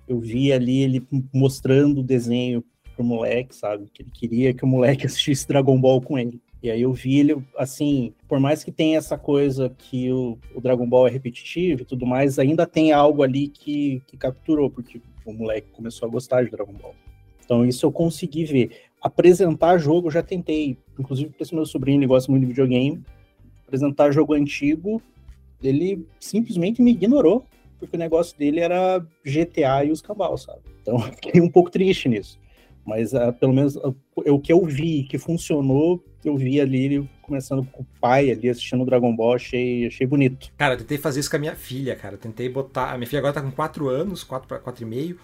eu 0.08 0.19
vi 0.19 0.52
ali 0.52 0.82
ele 0.82 1.08
mostrando 1.34 2.00
o 2.00 2.04
desenho 2.04 2.63
pro 2.95 3.04
moleque, 3.04 3.56
sabe? 3.56 3.88
Que 3.93 4.02
ele 4.02 4.12
queria 4.12 4.54
que 4.54 4.63
o 4.63 4.67
moleque 4.67 5.06
assistisse 5.08 5.47
Dragon 5.47 5.80
Ball 5.80 6.02
com 6.02 6.17
ele. 6.17 6.41
E 6.62 6.71
aí 6.71 6.82
eu 6.82 6.91
vi 6.91 7.19
ele, 7.19 7.38
assim, 7.56 8.13
por 8.28 8.39
mais 8.39 8.63
que 8.63 8.71
tenha 8.71 8.97
essa 8.97 9.17
coisa 9.17 9.69
que 9.78 10.12
o, 10.12 10.39
o 10.56 10.60
Dragon 10.60 10.88
Ball 10.88 11.08
é 11.08 11.12
repetitivo 11.12 11.84
e 11.84 11.86
tudo 11.86 12.06
mais, 12.06 12.39
ainda 12.39 12.65
tem 12.65 12.91
algo 12.91 13.21
ali 13.21 13.47
que, 13.47 14.02
que 14.08 14.17
capturou, 14.17 14.69
porque 14.69 15.00
o 15.23 15.32
moleque 15.32 15.67
começou 15.71 16.08
a 16.08 16.12
gostar 16.12 16.43
de 16.43 16.50
Dragon 16.50 16.73
Ball. 16.73 16.95
Então 17.45 17.65
isso 17.65 17.86
eu 17.86 17.91
consegui 17.91 18.43
ver. 18.43 18.71
Apresentar 19.00 19.78
jogo 19.78 20.08
eu 20.08 20.12
já 20.12 20.23
tentei, 20.23 20.78
inclusive 21.00 21.30
para 21.30 21.43
esse 21.43 21.54
meu 21.54 21.65
sobrinho, 21.65 22.00
ele 22.00 22.08
gosta 22.08 22.32
muito 22.32 22.41
de 22.41 22.47
videogame, 22.47 23.04
apresentar 23.67 24.12
jogo 24.12 24.34
antigo, 24.34 25.01
ele 25.62 26.06
simplesmente 26.19 26.82
me 26.82 26.91
ignorou, 26.91 27.45
porque 27.80 27.95
o 27.95 27.99
negócio 27.99 28.38
dele 28.38 28.62
era 28.62 29.06
GTA 29.25 29.84
e 29.86 29.91
os 29.91 30.01
cabal, 30.01 30.38
sabe? 30.38 30.62
Então, 30.82 30.99
fiquei 31.13 31.41
um 31.41 31.49
pouco 31.49 31.69
triste 31.69 32.08
nisso. 32.08 32.39
Mas 32.86 33.12
uh, 33.12 33.34
pelo 33.38 33.53
menos 33.53 33.75
uh, 33.75 33.93
o 34.15 34.39
que 34.39 34.53
eu 34.53 34.65
vi 34.65 35.03
que 35.03 35.17
funcionou, 35.17 36.01
eu 36.23 36.38
vi 36.38 36.62
ali 36.62 37.08
começando 37.21 37.65
com 37.65 37.82
o 37.82 37.88
pai 37.99 38.32
ali 38.32 38.49
assistindo 38.49 38.86
Dragon 38.86 39.13
Ball, 39.13 39.34
achei, 39.34 39.86
achei 39.86 40.08
bonito. 40.08 40.49
Cara, 40.58 40.75
eu 40.75 40.77
tentei 40.77 40.97
fazer 40.97 41.19
isso 41.19 41.30
com 41.30 41.36
a 41.36 41.39
minha 41.39 41.56
filha, 41.56 41.95
cara. 41.97 42.15
Eu 42.15 42.17
tentei 42.17 42.47
botar. 42.47 42.93
A 42.93 42.97
minha 42.97 43.06
filha 43.06 43.19
agora 43.19 43.34
tá 43.34 43.41
com 43.41 43.51
4 43.51 43.89
anos, 43.89 44.23
4 44.23 44.47
para 44.47 44.60
4 44.60 44.84
e 44.84 44.86
meio, 44.88 45.19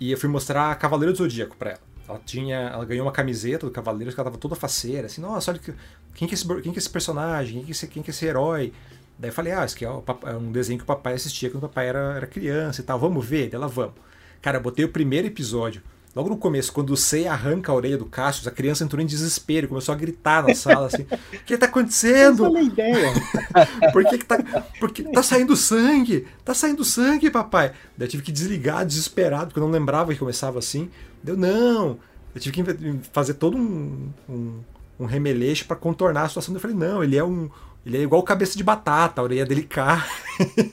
e 0.00 0.10
eu 0.10 0.16
fui 0.16 0.28
mostrar 0.28 0.74
Cavaleiro 0.76 1.12
do 1.12 1.18
Zodíaco 1.18 1.54
pra 1.56 1.72
ela. 1.72 1.80
Ela 2.08 2.20
tinha. 2.24 2.56
Ela 2.56 2.84
ganhou 2.86 3.04
uma 3.04 3.12
camiseta 3.12 3.66
do 3.66 3.72
Cavaleiro 3.72 4.12
que 4.12 4.18
ela 4.18 4.30
tava 4.30 4.40
toda 4.40 4.54
faceira, 4.54 5.06
assim, 5.06 5.20
nossa, 5.20 5.50
olha 5.50 5.60
que, 5.60 5.74
quem, 6.16 6.26
que 6.26 6.34
é 6.34 6.36
esse, 6.36 6.46
quem 6.46 6.72
que 6.72 6.78
é 6.78 6.78
esse 6.78 6.90
personagem? 6.90 7.56
Quem 7.56 7.64
que 7.64 7.70
é 7.70 7.72
esse, 7.72 7.86
quem 7.86 8.02
que 8.02 8.10
é 8.10 8.12
esse 8.12 8.24
herói? 8.24 8.72
Daí 9.18 9.30
eu 9.30 9.34
falei, 9.34 9.52
ah, 9.52 9.64
isso 9.64 9.74
aqui 9.74 9.84
é, 9.84 9.88
é 9.88 10.36
um 10.36 10.50
desenho 10.50 10.78
que 10.78 10.84
o 10.84 10.86
papai 10.86 11.14
assistia 11.14 11.50
quando 11.50 11.64
o 11.64 11.68
papai 11.68 11.88
era, 11.88 12.14
era 12.16 12.26
criança 12.26 12.80
e 12.80 12.84
tal. 12.84 12.98
Vamos 12.98 13.24
ver? 13.24 13.52
Ela, 13.52 13.68
vamos. 13.68 13.94
Cara, 14.40 14.56
eu 14.56 14.62
botei 14.62 14.84
o 14.84 14.88
primeiro 14.88 15.26
episódio. 15.26 15.82
logo 16.14 16.30
no 16.30 16.38
começo, 16.38 16.72
quando 16.72 16.90
o 16.90 16.96
Sei 16.96 17.26
arranca 17.26 17.70
a 17.70 17.74
orelha 17.74 17.98
do 17.98 18.06
Cassius, 18.06 18.46
a 18.46 18.50
criança 18.50 18.82
entrou 18.82 19.02
em 19.02 19.06
desespero, 19.06 19.68
começou 19.68 19.94
a 19.94 19.96
gritar 19.96 20.46
na 20.46 20.54
sala 20.54 20.86
assim: 20.86 21.06
O 21.34 21.44
que 21.44 21.56
tá 21.58 21.66
acontecendo? 21.66 22.46
Essa 22.46 22.58
é 22.58 22.62
ideia. 22.62 23.12
Por 23.92 24.04
que, 24.04 24.18
que 24.18 24.24
tá. 24.24 24.38
Porque 24.80 25.02
tá 25.02 25.22
saindo 25.22 25.54
sangue! 25.54 26.26
Tá 26.44 26.54
saindo 26.54 26.84
sangue, 26.84 27.30
papai! 27.30 27.72
Daí 27.96 28.06
eu 28.06 28.10
tive 28.10 28.22
que 28.22 28.32
desligar, 28.32 28.86
desesperado, 28.86 29.46
porque 29.48 29.60
eu 29.60 29.64
não 29.64 29.70
lembrava 29.70 30.12
que 30.12 30.18
começava 30.18 30.58
assim. 30.58 30.90
Deu, 31.22 31.36
não! 31.36 31.98
Eu 32.34 32.40
tive 32.40 32.62
que 32.62 33.00
fazer 33.12 33.34
todo 33.34 33.56
um, 33.56 34.10
um, 34.28 34.60
um 34.98 35.04
remeleixo 35.04 35.66
para 35.66 35.76
contornar 35.76 36.22
a 36.22 36.28
situação. 36.28 36.54
Eu 36.54 36.60
falei, 36.60 36.76
não, 36.76 37.02
ele 37.02 37.16
é 37.16 37.24
um. 37.24 37.50
Ele 37.84 37.98
é 37.98 38.00
igual 38.00 38.22
cabeça 38.22 38.56
de 38.56 38.64
batata, 38.64 39.20
a 39.20 39.24
orelha 39.24 39.46
dele 39.46 39.62
cai. 39.68 40.02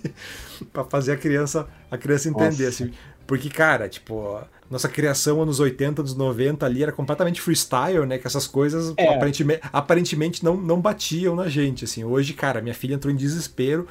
para 0.71 0.83
fazer 0.85 1.11
a 1.11 1.17
criança, 1.17 1.67
a 1.91 1.97
criança 1.97 2.29
entender, 2.29 2.65
Nossa. 2.65 2.83
assim. 2.83 2.93
Porque, 3.25 3.49
cara, 3.49 3.87
tipo, 3.87 4.39
nossa 4.69 4.89
criação 4.89 5.41
anos 5.41 5.59
80, 5.59 6.01
anos 6.01 6.15
90 6.15 6.65
ali 6.65 6.83
era 6.83 6.91
completamente 6.91 7.41
freestyle, 7.41 8.05
né? 8.05 8.17
Que 8.17 8.27
essas 8.27 8.47
coisas 8.47 8.93
é. 8.97 9.07
aparentemente, 9.07 9.61
aparentemente 9.71 10.43
não, 10.43 10.57
não 10.57 10.81
batiam 10.81 11.35
na 11.35 11.47
gente, 11.47 11.85
assim. 11.85 12.03
Hoje, 12.03 12.33
cara, 12.33 12.61
minha 12.61 12.75
filha 12.75 12.95
entrou 12.95 13.13
em 13.13 13.15
desespero 13.15 13.87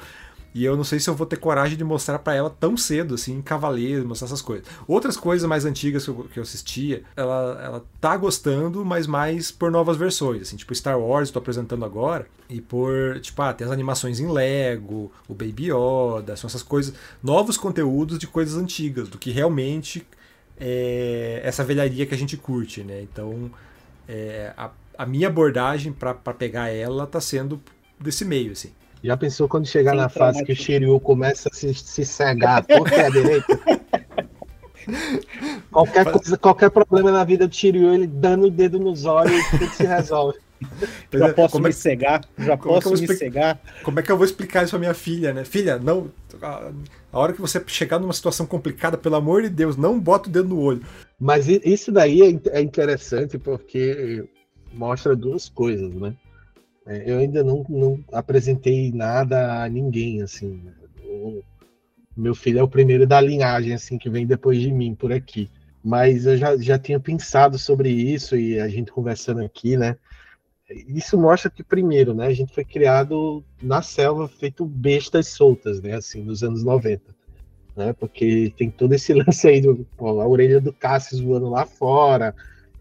e 0.53 0.63
eu 0.63 0.77
não 0.77 0.83
sei 0.83 0.99
se 0.99 1.09
eu 1.09 1.15
vou 1.15 1.25
ter 1.25 1.37
coragem 1.37 1.77
de 1.77 1.83
mostrar 1.83 2.19
para 2.19 2.35
ela 2.35 2.49
tão 2.49 2.77
cedo, 2.77 3.15
assim, 3.15 3.33
em 3.37 3.41
Cavaleiro, 3.41 4.07
mostrar 4.07 4.27
essas 4.27 4.41
coisas. 4.41 4.67
Outras 4.87 5.17
coisas 5.17 5.47
mais 5.47 5.65
antigas 5.65 6.03
que 6.03 6.09
eu, 6.09 6.15
que 6.31 6.39
eu 6.39 6.43
assistia, 6.43 7.03
ela, 7.15 7.61
ela 7.63 7.85
tá 7.99 8.15
gostando, 8.15 8.85
mas 8.85 9.07
mais 9.07 9.51
por 9.51 9.71
novas 9.71 9.97
versões, 9.97 10.43
assim, 10.43 10.55
tipo 10.55 10.73
Star 10.75 10.99
Wars, 10.99 11.29
estou 11.29 11.39
apresentando 11.39 11.83
agora, 11.83 12.27
e 12.49 12.61
por, 12.61 13.19
tipo, 13.19 13.41
ah, 13.41 13.53
tem 13.53 13.65
as 13.65 13.73
animações 13.73 14.19
em 14.19 14.31
Lego, 14.31 15.11
o 15.27 15.33
Baby 15.33 15.71
Yoda, 15.71 16.35
são 16.35 16.47
essas 16.47 16.63
coisas, 16.63 16.93
novos 17.21 17.57
conteúdos 17.57 18.19
de 18.19 18.27
coisas 18.27 18.55
antigas, 18.55 19.09
do 19.09 19.17
que 19.17 19.31
realmente 19.31 20.05
é 20.59 21.41
essa 21.43 21.63
velharia 21.63 22.05
que 22.05 22.13
a 22.13 22.17
gente 22.17 22.37
curte, 22.37 22.83
né? 22.83 23.01
Então, 23.01 23.51
é, 24.07 24.53
a, 24.55 24.69
a 24.97 25.05
minha 25.05 25.27
abordagem 25.27 25.91
para 25.91 26.13
pegar 26.13 26.69
ela 26.69 27.07
tá 27.07 27.19
sendo 27.19 27.59
desse 27.99 28.23
meio, 28.23 28.51
assim. 28.51 28.71
Já 29.03 29.17
pensou 29.17 29.49
quando 29.49 29.67
chegar 29.67 29.91
Sim, 29.91 29.97
na 29.97 30.09
fase 30.09 30.45
que 30.45 30.53
o 30.53 30.55
Shiryu 30.55 30.97
começa 30.99 31.49
a 31.51 31.53
se, 31.53 31.73
se 31.73 32.05
cegar 32.05 32.63
porque 32.63 32.95
é 32.95 33.11
direita? 33.11 33.59
qualquer, 35.69 36.09
coisa, 36.09 36.37
qualquer 36.37 36.71
problema 36.71 37.11
na 37.11 37.23
vida 37.25 37.45
do 37.45 37.53
Shiryu, 37.53 37.93
ele 37.93 38.07
dando 38.07 38.47
o 38.47 38.51
dedo 38.51 38.79
nos 38.79 39.03
olhos 39.03 39.33
e 39.33 39.57
tudo 39.57 39.73
se 39.73 39.85
resolve. 39.85 40.39
Já 41.11 41.27
é, 41.27 41.33
posso 41.33 41.59
me 41.59 41.69
é, 41.69 41.71
cegar? 41.73 42.21
Já 42.37 42.53
é 42.53 42.57
posso 42.57 42.93
é 42.93 42.97
me 43.01 43.07
cegar? 43.07 43.59
Como 43.83 43.99
é 43.99 44.03
que 44.03 44.09
eu 44.09 44.15
vou 44.15 44.25
explicar 44.25 44.63
isso 44.63 44.71
pra 44.71 44.79
minha 44.79 44.93
filha, 44.93 45.33
né? 45.33 45.43
Filha, 45.43 45.77
não. 45.77 46.09
A 46.41 47.19
hora 47.19 47.33
que 47.33 47.41
você 47.41 47.61
chegar 47.67 47.99
numa 47.99 48.13
situação 48.13 48.45
complicada, 48.45 48.97
pelo 48.97 49.15
amor 49.15 49.41
de 49.41 49.49
Deus, 49.49 49.75
não 49.75 49.99
bota 49.99 50.29
o 50.29 50.31
dedo 50.31 50.47
no 50.47 50.61
olho. 50.61 50.81
Mas 51.19 51.49
isso 51.49 51.91
daí 51.91 52.39
é 52.51 52.61
interessante 52.61 53.37
porque 53.37 54.23
mostra 54.73 55.13
duas 55.13 55.49
coisas, 55.49 55.93
né? 55.93 56.13
É, 56.85 57.09
eu 57.09 57.19
ainda 57.19 57.43
não, 57.43 57.65
não 57.69 58.03
apresentei 58.11 58.91
nada 58.91 59.63
a 59.63 59.69
ninguém, 59.69 60.21
assim. 60.21 60.61
O 61.05 61.41
meu 62.15 62.35
filho 62.35 62.59
é 62.59 62.63
o 62.63 62.67
primeiro 62.67 63.07
da 63.07 63.19
linhagem, 63.21 63.73
assim, 63.73 63.97
que 63.97 64.09
vem 64.09 64.25
depois 64.25 64.61
de 64.61 64.71
mim 64.71 64.93
por 64.93 65.11
aqui. 65.11 65.49
Mas 65.83 66.25
eu 66.25 66.37
já, 66.37 66.57
já 66.57 66.77
tinha 66.77 66.99
pensado 66.99 67.57
sobre 67.57 67.89
isso 67.89 68.35
e 68.35 68.59
a 68.59 68.67
gente 68.67 68.91
conversando 68.91 69.41
aqui, 69.41 69.75
né? 69.75 69.97
Isso 70.87 71.17
mostra 71.17 71.51
que, 71.51 71.63
primeiro, 71.63 72.13
né, 72.13 72.27
a 72.27 72.33
gente 72.33 72.53
foi 72.53 72.63
criado 72.63 73.43
na 73.61 73.81
selva, 73.81 74.27
feito 74.27 74.65
bestas 74.65 75.27
soltas, 75.27 75.81
né, 75.81 75.95
assim, 75.95 76.23
nos 76.23 76.41
anos 76.41 76.63
90. 76.63 77.01
Né, 77.75 77.91
porque 77.93 78.53
tem 78.55 78.69
todo 78.69 78.93
esse 78.93 79.13
lance 79.13 79.47
aí, 79.47 79.59
do, 79.61 79.85
pô, 79.97 80.21
a 80.21 80.27
orelha 80.27 80.61
do 80.61 80.71
Cassius 80.71 81.19
voando 81.19 81.49
lá 81.49 81.65
fora, 81.65 82.33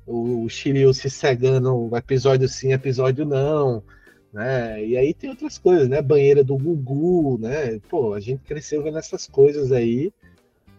o 0.07 0.49
Shiryu 0.49 0.93
se 0.93 1.09
cegando, 1.09 1.91
episódio 1.97 2.49
sim, 2.49 2.73
episódio 2.73 3.25
não, 3.25 3.83
né? 4.33 4.85
E 4.85 4.97
aí 4.97 5.15
tem 5.15 5.31
outras 5.31 5.59
coisas, 5.59 5.89
né? 5.89 6.01
Banheira 6.01 6.43
do 6.43 6.57
Gugu, 6.57 7.39
né? 7.39 7.79
Pô, 7.89 8.15
a 8.15 8.21
gente 8.21 8.43
cresceu 8.43 8.83
vendo 8.83 8.99
essas 8.99 9.27
coisas 9.27 9.71
aí, 9.71 10.13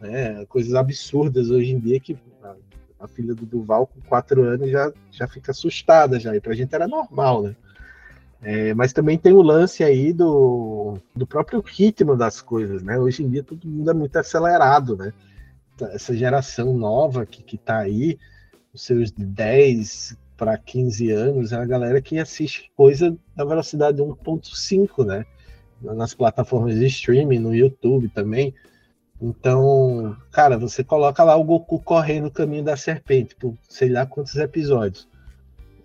né? 0.02 0.46
Coisas 0.48 0.74
absurdas 0.74 1.50
hoje 1.50 1.72
em 1.72 1.80
dia 1.80 2.00
que 2.00 2.18
a, 2.44 2.56
a 3.02 3.08
filha 3.08 3.34
do 3.34 3.46
Duval 3.46 3.88
com 3.88 4.02
quatro 4.02 4.44
anos 4.44 4.70
já, 4.70 4.92
já 5.12 5.28
fica 5.28 5.52
assustada 5.52 6.20
já, 6.20 6.36
e 6.36 6.42
pra 6.42 6.56
gente 6.56 6.74
era 6.74 6.88
normal, 6.88 7.44
né? 7.44 7.56
É, 8.42 8.74
mas 8.74 8.92
também 8.92 9.18
tem 9.18 9.32
o 9.32 9.42
lance 9.42 9.86
aí 9.86 10.12
do, 10.12 10.98
do 11.16 11.26
próprio 11.26 11.62
ritmo 11.62 12.18
das 12.18 12.42
coisas, 12.42 12.84
né? 12.84 13.00
Hoje 13.00 13.24
em 13.24 13.30
dia 13.30 13.42
todo 13.42 13.66
mundo 13.66 13.90
é 13.90 13.94
muito 13.94 14.18
acelerado, 14.18 14.98
né? 14.98 15.14
Essa 15.94 16.14
geração 16.14 16.74
nova 16.78 17.26
que, 17.26 17.42
que 17.42 17.58
tá 17.58 17.80
aí, 17.80 18.20
os 18.74 18.82
seus 18.82 19.12
10 19.12 20.18
para 20.36 20.58
15 20.58 21.12
anos, 21.12 21.52
é 21.52 21.56
a 21.56 21.66
galera 21.66 22.02
que 22.02 22.18
assiste 22.18 22.72
coisa 22.76 23.16
na 23.36 23.46
velocidade 23.46 24.02
1.5, 24.02 25.06
né? 25.06 25.26
Nas 25.82 26.14
plataformas 26.14 26.76
de 26.76 26.86
streaming, 26.88 27.40
no 27.40 27.54
YouTube 27.54 28.10
também. 28.10 28.54
Então, 29.22 30.18
cara, 30.32 30.58
você 30.58 30.84
coloca 30.84 31.24
lá 31.24 31.36
o 31.36 31.44
Goku 31.44 31.80
correndo 31.80 32.26
no 32.26 32.32
caminho 32.32 32.64
da 32.64 32.76
serpente, 32.76 33.36
por 33.36 33.56
sei 33.70 33.90
lá 33.90 34.06
quantos 34.06 34.36
episódios. 34.36 35.08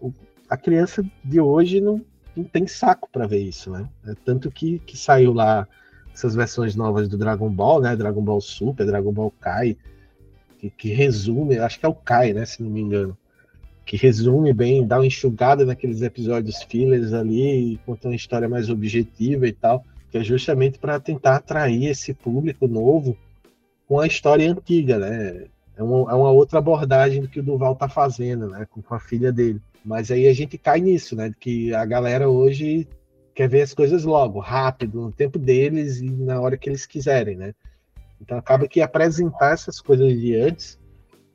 O, 0.00 0.12
a 0.48 0.56
criança 0.56 1.04
de 1.22 1.40
hoje 1.40 1.80
não, 1.80 2.04
não 2.34 2.44
tem 2.44 2.66
saco 2.66 3.08
para 3.12 3.26
ver 3.26 3.40
isso, 3.40 3.70
né? 3.70 3.88
É 4.06 4.14
tanto 4.24 4.50
que, 4.50 4.78
que 4.80 4.96
saiu 4.96 5.32
lá 5.32 5.68
essas 6.12 6.34
versões 6.34 6.74
novas 6.74 7.06
do 7.06 7.18
Dragon 7.18 7.50
Ball, 7.50 7.80
né? 7.80 7.94
Dragon 7.94 8.22
Ball 8.22 8.40
Super, 8.40 8.86
Dragon 8.86 9.12
Ball 9.12 9.30
Kai, 9.40 9.76
que, 10.58 10.70
que 10.70 10.88
resume, 10.92 11.58
acho 11.58 11.78
que 11.78 11.86
é 11.86 11.88
o 11.88 11.94
Kai, 11.94 12.32
né, 12.32 12.44
se 12.44 12.62
não 12.62 12.70
me 12.70 12.80
engano, 12.80 13.16
que 13.86 13.96
resume 13.96 14.52
bem, 14.52 14.86
dá 14.86 14.98
uma 14.98 15.06
enxugada 15.06 15.64
naqueles 15.64 16.02
episódios 16.02 16.62
fillers 16.62 17.12
ali, 17.12 17.80
conta 17.86 18.08
uma 18.08 18.16
história 18.16 18.48
mais 18.48 18.68
objetiva 18.68 19.46
e 19.46 19.52
tal, 19.52 19.82
que 20.10 20.18
é 20.18 20.24
justamente 20.24 20.78
para 20.78 21.00
tentar 21.00 21.36
atrair 21.36 21.86
esse 21.86 22.12
público 22.12 22.66
novo 22.68 23.16
com 23.86 23.98
a 23.98 24.06
história 24.06 24.50
antiga, 24.50 24.98
né? 24.98 25.46
É 25.74 25.82
uma, 25.82 26.10
é 26.10 26.14
uma 26.14 26.30
outra 26.30 26.58
abordagem 26.58 27.22
do 27.22 27.28
que 27.28 27.40
o 27.40 27.42
Duval 27.42 27.76
tá 27.76 27.88
fazendo, 27.88 28.48
né, 28.48 28.66
com, 28.68 28.82
com 28.82 28.94
a 28.94 29.00
filha 29.00 29.32
dele. 29.32 29.60
Mas 29.84 30.10
aí 30.10 30.26
a 30.26 30.34
gente 30.34 30.58
cai 30.58 30.80
nisso, 30.80 31.16
né, 31.16 31.32
que 31.38 31.72
a 31.72 31.84
galera 31.86 32.28
hoje 32.28 32.86
quer 33.34 33.48
ver 33.48 33.62
as 33.62 33.72
coisas 33.72 34.04
logo, 34.04 34.40
rápido, 34.40 35.00
no 35.00 35.12
tempo 35.12 35.38
deles 35.38 36.00
e 36.00 36.10
na 36.10 36.40
hora 36.40 36.58
que 36.58 36.68
eles 36.68 36.84
quiserem, 36.84 37.36
né? 37.36 37.54
Então 38.20 38.38
acaba 38.38 38.68
que 38.68 38.80
apresentar 38.80 39.52
essas 39.52 39.80
coisas 39.80 40.12
de 40.18 40.36
antes, 40.36 40.78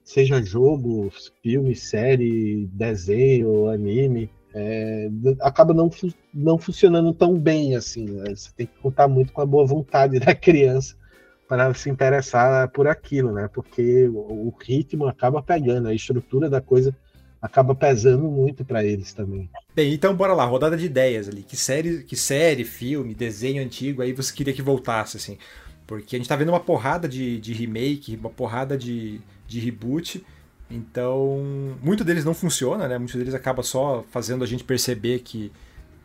seja 0.04 0.42
jogo, 0.44 1.12
filme, 1.42 1.76
série, 1.76 2.68
desenho, 2.74 3.70
anime, 3.70 4.30
é, 4.54 5.10
acaba 5.42 5.74
não, 5.74 5.90
não 6.34 6.58
funcionando 6.58 7.14
tão 7.14 7.38
bem 7.38 7.76
assim. 7.76 8.06
Né? 8.06 8.36
Você 8.36 8.52
tem 8.56 8.68
que 8.68 8.78
contar 8.82 9.08
muito 9.08 9.34
com 9.34 9.42
a 9.42 9.46
boa 9.46 9.66
vontade 9.66 10.20
da 10.22 10.36
criança 10.36 10.96
para 11.48 11.74
se 11.74 11.90
interessar 11.90 12.70
por 12.70 12.88
aquilo, 12.88 13.32
né? 13.32 13.50
Porque 13.54 14.08
o, 14.08 14.48
o 14.48 14.54
ritmo 14.60 15.08
acaba 15.08 15.42
pegando, 15.42 15.88
a 15.88 15.94
estrutura 15.94 16.50
da 16.50 16.62
coisa 16.62 16.96
acaba 17.42 17.76
pesando 17.76 18.24
muito 18.24 18.64
para 18.64 18.86
eles 18.86 19.12
também. 19.12 19.50
Bem, 19.76 19.94
então 19.94 20.16
bora 20.16 20.34
lá, 20.34 20.46
rodada 20.46 20.78
de 20.78 20.86
ideias 20.86 21.28
ali. 21.28 21.44
Que 21.44 21.58
série, 21.58 22.04
que 22.04 22.16
série, 22.16 22.64
filme, 22.64 23.14
desenho 23.14 23.62
antigo 23.62 24.02
aí 24.02 24.14
você 24.14 24.34
queria 24.34 24.54
que 24.54 24.62
voltasse 24.62 25.18
assim? 25.18 25.38
Porque 25.86 26.16
a 26.16 26.20
gente 26.20 26.30
tá 26.30 26.36
vendo 26.36 26.50
uma 26.50 26.60
porrada 26.60 27.08
de, 27.08 27.40
de 27.40 27.54
remake, 27.54 28.16
uma 28.16 28.30
porrada 28.30 28.78
de, 28.78 29.20
de 29.48 29.60
reboot. 29.60 30.24
Então, 30.70 31.44
muito 31.82 32.04
deles 32.04 32.26
não 32.26 32.34
funciona, 32.34 32.88
né? 32.88 32.98
Muitos 32.98 33.16
deles 33.16 33.34
acaba 33.34 33.62
só 33.62 34.04
fazendo 34.10 34.44
a 34.44 34.48
gente 34.48 34.64
perceber 34.64 35.20
que 35.20 35.52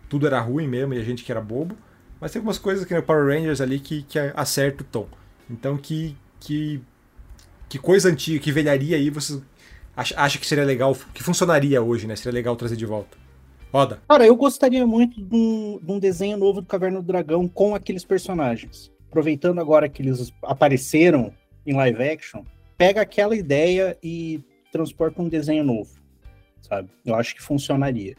tudo 0.09 0.27
era 0.27 0.41
ruim 0.41 0.67
mesmo 0.67 0.95
e 0.95 0.99
a 0.99 1.05
gente 1.05 1.25
que 1.25 1.31
era 1.31 1.41
bobo. 1.41 1.77
Mas 2.21 2.33
tem 2.33 2.41
algumas 2.41 2.59
coisas 2.59 2.85
que 2.85 2.95
no 2.95 3.03
Power 3.03 3.27
Rangers 3.27 3.61
ali 3.61 3.79
que, 3.79 4.03
que 4.03 4.19
acerta 4.35 4.83
o 4.83 4.87
tom. 4.87 5.07
Então, 5.49 5.77
que, 5.77 6.17
que, 6.41 6.83
que 7.69 7.79
coisa 7.79 8.09
antiga, 8.09 8.41
que 8.41 8.51
velharia 8.51 8.97
aí 8.97 9.09
você 9.09 9.41
acha, 9.97 10.38
que 10.38 10.47
seria 10.47 10.64
legal, 10.64 10.97
que 11.14 11.23
funcionaria 11.23 11.81
hoje, 11.81 12.07
né? 12.07 12.17
Seria 12.17 12.33
legal 12.33 12.57
trazer 12.57 12.77
de 12.77 12.87
volta. 12.87 13.17
Roda. 13.73 14.01
Cara, 14.09 14.27
eu 14.27 14.35
gostaria 14.35 14.87
muito 14.87 15.23
de 15.23 15.35
um, 15.35 15.79
de 15.81 15.93
um 15.93 15.99
desenho 15.99 16.37
novo 16.37 16.61
do 16.61 16.67
Caverna 16.67 17.01
do 17.01 17.07
Dragão 17.07 17.47
com 17.47 17.75
aqueles 17.75 18.05
personagens 18.05 18.91
aproveitando 19.09 19.61
agora 19.61 19.88
que 19.88 20.03
eles 20.03 20.33
apareceram 20.42 21.33
em 21.66 21.73
live 21.75 22.03
action, 22.03 22.44
pega 22.77 23.01
aquela 23.01 23.35
ideia 23.35 23.97
e 24.03 24.40
transporta 24.71 25.21
um 25.21 25.29
desenho 25.29 25.64
novo, 25.64 25.90
sabe? 26.61 26.88
Eu 27.05 27.14
acho 27.14 27.35
que 27.35 27.42
funcionaria. 27.42 28.14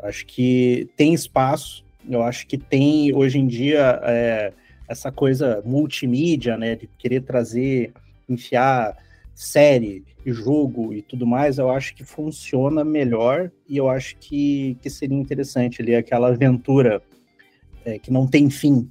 Eu 0.00 0.08
acho 0.08 0.24
que 0.26 0.88
tem 0.96 1.12
espaço, 1.12 1.84
eu 2.08 2.22
acho 2.22 2.46
que 2.46 2.56
tem, 2.56 3.14
hoje 3.14 3.38
em 3.38 3.46
dia, 3.46 4.00
é, 4.04 4.52
essa 4.88 5.12
coisa 5.12 5.62
multimídia, 5.66 6.56
né, 6.56 6.76
de 6.76 6.86
querer 6.86 7.22
trazer, 7.22 7.92
enfiar 8.28 8.96
série 9.34 10.04
e 10.24 10.32
jogo 10.32 10.92
e 10.92 11.02
tudo 11.02 11.26
mais, 11.26 11.58
eu 11.58 11.70
acho 11.70 11.94
que 11.94 12.04
funciona 12.04 12.84
melhor 12.84 13.50
e 13.68 13.76
eu 13.76 13.88
acho 13.88 14.16
que, 14.16 14.76
que 14.82 14.90
seria 14.90 15.16
interessante 15.16 15.82
ali 15.82 15.94
aquela 15.94 16.28
aventura 16.28 17.02
é, 17.84 17.98
que 17.98 18.10
não 18.10 18.26
tem 18.26 18.50
fim, 18.50 18.90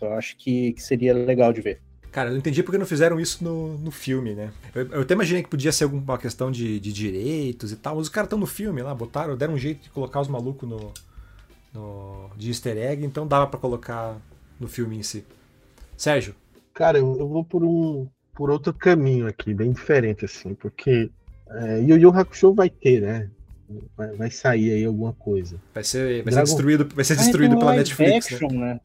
então 0.00 0.16
acho 0.16 0.34
que, 0.38 0.72
que 0.72 0.82
seria 0.82 1.12
legal 1.12 1.52
de 1.52 1.60
ver. 1.60 1.80
Cara, 2.10 2.28
eu 2.28 2.32
não 2.32 2.38
entendi 2.38 2.62
porque 2.62 2.78
não 2.78 2.86
fizeram 2.86 3.20
isso 3.20 3.44
no, 3.44 3.78
no 3.78 3.90
filme, 3.90 4.34
né? 4.34 4.50
Eu, 4.74 4.86
eu 4.88 5.02
até 5.02 5.14
imaginei 5.14 5.42
que 5.42 5.48
podia 5.48 5.70
ser 5.70 5.84
alguma 5.84 6.18
questão 6.18 6.50
de, 6.50 6.80
de 6.80 6.92
direitos 6.92 7.70
e 7.70 7.76
tal, 7.76 7.96
mas 7.96 8.04
os 8.04 8.08
caras 8.08 8.26
estão 8.26 8.38
no 8.38 8.46
filme 8.46 8.82
lá, 8.82 8.92
botaram, 8.94 9.36
deram 9.36 9.54
um 9.54 9.58
jeito 9.58 9.84
de 9.84 9.90
colocar 9.90 10.20
os 10.20 10.26
malucos 10.26 10.68
no, 10.68 10.92
no, 11.72 12.30
de 12.36 12.48
easter 12.48 12.76
egg, 12.76 13.04
então 13.04 13.26
dava 13.26 13.46
para 13.46 13.60
colocar 13.60 14.16
no 14.58 14.66
filme 14.66 14.96
em 14.96 15.02
si. 15.02 15.24
Sérgio? 15.96 16.34
Cara, 16.74 16.98
eu, 16.98 17.16
eu, 17.18 17.28
vou 17.28 17.44
por 17.44 17.62
um 17.62 18.08
por 18.34 18.50
outro 18.50 18.72
caminho 18.72 19.26
aqui, 19.26 19.52
bem 19.52 19.70
diferente, 19.70 20.24
assim, 20.24 20.54
porque 20.54 21.10
é, 21.48 21.80
Yu 21.80 21.96
Yu 21.96 22.10
Hakusho 22.10 22.54
vai 22.54 22.70
ter, 22.70 23.02
né? 23.02 23.30
Vai, 23.96 24.16
vai, 24.16 24.30
sair 24.30 24.72
aí 24.72 24.84
alguma 24.84 25.12
coisa. 25.12 25.60
Vai 25.72 25.84
ser, 25.84 26.24
vai 26.24 26.32
Dragon... 26.32 26.46
ser 26.46 26.54
destruído, 26.54 26.88
vai 26.92 27.04
ser 27.04 27.16
destruído 27.16 27.56
pela 27.56 27.76
Netflix. 27.76 28.32
Action, 28.32 28.48
né? 28.50 28.74
né? 28.74 28.80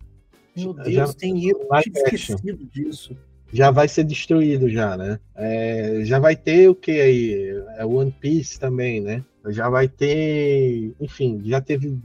Meu 0.55 0.73
Deus, 0.73 0.93
já, 0.93 1.13
tem 1.13 1.49
eu 1.49 1.67
esquecido 1.93 2.65
disso. 2.65 3.15
Já 3.51 3.71
vai 3.71 3.87
ser 3.87 4.03
destruído 4.03 4.69
já, 4.69 4.97
né? 4.97 5.19
É, 5.35 6.01
já 6.03 6.19
vai 6.19 6.35
ter 6.35 6.69
o 6.69 6.75
que 6.75 6.91
aí? 6.91 7.63
É 7.77 7.85
One 7.85 8.11
Piece 8.11 8.59
também, 8.59 8.99
né? 9.01 9.23
Já 9.49 9.69
vai 9.69 9.87
ter, 9.87 10.93
enfim, 10.99 11.41
já 11.45 11.61
teve 11.61 11.97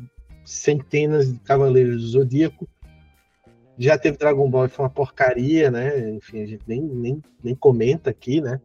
centenas 0.44 1.32
de 1.32 1.38
Cavaleiros 1.40 2.02
do 2.02 2.08
Zodíaco. 2.08 2.68
Já 3.78 3.96
teve 3.96 4.18
Dragon 4.18 4.50
Ball 4.50 4.68
foi 4.68 4.84
uma 4.84 4.90
porcaria, 4.90 5.70
né? 5.70 6.10
Enfim, 6.10 6.42
a 6.42 6.46
gente 6.46 6.62
nem, 6.66 6.82
nem, 6.82 7.22
nem 7.42 7.54
comenta 7.54 8.10
aqui, 8.10 8.40
né? 8.40 8.60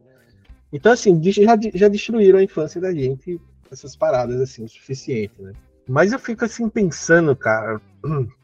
Então, 0.72 0.92
assim, 0.92 1.18
já, 1.22 1.56
já 1.74 1.88
destruíram 1.88 2.38
a 2.38 2.42
infância 2.42 2.80
da 2.80 2.92
gente 2.92 3.40
essas 3.70 3.96
paradas, 3.96 4.40
assim, 4.40 4.64
o 4.64 4.68
suficiente, 4.68 5.34
né? 5.40 5.52
Mas 5.88 6.12
eu 6.12 6.18
fico, 6.18 6.44
assim, 6.44 6.68
pensando, 6.68 7.34
cara, 7.34 7.80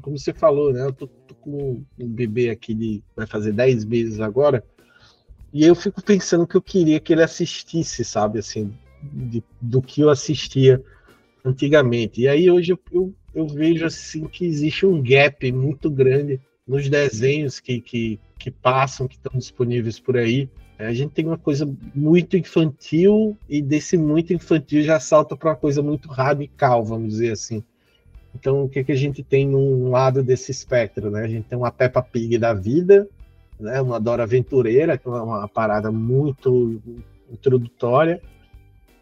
como 0.00 0.18
você 0.18 0.32
falou, 0.32 0.72
né? 0.72 0.84
Eu 0.84 0.92
tô, 0.92 1.06
tô 1.06 1.34
com 1.34 1.82
um 1.98 2.08
bebê 2.08 2.50
aqui 2.50 2.74
de 2.74 3.02
vai 3.16 3.26
fazer 3.26 3.52
10 3.52 3.84
meses 3.84 4.20
agora, 4.20 4.64
e 5.52 5.64
eu 5.64 5.74
fico 5.74 6.02
pensando 6.02 6.46
que 6.46 6.56
eu 6.56 6.62
queria 6.62 7.00
que 7.00 7.12
ele 7.12 7.22
assistisse, 7.22 8.04
sabe, 8.04 8.38
assim, 8.38 8.72
de, 9.02 9.42
do 9.60 9.80
que 9.80 10.02
eu 10.02 10.10
assistia 10.10 10.82
antigamente. 11.44 12.20
E 12.20 12.28
aí 12.28 12.50
hoje 12.50 12.72
eu, 12.72 12.80
eu, 12.92 13.14
eu, 13.34 13.46
vejo 13.46 13.86
assim 13.86 14.26
que 14.26 14.44
existe 14.44 14.84
um 14.84 15.02
gap 15.02 15.50
muito 15.52 15.90
grande 15.90 16.40
nos 16.66 16.88
desenhos 16.88 17.60
que, 17.60 17.80
que, 17.80 18.20
que 18.38 18.50
passam, 18.50 19.08
que 19.08 19.16
estão 19.16 19.38
disponíveis 19.38 19.98
por 19.98 20.18
aí. 20.18 20.50
É, 20.78 20.86
a 20.86 20.92
gente 20.92 21.12
tem 21.12 21.26
uma 21.26 21.38
coisa 21.38 21.68
muito 21.94 22.36
infantil 22.36 23.36
e 23.48 23.62
desse 23.62 23.96
muito 23.96 24.32
infantil 24.32 24.82
já 24.82 25.00
salta 25.00 25.36
para 25.36 25.50
uma 25.50 25.56
coisa 25.56 25.82
muito 25.82 26.08
radical, 26.08 26.84
vamos 26.84 27.08
dizer 27.08 27.32
assim. 27.32 27.64
Então, 28.34 28.64
o 28.64 28.68
que, 28.68 28.84
que 28.84 28.92
a 28.92 28.96
gente 28.96 29.22
tem 29.22 29.46
num 29.46 29.90
lado 29.90 30.22
desse 30.22 30.50
espectro? 30.50 31.10
Né? 31.10 31.24
A 31.24 31.28
gente 31.28 31.48
tem 31.48 31.58
uma 31.58 31.70
Peppa 31.70 32.02
Pig 32.02 32.38
da 32.38 32.52
vida, 32.52 33.08
né? 33.58 33.80
uma 33.80 33.98
Dora 33.98 34.24
Aventureira, 34.24 34.96
que 34.96 35.08
é 35.08 35.10
uma 35.10 35.48
parada 35.48 35.90
muito 35.90 36.80
introdutória, 37.30 38.20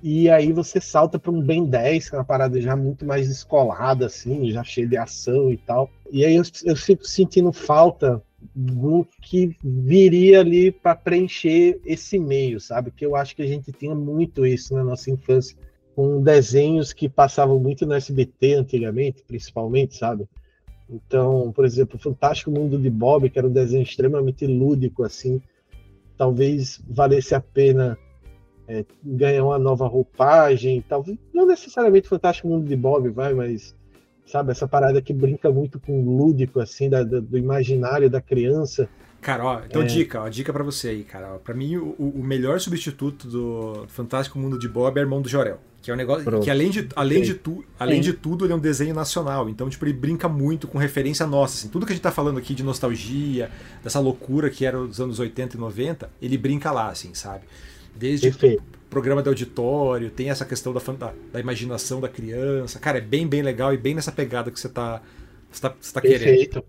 e 0.03 0.29
aí 0.29 0.53
você 0.53 0.81
salta 0.81 1.19
para 1.19 1.31
um 1.31 1.41
Ben 1.41 1.65
10, 1.65 2.11
que 2.11 2.15
é 2.15 2.19
uma 2.19 2.25
parada 2.25 2.61
já 2.61 2.77
muito 2.77 3.05
mais 3.05 3.29
descolada, 3.29 4.07
assim, 4.07 4.51
já 4.51 4.63
cheia 4.63 4.87
de 4.87 4.97
ação 4.97 5.51
e 5.51 5.57
tal. 5.57 5.91
E 6.13 6.25
aí 6.25 6.37
eu, 6.37 6.43
eu 6.65 6.77
fico 6.77 7.05
sentindo 7.05 7.53
falta 7.53 8.23
do 8.55 9.07
que 9.23 9.57
viria 9.65 10.41
ali 10.41 10.71
para 10.71 10.95
preencher 10.95 11.81
esse 11.85 12.19
meio, 12.19 12.61
sabe? 12.61 12.91
Que 12.91 13.05
eu 13.05 13.17
acho 13.17 13.35
que 13.35 13.43
a 13.43 13.47
gente 13.47 13.73
tinha 13.73 13.95
muito 13.95 14.47
isso 14.47 14.75
na 14.75 14.85
nossa 14.85 15.11
infância 15.11 15.57
com 15.97 16.21
desenhos 16.21 16.93
que 16.93 17.09
passavam 17.09 17.59
muito 17.59 17.87
no 17.87 17.95
SBT 17.95 18.53
antigamente, 18.53 19.25
principalmente, 19.27 19.97
sabe? 19.97 20.29
Então, 20.91 21.51
por 21.57 21.65
exemplo, 21.65 21.97
o 21.97 21.99
Fantástico 21.99 22.51
Mundo 22.51 22.79
de 22.79 22.91
Bob, 22.91 23.31
que 23.31 23.39
era 23.39 23.49
um 23.49 23.53
desenho 23.53 23.83
extremamente 23.83 24.47
lúdico, 24.47 25.03
assim, 25.03 25.41
talvez 26.19 26.79
valesse 26.87 27.35
a 27.35 27.41
pena 27.41 27.99
é, 28.69 28.85
ganhar 29.03 29.43
uma 29.43 29.59
nova 29.59 29.87
roupagem, 29.87 30.85
talvez 30.87 31.17
não 31.33 31.47
necessariamente 31.47 32.09
Fantástico 32.09 32.47
Mundo 32.47 32.69
de 32.69 32.77
Bob, 32.77 33.09
vai, 33.09 33.33
mas 33.33 33.75
sabe 34.27 34.51
essa 34.51 34.67
parada 34.67 35.01
que 35.01 35.13
brinca 35.13 35.51
muito 35.51 35.79
com 35.79 36.03
o 36.03 36.17
lúdico, 36.17 36.61
assim, 36.61 36.91
da, 36.91 37.03
do 37.03 37.39
imaginário 37.39 38.11
da 38.11 38.21
criança. 38.21 38.89
Cara, 39.21 39.45
ó, 39.45 39.61
então 39.65 39.83
é... 39.83 39.87
dica, 39.87 40.23
ó, 40.23 40.29
dica 40.29 40.53
para 40.53 40.63
você 40.63 40.89
aí, 40.89 41.03
cara. 41.03 41.39
Para 41.39 41.55
mim, 41.55 41.77
o, 41.77 41.95
o, 41.99 42.23
melhor 42.23 42.61
substituto 42.61 43.27
do 43.27 43.87
Fantástico 43.89 44.39
Mundo 44.39 44.59
de 44.59 44.69
Bob 44.69 44.97
é 44.99 45.01
Irmão 45.01 45.23
do 45.23 45.29
Jorel. 45.29 45.59
Que 45.81 45.91
é 45.91 45.95
um 45.95 45.97
negócio 45.97 46.25
Pronto. 46.25 46.43
que, 46.43 46.51
além 46.51 46.69
de, 46.69 46.89
além, 46.97 47.23
de, 47.23 47.35
tu, 47.35 47.65
além 47.79 48.01
de 48.01 48.13
tudo, 48.13 48.45
ele 48.45 48.53
é 48.53 48.57
um 48.57 48.61
desenho 48.61 48.93
nacional. 48.93 49.49
Então, 49.49 49.71
tipo, 49.71 49.85
ele 49.85 49.93
brinca 49.93 50.29
muito 50.29 50.67
com 50.67 50.79
referência 50.79 51.25
nossa. 51.27 51.59
Assim. 51.59 51.69
Tudo 51.69 51.87
que 51.87 51.93
a 51.93 51.95
gente 51.95 52.03
tá 52.03 52.11
falando 52.11 52.39
aqui 52.39 52.55
de 52.55 52.65
nostalgia, 52.65 53.51
dessa 53.85 54.01
loucura 54.01 54.51
que 54.51 54.67
era 54.67 54.79
os 54.81 55.01
anos 55.01 55.21
80 55.21 55.57
e 55.57 55.61
90, 55.61 56.11
ele 56.21 56.37
brinca 56.37 56.73
lá, 56.73 56.89
assim, 56.89 57.15
sabe? 57.15 57.45
Desde 57.95 58.31
Perfeito. 58.31 58.76
Programa 58.91 59.23
de 59.23 59.29
auditório, 59.29 60.11
tem 60.11 60.31
essa 60.31 60.45
questão 60.45 60.73
da, 60.73 60.81
da, 60.81 61.13
da, 61.33 61.41
imaginação 61.41 62.01
da 62.01 62.09
criança. 62.09 62.79
Cara, 62.79 62.99
é 62.99 63.01
bem, 63.01 63.27
bem 63.27 63.43
legal 63.43 63.73
e 63.75 63.77
bem 63.77 63.95
nessa 63.95 64.13
pegada 64.13 64.51
que 64.51 64.59
você 64.59 64.69
tá, 64.69 65.03
você 65.51 65.61
tá, 65.61 65.75
você 65.81 65.93
tá 65.93 66.01
Perfeito. 66.01 66.61
querendo. 66.61 66.65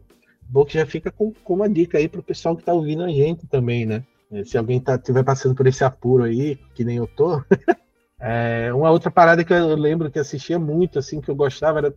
Bom 0.50 0.66
que 0.66 0.76
já 0.76 0.86
fica 0.86 1.12
com, 1.12 1.34
com 1.44 1.54
uma 1.54 1.70
dica 1.70 1.98
aí 1.98 2.08
pro 2.08 2.24
pessoal 2.24 2.56
que 2.56 2.64
tá 2.64 2.74
ouvindo 2.74 3.04
a 3.04 3.10
gente 3.10 3.46
também, 3.48 3.86
né? 3.86 4.04
Se 4.46 4.58
alguém 4.58 4.80
tá, 4.80 4.98
tiver 4.98 5.24
passando 5.24 5.56
por 5.56 5.68
esse 5.68 5.84
apuro 5.84 6.24
aí, 6.24 6.58
que 6.74 6.84
nem 6.84 6.98
eu 6.98 7.08
tô, 7.08 7.42
É, 8.20 8.74
uma 8.74 8.90
outra 8.90 9.12
parada 9.12 9.44
que 9.44 9.54
eu 9.54 9.76
lembro 9.76 10.10
que 10.10 10.18
assistia 10.18 10.58
muito, 10.58 10.98
assim, 10.98 11.22
que 11.22 11.30
eu 11.30 11.36
gostava, 11.36 11.80
era, 11.80 11.96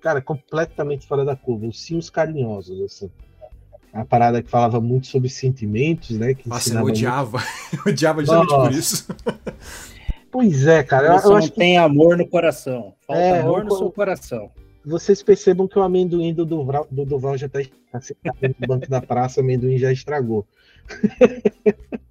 cara, 0.00 0.20
completamente 0.20 1.06
fora 1.06 1.24
da 1.24 1.34
curva, 1.34 1.66
os 1.66 1.80
Sims 1.82 2.10
Carinhosos, 2.10 2.80
assim. 2.82 3.10
A 3.92 4.04
parada 4.04 4.42
que 4.42 4.50
falava 4.50 4.80
muito 4.80 5.06
sobre 5.06 5.28
sentimentos, 5.28 6.10
né? 6.18 6.34
Que 6.34 6.48
Nossa, 6.48 6.74
eu 6.74 6.84
odiava. 6.84 7.38
Muito... 7.38 7.86
eu 7.86 7.92
odiava 7.92 8.20
justamente 8.20 8.54
por 8.54 8.72
isso. 8.72 9.06
Pois 10.30 10.66
é, 10.66 10.82
cara. 10.82 11.18
Você 11.18 11.26
eu, 11.26 11.30
não 11.30 11.36
acho 11.38 11.50
tem 11.50 11.72
que... 11.72 11.78
amor 11.78 12.16
no 12.16 12.26
coração. 12.26 12.94
Falta 13.06 13.22
é, 13.22 13.40
amor 13.40 13.60
eu... 13.60 13.64
no 13.64 13.76
seu 13.76 13.90
coração. 13.90 14.50
Vocês 14.84 15.22
percebam 15.22 15.66
que 15.66 15.78
o 15.78 15.82
amendoim 15.82 16.32
do 16.32 16.46
Duval, 16.46 16.86
do 16.90 17.04
Duval 17.04 17.36
já 17.36 17.46
está 17.46 17.60
tá 17.92 18.00
sentado 18.00 18.36
no 18.42 18.66
banco 18.66 18.88
da 18.88 19.00
praça, 19.00 19.40
o 19.40 19.44
amendoim 19.44 19.78
já 19.78 19.92
estragou. 19.92 20.46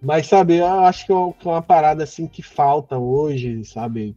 Mas, 0.00 0.26
sabe, 0.26 0.56
eu 0.56 0.66
acho 0.66 1.06
que 1.06 1.12
é, 1.12 1.16
é 1.16 1.48
uma 1.48 1.62
parada 1.62 2.04
assim 2.04 2.26
que 2.26 2.42
falta 2.42 2.98
hoje, 2.98 3.64
sabe? 3.64 4.14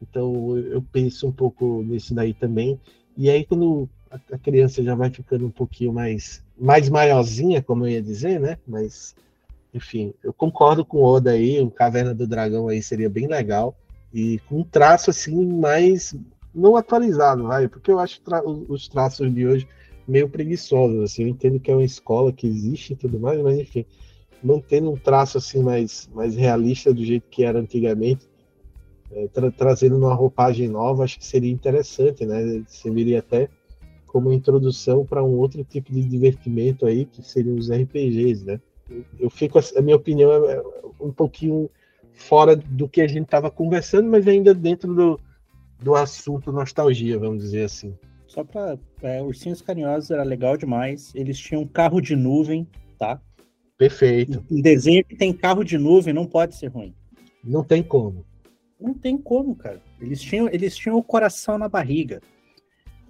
Então 0.00 0.58
eu 0.58 0.82
penso 0.92 1.26
um 1.26 1.32
pouco 1.32 1.82
nisso 1.82 2.14
daí 2.14 2.34
também. 2.34 2.78
E 3.16 3.30
aí, 3.30 3.44
quando 3.44 3.88
a 4.32 4.38
criança 4.38 4.82
já 4.82 4.94
vai 4.94 5.10
ficando 5.10 5.46
um 5.46 5.50
pouquinho 5.50 5.92
mais, 5.92 6.42
mais 6.58 6.88
maiorzinha, 6.88 7.62
como 7.62 7.86
eu 7.86 7.90
ia 7.90 8.02
dizer, 8.02 8.40
né? 8.40 8.58
Mas, 8.66 9.14
enfim, 9.72 10.12
eu 10.22 10.32
concordo 10.32 10.84
com 10.84 10.98
o 10.98 11.04
Oda 11.04 11.30
aí, 11.30 11.60
o 11.60 11.70
Caverna 11.70 12.14
do 12.14 12.26
Dragão 12.26 12.68
aí 12.68 12.82
seria 12.82 13.08
bem 13.08 13.26
legal. 13.26 13.74
E 14.12 14.38
com 14.48 14.60
um 14.60 14.64
traço 14.64 15.10
assim 15.10 15.44
mais 15.46 16.14
não 16.54 16.76
atualizado, 16.76 17.44
vai, 17.44 17.66
porque 17.66 17.90
eu 17.90 17.98
acho 17.98 18.20
tra 18.20 18.42
os 18.46 18.86
traços 18.86 19.32
de 19.32 19.46
hoje 19.46 19.66
meio 20.06 20.28
preguiçosos. 20.28 21.02
Assim, 21.02 21.22
eu 21.22 21.28
entendo 21.28 21.58
que 21.58 21.70
é 21.70 21.74
uma 21.74 21.84
escola 21.84 22.32
que 22.32 22.46
existe 22.46 22.92
e 22.92 22.96
tudo 22.96 23.18
mais, 23.18 23.40
mas 23.40 23.58
enfim 23.58 23.86
mantendo 24.42 24.90
um 24.90 24.96
traço 24.96 25.38
assim 25.38 25.62
mais, 25.62 26.10
mais 26.12 26.34
realista 26.34 26.92
do 26.92 27.04
jeito 27.04 27.28
que 27.30 27.44
era 27.44 27.58
antigamente, 27.58 28.28
é, 29.12 29.28
tra 29.28 29.50
trazendo 29.50 29.96
uma 29.96 30.14
roupagem 30.14 30.68
nova, 30.68 31.04
acho 31.04 31.18
que 31.18 31.26
seria 31.26 31.52
interessante, 31.52 32.26
né? 32.26 32.62
Serviria 32.66 33.20
até 33.20 33.48
como 34.12 34.30
introdução 34.30 35.06
para 35.06 35.24
um 35.24 35.38
outro 35.38 35.64
tipo 35.64 35.90
de 35.90 36.04
divertimento 36.04 36.84
aí, 36.84 37.06
que 37.06 37.22
seriam 37.22 37.56
os 37.56 37.70
RPGs, 37.70 38.44
né? 38.44 38.60
Eu 39.18 39.30
fico, 39.30 39.58
a 39.58 39.80
minha 39.80 39.96
opinião 39.96 40.30
é, 40.30 40.56
é 40.56 40.62
um 41.00 41.10
pouquinho 41.10 41.70
fora 42.12 42.54
do 42.54 42.86
que 42.86 43.00
a 43.00 43.08
gente 43.08 43.24
estava 43.24 43.50
conversando, 43.50 44.10
mas 44.10 44.28
ainda 44.28 44.52
dentro 44.52 44.94
do, 44.94 45.20
do 45.80 45.94
assunto 45.94 46.52
nostalgia, 46.52 47.18
vamos 47.18 47.42
dizer 47.42 47.64
assim. 47.64 47.96
Só 48.26 48.44
para 48.44 48.78
é, 49.02 49.22
Ursinhos 49.22 49.62
Carinhosos 49.62 50.10
era 50.10 50.22
legal 50.22 50.58
demais. 50.58 51.10
Eles 51.14 51.38
tinham 51.38 51.66
carro 51.66 52.00
de 52.00 52.14
nuvem, 52.14 52.68
tá? 52.98 53.18
Perfeito. 53.78 54.44
Um 54.50 54.60
desenho 54.60 55.04
que 55.04 55.16
tem 55.16 55.32
carro 55.32 55.64
de 55.64 55.78
nuvem 55.78 56.12
não 56.12 56.26
pode 56.26 56.54
ser 56.54 56.68
ruim. 56.68 56.94
Não 57.42 57.64
tem 57.64 57.82
como. 57.82 58.26
Não 58.78 58.92
tem 58.92 59.16
como, 59.16 59.56
cara. 59.56 59.80
Eles 59.98 60.20
tinham, 60.20 60.48
eles 60.48 60.76
tinham 60.76 60.98
o 60.98 61.02
coração 61.02 61.56
na 61.56 61.68
barriga. 61.68 62.20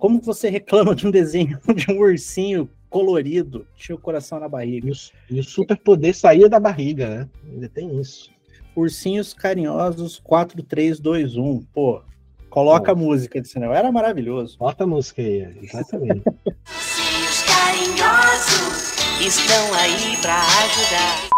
Como 0.02 0.20
você 0.20 0.50
reclama 0.50 0.96
de 0.96 1.06
um 1.06 1.12
desenho 1.12 1.60
de 1.76 1.92
um 1.92 2.00
ursinho 2.00 2.68
colorido, 2.90 3.64
tinha 3.76 3.94
o 3.94 4.00
coração 4.00 4.40
na 4.40 4.48
barriga? 4.48 4.88
E 4.88 4.90
o, 4.90 4.94
e 5.30 5.38
o 5.38 5.44
superpoder 5.44 6.12
saía 6.12 6.48
da 6.48 6.58
barriga, 6.58 7.08
né? 7.08 7.28
Ainda 7.48 7.68
tem 7.68 8.00
isso. 8.00 8.28
Ursinhos 8.74 9.32
carinhosos 9.32 10.18
4321. 10.24 11.64
Pô, 11.72 12.02
coloca 12.50 12.86
Pô. 12.86 12.90
a 12.90 13.00
música 13.00 13.40
de 13.40 13.46
cinema. 13.46 13.76
Era 13.76 13.92
maravilhoso. 13.92 14.58
Bota 14.58 14.82
a 14.82 14.88
música 14.88 15.22
aí, 15.22 15.56
exatamente. 15.62 16.24
Ursinhos 16.66 17.42
carinhosos 17.46 18.98
estão 19.20 19.74
aí 19.74 20.16
para 20.20 20.40
ajudar. 20.64 21.28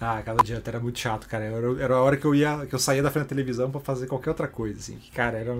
Ah, 0.00 0.22
cada 0.24 0.42
dia 0.42 0.60
era 0.66 0.80
muito 0.80 0.98
chato, 0.98 1.28
cara. 1.28 1.44
Era, 1.44 1.82
era 1.84 1.94
a 1.94 2.02
hora 2.02 2.16
que 2.16 2.24
eu 2.24 2.34
ia, 2.34 2.66
que 2.66 2.74
eu 2.74 2.80
saía 2.80 3.00
da 3.00 3.12
frente 3.12 3.26
da 3.26 3.28
televisão 3.28 3.70
para 3.70 3.80
fazer 3.80 4.08
qualquer 4.08 4.30
outra 4.30 4.48
coisa, 4.48 4.76
assim. 4.76 4.98
Cara, 5.14 5.38
era 5.38 5.56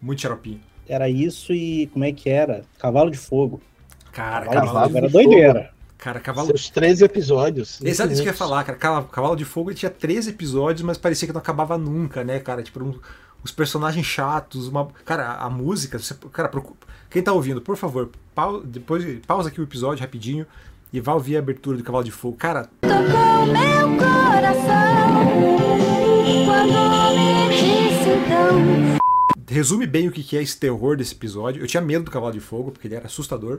muito 0.00 0.22
xaropinho. 0.22 0.69
Era 0.90 1.08
isso 1.08 1.52
e 1.52 1.86
como 1.92 2.04
é 2.04 2.12
que 2.12 2.28
era? 2.28 2.64
Cavalo 2.76 3.12
de 3.12 3.16
fogo. 3.16 3.60
Cara, 4.12 4.46
Cavalo, 4.46 4.66
Cavalo 4.66 4.86
de 4.86 4.92
Fogo 4.92 4.98
era 4.98 5.08
doideira. 5.08 5.70
Cara, 5.96 6.18
Cavalo. 6.18 6.48
Seus 6.48 6.68
13 6.68 7.04
episódios. 7.04 7.80
Exato 7.80 8.12
isso 8.12 8.22
que 8.22 8.28
eu 8.28 8.32
ia 8.32 8.36
falar, 8.36 8.64
cara. 8.64 9.04
Cavalo 9.04 9.36
de 9.36 9.44
Fogo 9.44 9.72
tinha 9.72 9.88
13 9.90 10.30
episódios, 10.30 10.82
mas 10.82 10.98
parecia 10.98 11.28
que 11.28 11.32
não 11.32 11.40
acabava 11.40 11.78
nunca, 11.78 12.24
né, 12.24 12.40
cara? 12.40 12.60
Tipo, 12.60 12.82
um, 12.82 12.98
os 13.44 13.52
personagens 13.52 14.04
chatos, 14.04 14.66
uma. 14.66 14.88
Cara, 15.04 15.34
a 15.34 15.48
música. 15.48 15.96
Você... 15.96 16.14
Cara, 16.32 16.50
quem 17.08 17.22
tá 17.22 17.32
ouvindo, 17.32 17.60
por 17.60 17.76
favor, 17.76 18.10
pau... 18.34 18.60
depois 18.60 19.04
pausa 19.26 19.48
aqui 19.48 19.60
o 19.60 19.64
episódio 19.64 20.00
rapidinho 20.00 20.44
e 20.92 21.00
vá 21.00 21.14
ouvir 21.14 21.36
a 21.36 21.38
abertura 21.38 21.76
do 21.76 21.84
Cavalo 21.84 22.04
de 22.04 22.10
Fogo. 22.10 22.36
Cara. 22.36 22.68
Tocou 22.80 23.46
meu 23.46 23.96
coração 23.96 25.36
quando 26.46 27.14
me 27.14 27.48
disse 27.50 28.08
então. 28.08 28.99
Resume 29.50 29.84
bem 29.84 30.06
o 30.06 30.12
que 30.12 30.36
é 30.36 30.42
esse 30.42 30.56
terror 30.56 30.96
desse 30.96 31.12
episódio. 31.12 31.60
Eu 31.60 31.66
tinha 31.66 31.80
medo 31.80 32.04
do 32.04 32.10
Cavalo 32.10 32.32
de 32.32 32.38
Fogo, 32.38 32.70
porque 32.70 32.86
ele 32.86 32.94
era 32.94 33.06
assustador. 33.06 33.58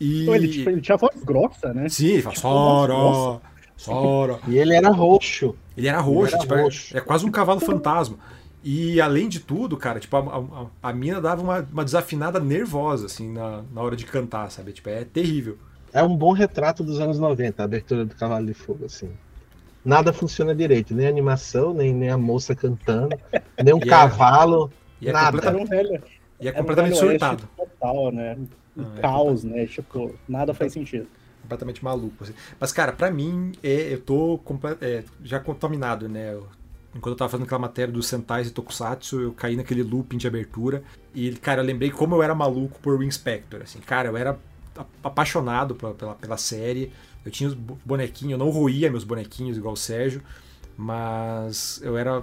E... 0.00 0.28
Ele, 0.28 0.48
tipo, 0.48 0.70
ele 0.70 0.80
tinha 0.80 0.96
voz 0.96 1.16
grossa, 1.24 1.74
né? 1.74 1.88
Sim, 1.88 2.06
ele 2.06 2.22
fala, 2.22 2.36
Sora, 2.36 3.40
Sora. 3.76 4.38
E 4.46 4.56
ele 4.56 4.74
era 4.74 4.90
roxo. 4.90 5.56
Ele 5.76 5.88
era 5.88 5.98
roxo, 5.98 6.28
ele 6.28 6.34
era 6.34 6.42
tipo, 6.42 6.54
é, 6.54 6.62
roxo. 6.62 6.96
É, 6.96 6.98
é, 6.98 7.00
quase 7.00 7.26
um 7.26 7.32
cavalo 7.32 7.58
fantasma. 7.58 8.16
E 8.62 9.00
além 9.00 9.28
de 9.28 9.40
tudo, 9.40 9.76
cara, 9.76 9.98
tipo, 9.98 10.16
a, 10.16 10.20
a, 10.82 10.90
a 10.90 10.92
mina 10.92 11.20
dava 11.20 11.42
uma, 11.42 11.66
uma, 11.72 11.84
desafinada 11.84 12.38
nervosa, 12.38 13.06
assim, 13.06 13.32
na, 13.32 13.64
na 13.72 13.82
hora 13.82 13.96
de 13.96 14.04
cantar, 14.04 14.52
sabe? 14.52 14.72
Tipo, 14.72 14.88
é 14.88 15.04
terrível. 15.04 15.58
É 15.92 16.00
um 16.00 16.16
bom 16.16 16.32
retrato 16.32 16.84
dos 16.84 17.00
anos 17.00 17.18
90, 17.18 17.60
a 17.60 17.64
abertura 17.64 18.04
do 18.04 18.14
Cavalo 18.14 18.46
de 18.46 18.54
Fogo, 18.54 18.84
assim. 18.84 19.10
Nada 19.84 20.12
funciona 20.12 20.54
direito, 20.54 20.94
nem 20.94 21.06
a 21.06 21.10
animação, 21.10 21.74
nem, 21.74 21.92
nem 21.92 22.08
a 22.08 22.16
moça 22.16 22.54
cantando, 22.54 23.18
nem 23.62 23.74
um 23.74 23.78
e 23.82 23.86
cavalo, 23.86 24.70
é, 25.06 25.10
e 25.10 25.12
nada. 25.12 25.38
É 25.38 25.40
completamente, 25.40 26.02
e 26.40 26.48
é 26.48 26.52
completamente 26.52 26.96
surtado. 26.96 27.48
Total, 27.56 28.12
né? 28.12 28.36
Um 28.76 28.82
ah, 28.82 28.92
é 28.96 29.00
caos, 29.00 29.44
né? 29.44 29.66
Tipo, 29.66 30.14
nada 30.28 30.52
faz 30.52 30.72
sentido. 30.72 31.06
Completamente 31.42 31.84
maluco. 31.84 32.24
Assim. 32.24 32.34
Mas, 32.58 32.72
cara, 32.72 32.92
para 32.92 33.10
mim, 33.10 33.52
é, 33.62 33.94
eu 33.94 34.00
tô 34.00 34.40
é, 34.80 35.04
já 35.22 35.38
contaminado, 35.38 36.08
né? 36.08 36.36
Enquanto 36.94 37.14
eu 37.14 37.16
tava 37.16 37.30
fazendo 37.30 37.46
aquela 37.46 37.60
matéria 37.60 37.92
dos 37.92 38.06
Sentais 38.06 38.48
e 38.48 38.50
Tokusatsu, 38.50 39.20
eu 39.20 39.32
caí 39.32 39.56
naquele 39.56 39.82
looping 39.82 40.18
de 40.18 40.26
abertura. 40.26 40.82
E, 41.14 41.30
cara, 41.32 41.62
eu 41.62 41.64
lembrei 41.64 41.90
como 41.90 42.14
eu 42.14 42.22
era 42.22 42.34
maluco 42.34 42.78
por 42.80 42.98
Wing 42.98 43.10
Spectre. 43.10 43.62
Assim, 43.62 43.78
cara, 43.80 44.08
eu 44.08 44.16
era 44.16 44.38
apaixonado 45.02 45.74
pela, 45.74 45.94
pela, 45.94 46.14
pela 46.14 46.36
série. 46.36 46.92
Eu 47.24 47.30
tinha 47.30 47.48
os 47.48 47.54
bonequinhos, 47.54 48.32
eu 48.32 48.38
não 48.38 48.50
roía 48.50 48.90
meus 48.90 49.04
bonequinhos 49.04 49.56
igual 49.56 49.74
o 49.74 49.76
Sérgio, 49.76 50.22
mas 50.76 51.80
eu 51.82 51.96
era 51.96 52.22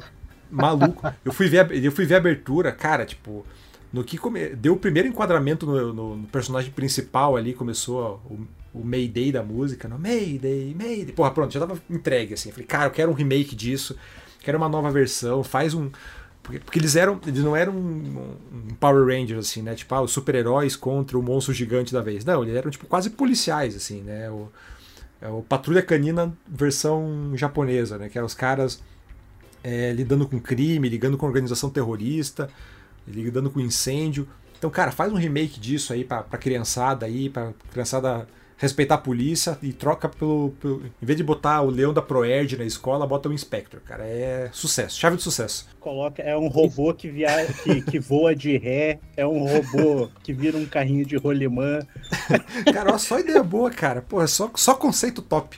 maluco. 0.50 1.02
Eu 1.24 1.32
fui 1.32 1.48
ver, 1.48 1.72
eu 1.84 1.92
fui 1.92 2.06
ver 2.06 2.16
a 2.16 2.18
abertura, 2.18 2.72
cara, 2.72 3.06
tipo, 3.06 3.46
no 3.92 4.04
que 4.04 4.18
come... 4.18 4.50
deu 4.50 4.74
o 4.74 4.78
primeiro 4.78 5.08
enquadramento 5.08 5.66
no, 5.66 5.94
no, 5.94 6.16
no 6.18 6.28
personagem 6.28 6.72
principal 6.72 7.36
ali, 7.36 7.54
começou 7.54 8.22
o, 8.30 8.80
o 8.80 8.84
Mayday 8.84 9.32
da 9.32 9.44
música, 9.44 9.88
no 9.88 9.98
Mayday, 9.98 10.76
Mayday. 10.78 11.14
Porra, 11.14 11.32
pronto, 11.32 11.54
já 11.54 11.60
tava 11.60 11.82
entregue 11.90 12.34
assim. 12.34 12.52
Falei, 12.52 12.66
cara, 12.66 12.86
eu 12.86 12.92
quero 12.92 13.12
um 13.12 13.16
remake 13.16 13.56
disso, 13.56 13.96
quero 14.42 14.58
uma 14.58 14.70
nova 14.70 14.92
versão, 14.92 15.44
faz 15.44 15.74
um. 15.74 15.90
Porque, 16.44 16.60
porque 16.60 16.80
eles 16.80 16.96
eram. 16.96 17.20
Eles 17.26 17.44
não 17.44 17.56
eram 17.56 17.74
um, 17.74 18.38
um 18.54 18.74
Power 18.76 19.06
Rangers, 19.06 19.48
assim, 19.48 19.62
né? 19.62 19.76
Tipo, 19.76 19.96
ah, 19.96 20.02
os 20.02 20.12
super-heróis 20.12 20.76
contra 20.76 21.18
o 21.18 21.22
monstro 21.24 21.54
gigante 21.54 21.92
da 21.92 22.02
vez. 22.02 22.24
Não, 22.24 22.44
eles 22.44 22.56
eram, 22.56 22.72
tipo, 22.72 22.86
quase 22.86 23.10
policiais, 23.10 23.76
assim, 23.76 24.02
né? 24.02 24.30
O, 24.30 24.50
é 25.22 25.28
o 25.28 25.42
Patrulha 25.42 25.82
Canina 25.82 26.34
versão 26.48 27.32
japonesa, 27.36 27.98
né? 27.98 28.08
Que 28.08 28.18
eram 28.18 28.26
os 28.26 28.34
caras 28.34 28.82
é, 29.64 29.92
lidando 29.92 30.28
com 30.28 30.40
crime, 30.40 30.88
ligando 30.90 31.18
com 31.18 31.26
organização 31.26 31.70
terrorista 31.70 32.50
lidando 33.10 33.50
com 33.50 33.60
incêndio. 33.60 34.28
Então, 34.58 34.70
cara, 34.70 34.92
faz 34.92 35.12
um 35.12 35.16
remake 35.16 35.60
disso 35.60 35.94
aí 35.94 36.04
pra, 36.04 36.22
pra 36.22 36.38
criançada 36.38 37.06
aí, 37.06 37.30
pra 37.30 37.54
criançada 37.72 38.28
respeitar 38.58 38.96
a 38.96 38.98
polícia 38.98 39.58
e 39.64 39.72
troca 39.72 40.10
pelo, 40.10 40.50
pelo, 40.60 40.84
Em 41.02 41.06
vez 41.06 41.16
de 41.16 41.24
botar 41.24 41.62
o 41.62 41.70
leão 41.70 41.94
da 41.94 42.02
Proerd 42.02 42.58
na 42.58 42.66
escola, 42.66 43.08
bota 43.08 43.30
o 43.30 43.34
Inspector, 43.34 43.80
cara. 43.80 44.04
É 44.06 44.50
sucesso, 44.52 45.00
chave 45.00 45.16
de 45.16 45.24
sucesso. 45.24 45.66
Coloca, 45.80 46.22
é 46.22 46.36
um 46.38 46.50
robô 46.50 46.94
que, 46.94 47.10
via, 47.10 47.46
que, 47.64 47.82
que 47.82 48.00
voa 48.00 48.36
de 48.36 48.58
ré, 48.58 49.00
é 49.16 49.26
um 49.26 49.46
robô 49.48 50.10
que 50.22 50.34
vira 50.34 50.58
um 50.58 50.66
carrinho 50.66 51.06
de 51.06 51.16
rolimã. 51.16 51.80
cara, 52.74 52.90
olha 52.90 53.00
só 53.00 53.18
ideia 53.18 53.42
boa, 53.42 53.72
cara. 53.72 54.02
Pô, 54.02 54.22
é 54.22 54.28
só, 54.28 54.52
só 54.56 54.74
conceito 54.74 55.22
top. 55.22 55.58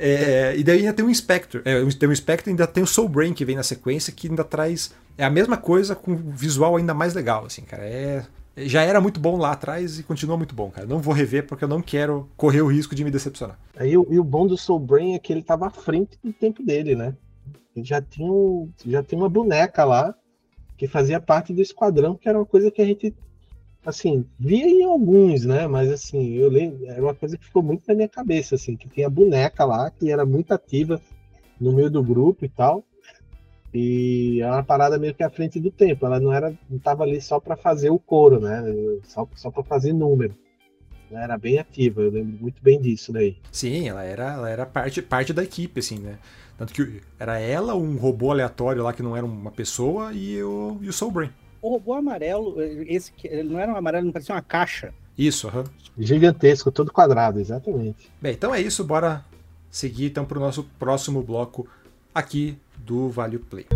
É, 0.00 0.54
e 0.56 0.62
daí 0.62 0.78
ainda 0.80 0.92
tem 0.92 1.04
o 1.04 1.10
Inspector. 1.10 1.60
É, 1.64 1.84
tem 1.84 2.08
o 2.08 2.12
Inspector 2.12 2.48
e 2.48 2.50
ainda 2.50 2.66
tem 2.66 2.82
o 2.82 2.86
Soul 2.86 3.08
Brain 3.08 3.34
que 3.34 3.44
vem 3.44 3.56
na 3.56 3.64
sequência, 3.64 4.12
que 4.12 4.28
ainda 4.28 4.44
traz. 4.44 4.94
É 5.16 5.24
a 5.24 5.30
mesma 5.30 5.56
coisa 5.56 5.96
com 5.96 6.14
visual 6.14 6.76
ainda 6.76 6.94
mais 6.94 7.14
legal, 7.14 7.44
assim, 7.44 7.62
cara. 7.62 7.82
É, 7.84 8.24
já 8.56 8.82
era 8.82 9.00
muito 9.00 9.18
bom 9.18 9.36
lá 9.36 9.50
atrás 9.52 9.98
e 9.98 10.04
continua 10.04 10.36
muito 10.36 10.54
bom, 10.54 10.70
cara. 10.70 10.86
Não 10.86 11.00
vou 11.00 11.12
rever 11.12 11.46
porque 11.46 11.64
eu 11.64 11.68
não 11.68 11.82
quero 11.82 12.28
correr 12.36 12.62
o 12.62 12.68
risco 12.68 12.94
de 12.94 13.02
me 13.02 13.10
decepcionar. 13.10 13.58
Aí, 13.76 13.92
e 13.92 13.96
o 13.96 14.24
bom 14.24 14.46
do 14.46 14.56
Soul 14.56 14.78
Brain 14.78 15.14
é 15.14 15.18
que 15.18 15.32
ele 15.32 15.40
estava 15.40 15.66
à 15.66 15.70
frente 15.70 16.16
do 16.22 16.32
tempo 16.32 16.62
dele, 16.62 16.94
né? 16.94 17.14
Ele 17.74 17.84
já 17.84 18.00
tinha, 18.00 18.30
um, 18.30 18.70
já 18.86 19.02
tinha 19.02 19.20
uma 19.20 19.28
boneca 19.28 19.84
lá 19.84 20.14
que 20.76 20.86
fazia 20.86 21.20
parte 21.20 21.52
do 21.52 21.60
esquadrão, 21.60 22.14
que 22.14 22.28
era 22.28 22.38
uma 22.38 22.46
coisa 22.46 22.70
que 22.70 22.80
a 22.80 22.84
gente 22.84 23.12
assim, 23.88 24.24
via 24.38 24.66
em 24.66 24.84
alguns, 24.84 25.44
né? 25.44 25.66
Mas 25.66 25.90
assim, 25.90 26.34
eu 26.34 26.48
lembro, 26.48 26.86
era 26.86 27.02
uma 27.02 27.14
coisa 27.14 27.36
que 27.36 27.44
ficou 27.44 27.62
muito 27.62 27.84
na 27.88 27.94
minha 27.94 28.08
cabeça, 28.08 28.54
assim, 28.54 28.76
que 28.76 28.88
tinha 28.88 29.08
boneca 29.08 29.64
lá, 29.64 29.90
que 29.90 30.10
era 30.10 30.24
muito 30.26 30.52
ativa 30.52 31.00
no 31.60 31.72
meio 31.72 31.90
do 31.90 32.02
grupo 32.02 32.44
e 32.44 32.48
tal. 32.48 32.84
E 33.72 34.40
é 34.40 34.46
uma 34.46 34.62
parada 34.62 34.98
meio 34.98 35.14
que 35.14 35.22
à 35.22 35.30
frente 35.30 35.60
do 35.60 35.70
tempo. 35.70 36.06
Ela 36.06 36.18
não 36.18 36.32
era, 36.32 36.50
não 36.68 36.78
estava 36.78 37.02
ali 37.02 37.20
só 37.20 37.38
para 37.38 37.56
fazer 37.56 37.90
o 37.90 37.98
coro, 37.98 38.40
né? 38.40 38.62
Só, 39.04 39.28
só 39.34 39.50
para 39.50 39.62
fazer 39.62 39.92
número. 39.92 40.34
Ela 41.10 41.24
era 41.24 41.38
bem 41.38 41.58
ativa, 41.58 42.02
eu 42.02 42.10
lembro 42.10 42.36
muito 42.40 42.62
bem 42.62 42.80
disso 42.80 43.12
daí. 43.12 43.36
Sim, 43.50 43.88
ela 43.88 44.04
era, 44.04 44.34
ela 44.34 44.50
era 44.50 44.66
parte, 44.66 45.00
parte 45.00 45.32
da 45.32 45.42
equipe, 45.42 45.80
assim, 45.80 45.98
né? 45.98 46.18
Tanto 46.58 46.74
que 46.74 47.00
era 47.18 47.38
ela, 47.38 47.74
um 47.74 47.96
robô 47.96 48.30
aleatório 48.30 48.82
lá 48.82 48.92
que 48.92 49.02
não 49.02 49.16
era 49.16 49.24
uma 49.24 49.50
pessoa, 49.50 50.12
e 50.12 50.42
o, 50.42 50.78
e 50.82 50.88
o 50.88 50.92
Soul 50.92 51.12
Brain. 51.12 51.30
O 51.60 51.70
robô 51.70 51.94
amarelo, 51.94 52.54
esse 52.86 53.12
ele 53.24 53.42
não 53.42 53.58
era 53.58 53.72
um 53.72 53.76
amarelo, 53.76 54.04
não 54.04 54.12
parecia 54.12 54.34
uma 54.34 54.42
caixa. 54.42 54.94
Isso, 55.16 55.48
uhum. 55.48 55.64
Gigantesco, 55.98 56.70
todo 56.70 56.92
quadrado, 56.92 57.40
exatamente. 57.40 58.08
Bem, 58.22 58.32
então 58.34 58.54
é 58.54 58.60
isso, 58.60 58.84
bora 58.84 59.24
seguir 59.68 60.06
então 60.06 60.24
para 60.24 60.38
o 60.38 60.40
nosso 60.40 60.62
próximo 60.78 61.20
bloco 61.20 61.66
aqui 62.14 62.56
do 62.76 63.08
Vale 63.08 63.38
Play. 63.38 63.66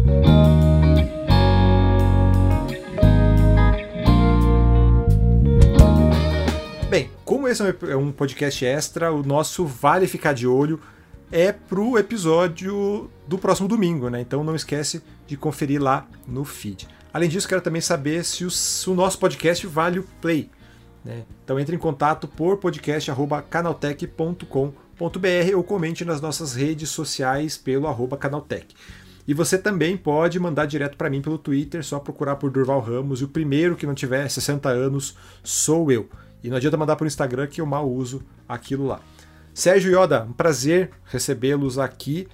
Bem, 6.88 7.10
como 7.24 7.48
esse 7.48 7.62
é 7.88 7.96
um 7.96 8.12
podcast 8.12 8.64
extra, 8.64 9.12
o 9.12 9.24
nosso 9.24 9.66
Vale 9.66 10.06
Ficar 10.06 10.34
de 10.34 10.46
Olho 10.46 10.80
é 11.32 11.50
pro 11.50 11.98
episódio 11.98 13.10
do 13.26 13.38
próximo 13.38 13.66
domingo, 13.66 14.08
né? 14.08 14.20
Então 14.20 14.44
não 14.44 14.54
esquece 14.54 15.02
de 15.26 15.36
conferir 15.36 15.82
lá 15.82 16.06
no 16.28 16.44
feed. 16.44 16.86
Além 17.12 17.28
disso, 17.28 17.48
quero 17.48 17.60
também 17.60 17.82
saber 17.82 18.24
se 18.24 18.44
o, 18.44 18.50
se 18.50 18.88
o 18.88 18.94
nosso 18.94 19.18
podcast 19.18 19.66
vale 19.66 19.98
o 19.98 20.04
play. 20.20 20.48
Né? 21.04 21.24
Então 21.44 21.58
entre 21.60 21.76
em 21.76 21.78
contato 21.78 22.26
por 22.26 22.56
podcast.canaltech.com.br 22.58 25.56
ou 25.56 25.64
comente 25.64 26.04
nas 26.04 26.20
nossas 26.20 26.54
redes 26.54 26.90
sociais 26.90 27.56
pelo 27.58 27.86
arroba 27.86 28.16
canaltech. 28.16 28.74
E 29.26 29.34
você 29.34 29.56
também 29.56 29.96
pode 29.96 30.38
mandar 30.40 30.66
direto 30.66 30.96
para 30.96 31.08
mim 31.08 31.22
pelo 31.22 31.38
Twitter, 31.38 31.84
só 31.84 32.00
procurar 32.00 32.36
por 32.36 32.50
Durval 32.50 32.80
Ramos. 32.80 33.20
E 33.20 33.24
o 33.24 33.28
primeiro 33.28 33.76
que 33.76 33.86
não 33.86 33.94
tiver 33.94 34.28
60 34.28 34.68
anos 34.68 35.16
sou 35.44 35.92
eu. 35.92 36.08
E 36.42 36.48
não 36.48 36.56
adianta 36.56 36.76
mandar 36.76 37.00
o 37.00 37.06
Instagram 37.06 37.46
que 37.46 37.60
eu 37.60 37.66
mal 37.66 37.88
uso 37.88 38.22
aquilo 38.48 38.86
lá. 38.86 39.00
Sérgio 39.54 39.96
Yoda, 39.96 40.24
um 40.24 40.32
prazer 40.32 40.90
recebê-los 41.04 41.78
aqui. 41.78 42.26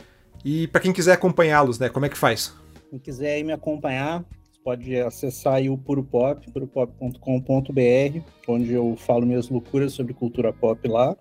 E 0.45 0.67
para 0.69 0.81
quem 0.81 0.93
quiser 0.93 1.13
acompanhá-los, 1.13 1.79
né, 1.79 1.89
como 1.89 2.07
é 2.07 2.09
que 2.09 2.17
faz? 2.17 2.55
Quem 2.89 2.99
quiser 2.99 3.43
me 3.43 3.53
acompanhar, 3.53 4.25
pode 4.69 5.01
acessar 5.01 5.55
aí 5.55 5.71
o 5.71 5.79
Puro 5.79 6.05
Pop, 6.05 6.47
puropop.com.br, 6.53 8.21
onde 8.47 8.75
eu 8.75 8.97
falo 8.99 9.25
minhas 9.25 9.49
loucuras 9.49 9.95
sobre 9.95 10.13
cultura 10.13 10.53
pop 10.53 10.87
lá. 10.87 11.17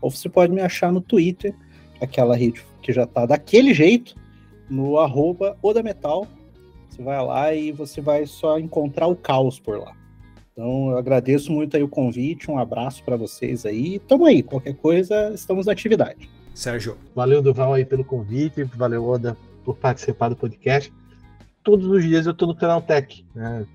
Ou 0.00 0.10
você 0.10 0.28
pode 0.28 0.52
me 0.52 0.60
achar 0.60 0.90
no 0.90 1.00
Twitter, 1.00 1.54
aquela 2.00 2.34
rede 2.34 2.60
que 2.82 2.92
já 2.92 3.06
tá 3.06 3.24
daquele 3.24 3.72
jeito, 3.72 4.16
no 4.68 4.98
arroba 4.98 5.56
Odametal. 5.62 6.26
Você 6.88 7.00
vai 7.00 7.24
lá 7.24 7.54
e 7.54 7.70
você 7.70 8.00
vai 8.00 8.26
só 8.26 8.58
encontrar 8.58 9.06
o 9.06 9.14
caos 9.14 9.60
por 9.60 9.78
lá. 9.78 9.94
Então, 10.52 10.90
eu 10.90 10.98
agradeço 10.98 11.52
muito 11.52 11.76
aí 11.76 11.82
o 11.84 11.88
convite, 11.88 12.50
um 12.50 12.58
abraço 12.58 13.04
para 13.04 13.16
vocês 13.16 13.64
aí. 13.64 14.00
Tamo 14.08 14.26
aí, 14.26 14.42
qualquer 14.42 14.74
coisa, 14.74 15.30
estamos 15.32 15.66
na 15.66 15.72
atividade. 15.72 16.28
Sérgio. 16.52 16.96
Valeu, 17.14 17.40
Duval, 17.40 17.74
aí 17.74 17.84
pelo 17.84 18.02
convite, 18.04 18.64
valeu, 18.64 19.04
Oda, 19.04 19.38
por 19.64 19.76
participar 19.76 20.30
do 20.30 20.34
podcast 20.34 20.92
todos 21.68 21.86
os 21.86 22.02
dias 22.02 22.24
eu 22.24 22.32
estou 22.32 22.48
no 22.48 22.54
Canal 22.54 22.80
Tech. 22.80 23.22
Né? 23.34 23.66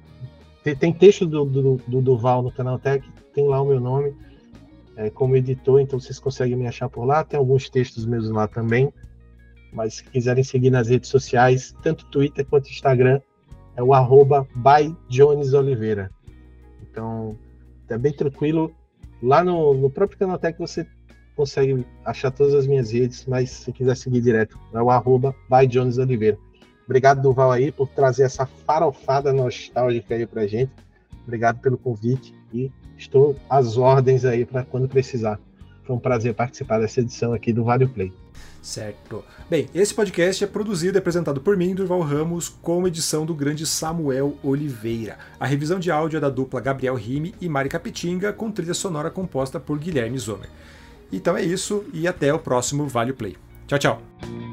Tem, 0.63 0.75
tem, 0.75 0.91
texto 0.91 1.27
do, 1.27 1.45
do, 1.45 1.75
do, 1.87 2.01
Duval 2.01 2.41
no 2.41 2.51
Canal 2.51 2.79
Tech, 2.79 3.07
tem 3.35 3.47
lá 3.47 3.61
o 3.61 3.67
meu 3.67 3.79
nome 3.79 4.15
é, 4.95 5.11
como 5.11 5.35
editor, 5.35 5.79
então 5.79 5.99
vocês 5.99 6.17
conseguem 6.17 6.55
me 6.55 6.65
achar 6.65 6.89
por 6.89 7.05
lá. 7.05 7.23
Tem 7.23 7.37
alguns 7.37 7.69
textos 7.69 8.03
meus 8.07 8.27
lá 8.31 8.47
também. 8.47 8.91
Mas 9.71 9.95
se 9.95 10.05
quiserem 10.05 10.43
seguir 10.43 10.71
nas 10.71 10.87
redes 10.87 11.07
sociais, 11.07 11.75
tanto 11.83 12.05
Twitter 12.07 12.43
quanto 12.47 12.67
Instagram, 12.67 13.21
é 13.75 13.83
o 13.83 13.93
arroba 13.93 14.47
by 14.55 14.95
Jones 15.07 15.53
Oliveira. 15.53 16.09
Então, 16.81 17.37
é 17.87 17.97
bem 17.97 18.11
tranquilo. 18.11 18.73
Lá 19.21 19.43
no, 19.43 19.75
no 19.75 19.89
próprio 19.91 20.17
Canal 20.17 20.39
Tech 20.39 20.57
você 20.57 20.87
consegue 21.35 21.85
achar 22.03 22.31
todas 22.31 22.55
as 22.55 22.65
minhas 22.65 22.91
redes, 22.91 23.25
mas 23.27 23.51
se 23.51 23.71
quiser 23.71 23.95
seguir 23.95 24.21
direto, 24.21 24.57
é 24.73 24.81
o 24.81 24.89
arroba 24.89 25.35
by 25.47 25.67
Jones 25.67 25.99
Oliveira. 25.99 26.39
Obrigado, 26.85 27.21
Duval, 27.21 27.51
aí, 27.51 27.71
por 27.71 27.87
trazer 27.87 28.23
essa 28.23 28.45
farofada 28.45 29.31
nostálgica 29.31 30.15
aí 30.15 30.25
pra 30.25 30.45
gente. 30.45 30.71
Obrigado 31.23 31.59
pelo 31.59 31.77
convite 31.77 32.33
e 32.53 32.71
estou 32.97 33.35
às 33.49 33.77
ordens 33.77 34.25
aí 34.25 34.45
para 34.45 34.63
quando 34.63 34.87
precisar. 34.87 35.39
Foi 35.83 35.95
um 35.95 35.99
prazer 35.99 36.33
participar 36.33 36.79
dessa 36.79 37.01
edição 37.01 37.33
aqui 37.33 37.51
do 37.51 37.63
Vale 37.63 37.87
Play. 37.87 38.11
Certo. 38.61 39.23
Bem, 39.49 39.69
esse 39.75 39.93
podcast 39.93 40.41
é 40.41 40.47
produzido 40.47 40.97
e 40.97 40.99
apresentado 40.99 41.41
por 41.41 41.57
mim, 41.57 41.75
Durval 41.75 41.99
Ramos, 41.99 42.47
com 42.47 42.87
edição 42.87 43.25
do 43.25 43.35
grande 43.35 43.65
Samuel 43.65 44.37
Oliveira. 44.41 45.17
A 45.37 45.45
revisão 45.45 45.79
de 45.79 45.91
áudio 45.91 46.17
é 46.17 46.21
da 46.21 46.29
dupla 46.29 46.61
Gabriel 46.61 46.95
Rime 46.95 47.35
e 47.41 47.49
Mari 47.49 47.67
Capetinga, 47.67 48.31
com 48.31 48.49
trilha 48.49 48.73
sonora 48.73 49.11
composta 49.11 49.59
por 49.59 49.77
Guilherme 49.77 50.17
Zomer. 50.17 50.49
Então 51.11 51.35
é 51.35 51.43
isso 51.43 51.83
e 51.93 52.07
até 52.07 52.33
o 52.33 52.39
próximo 52.39 52.87
Vale 52.87 53.11
Play. 53.11 53.35
Tchau, 53.67 53.79
tchau. 53.79 54.52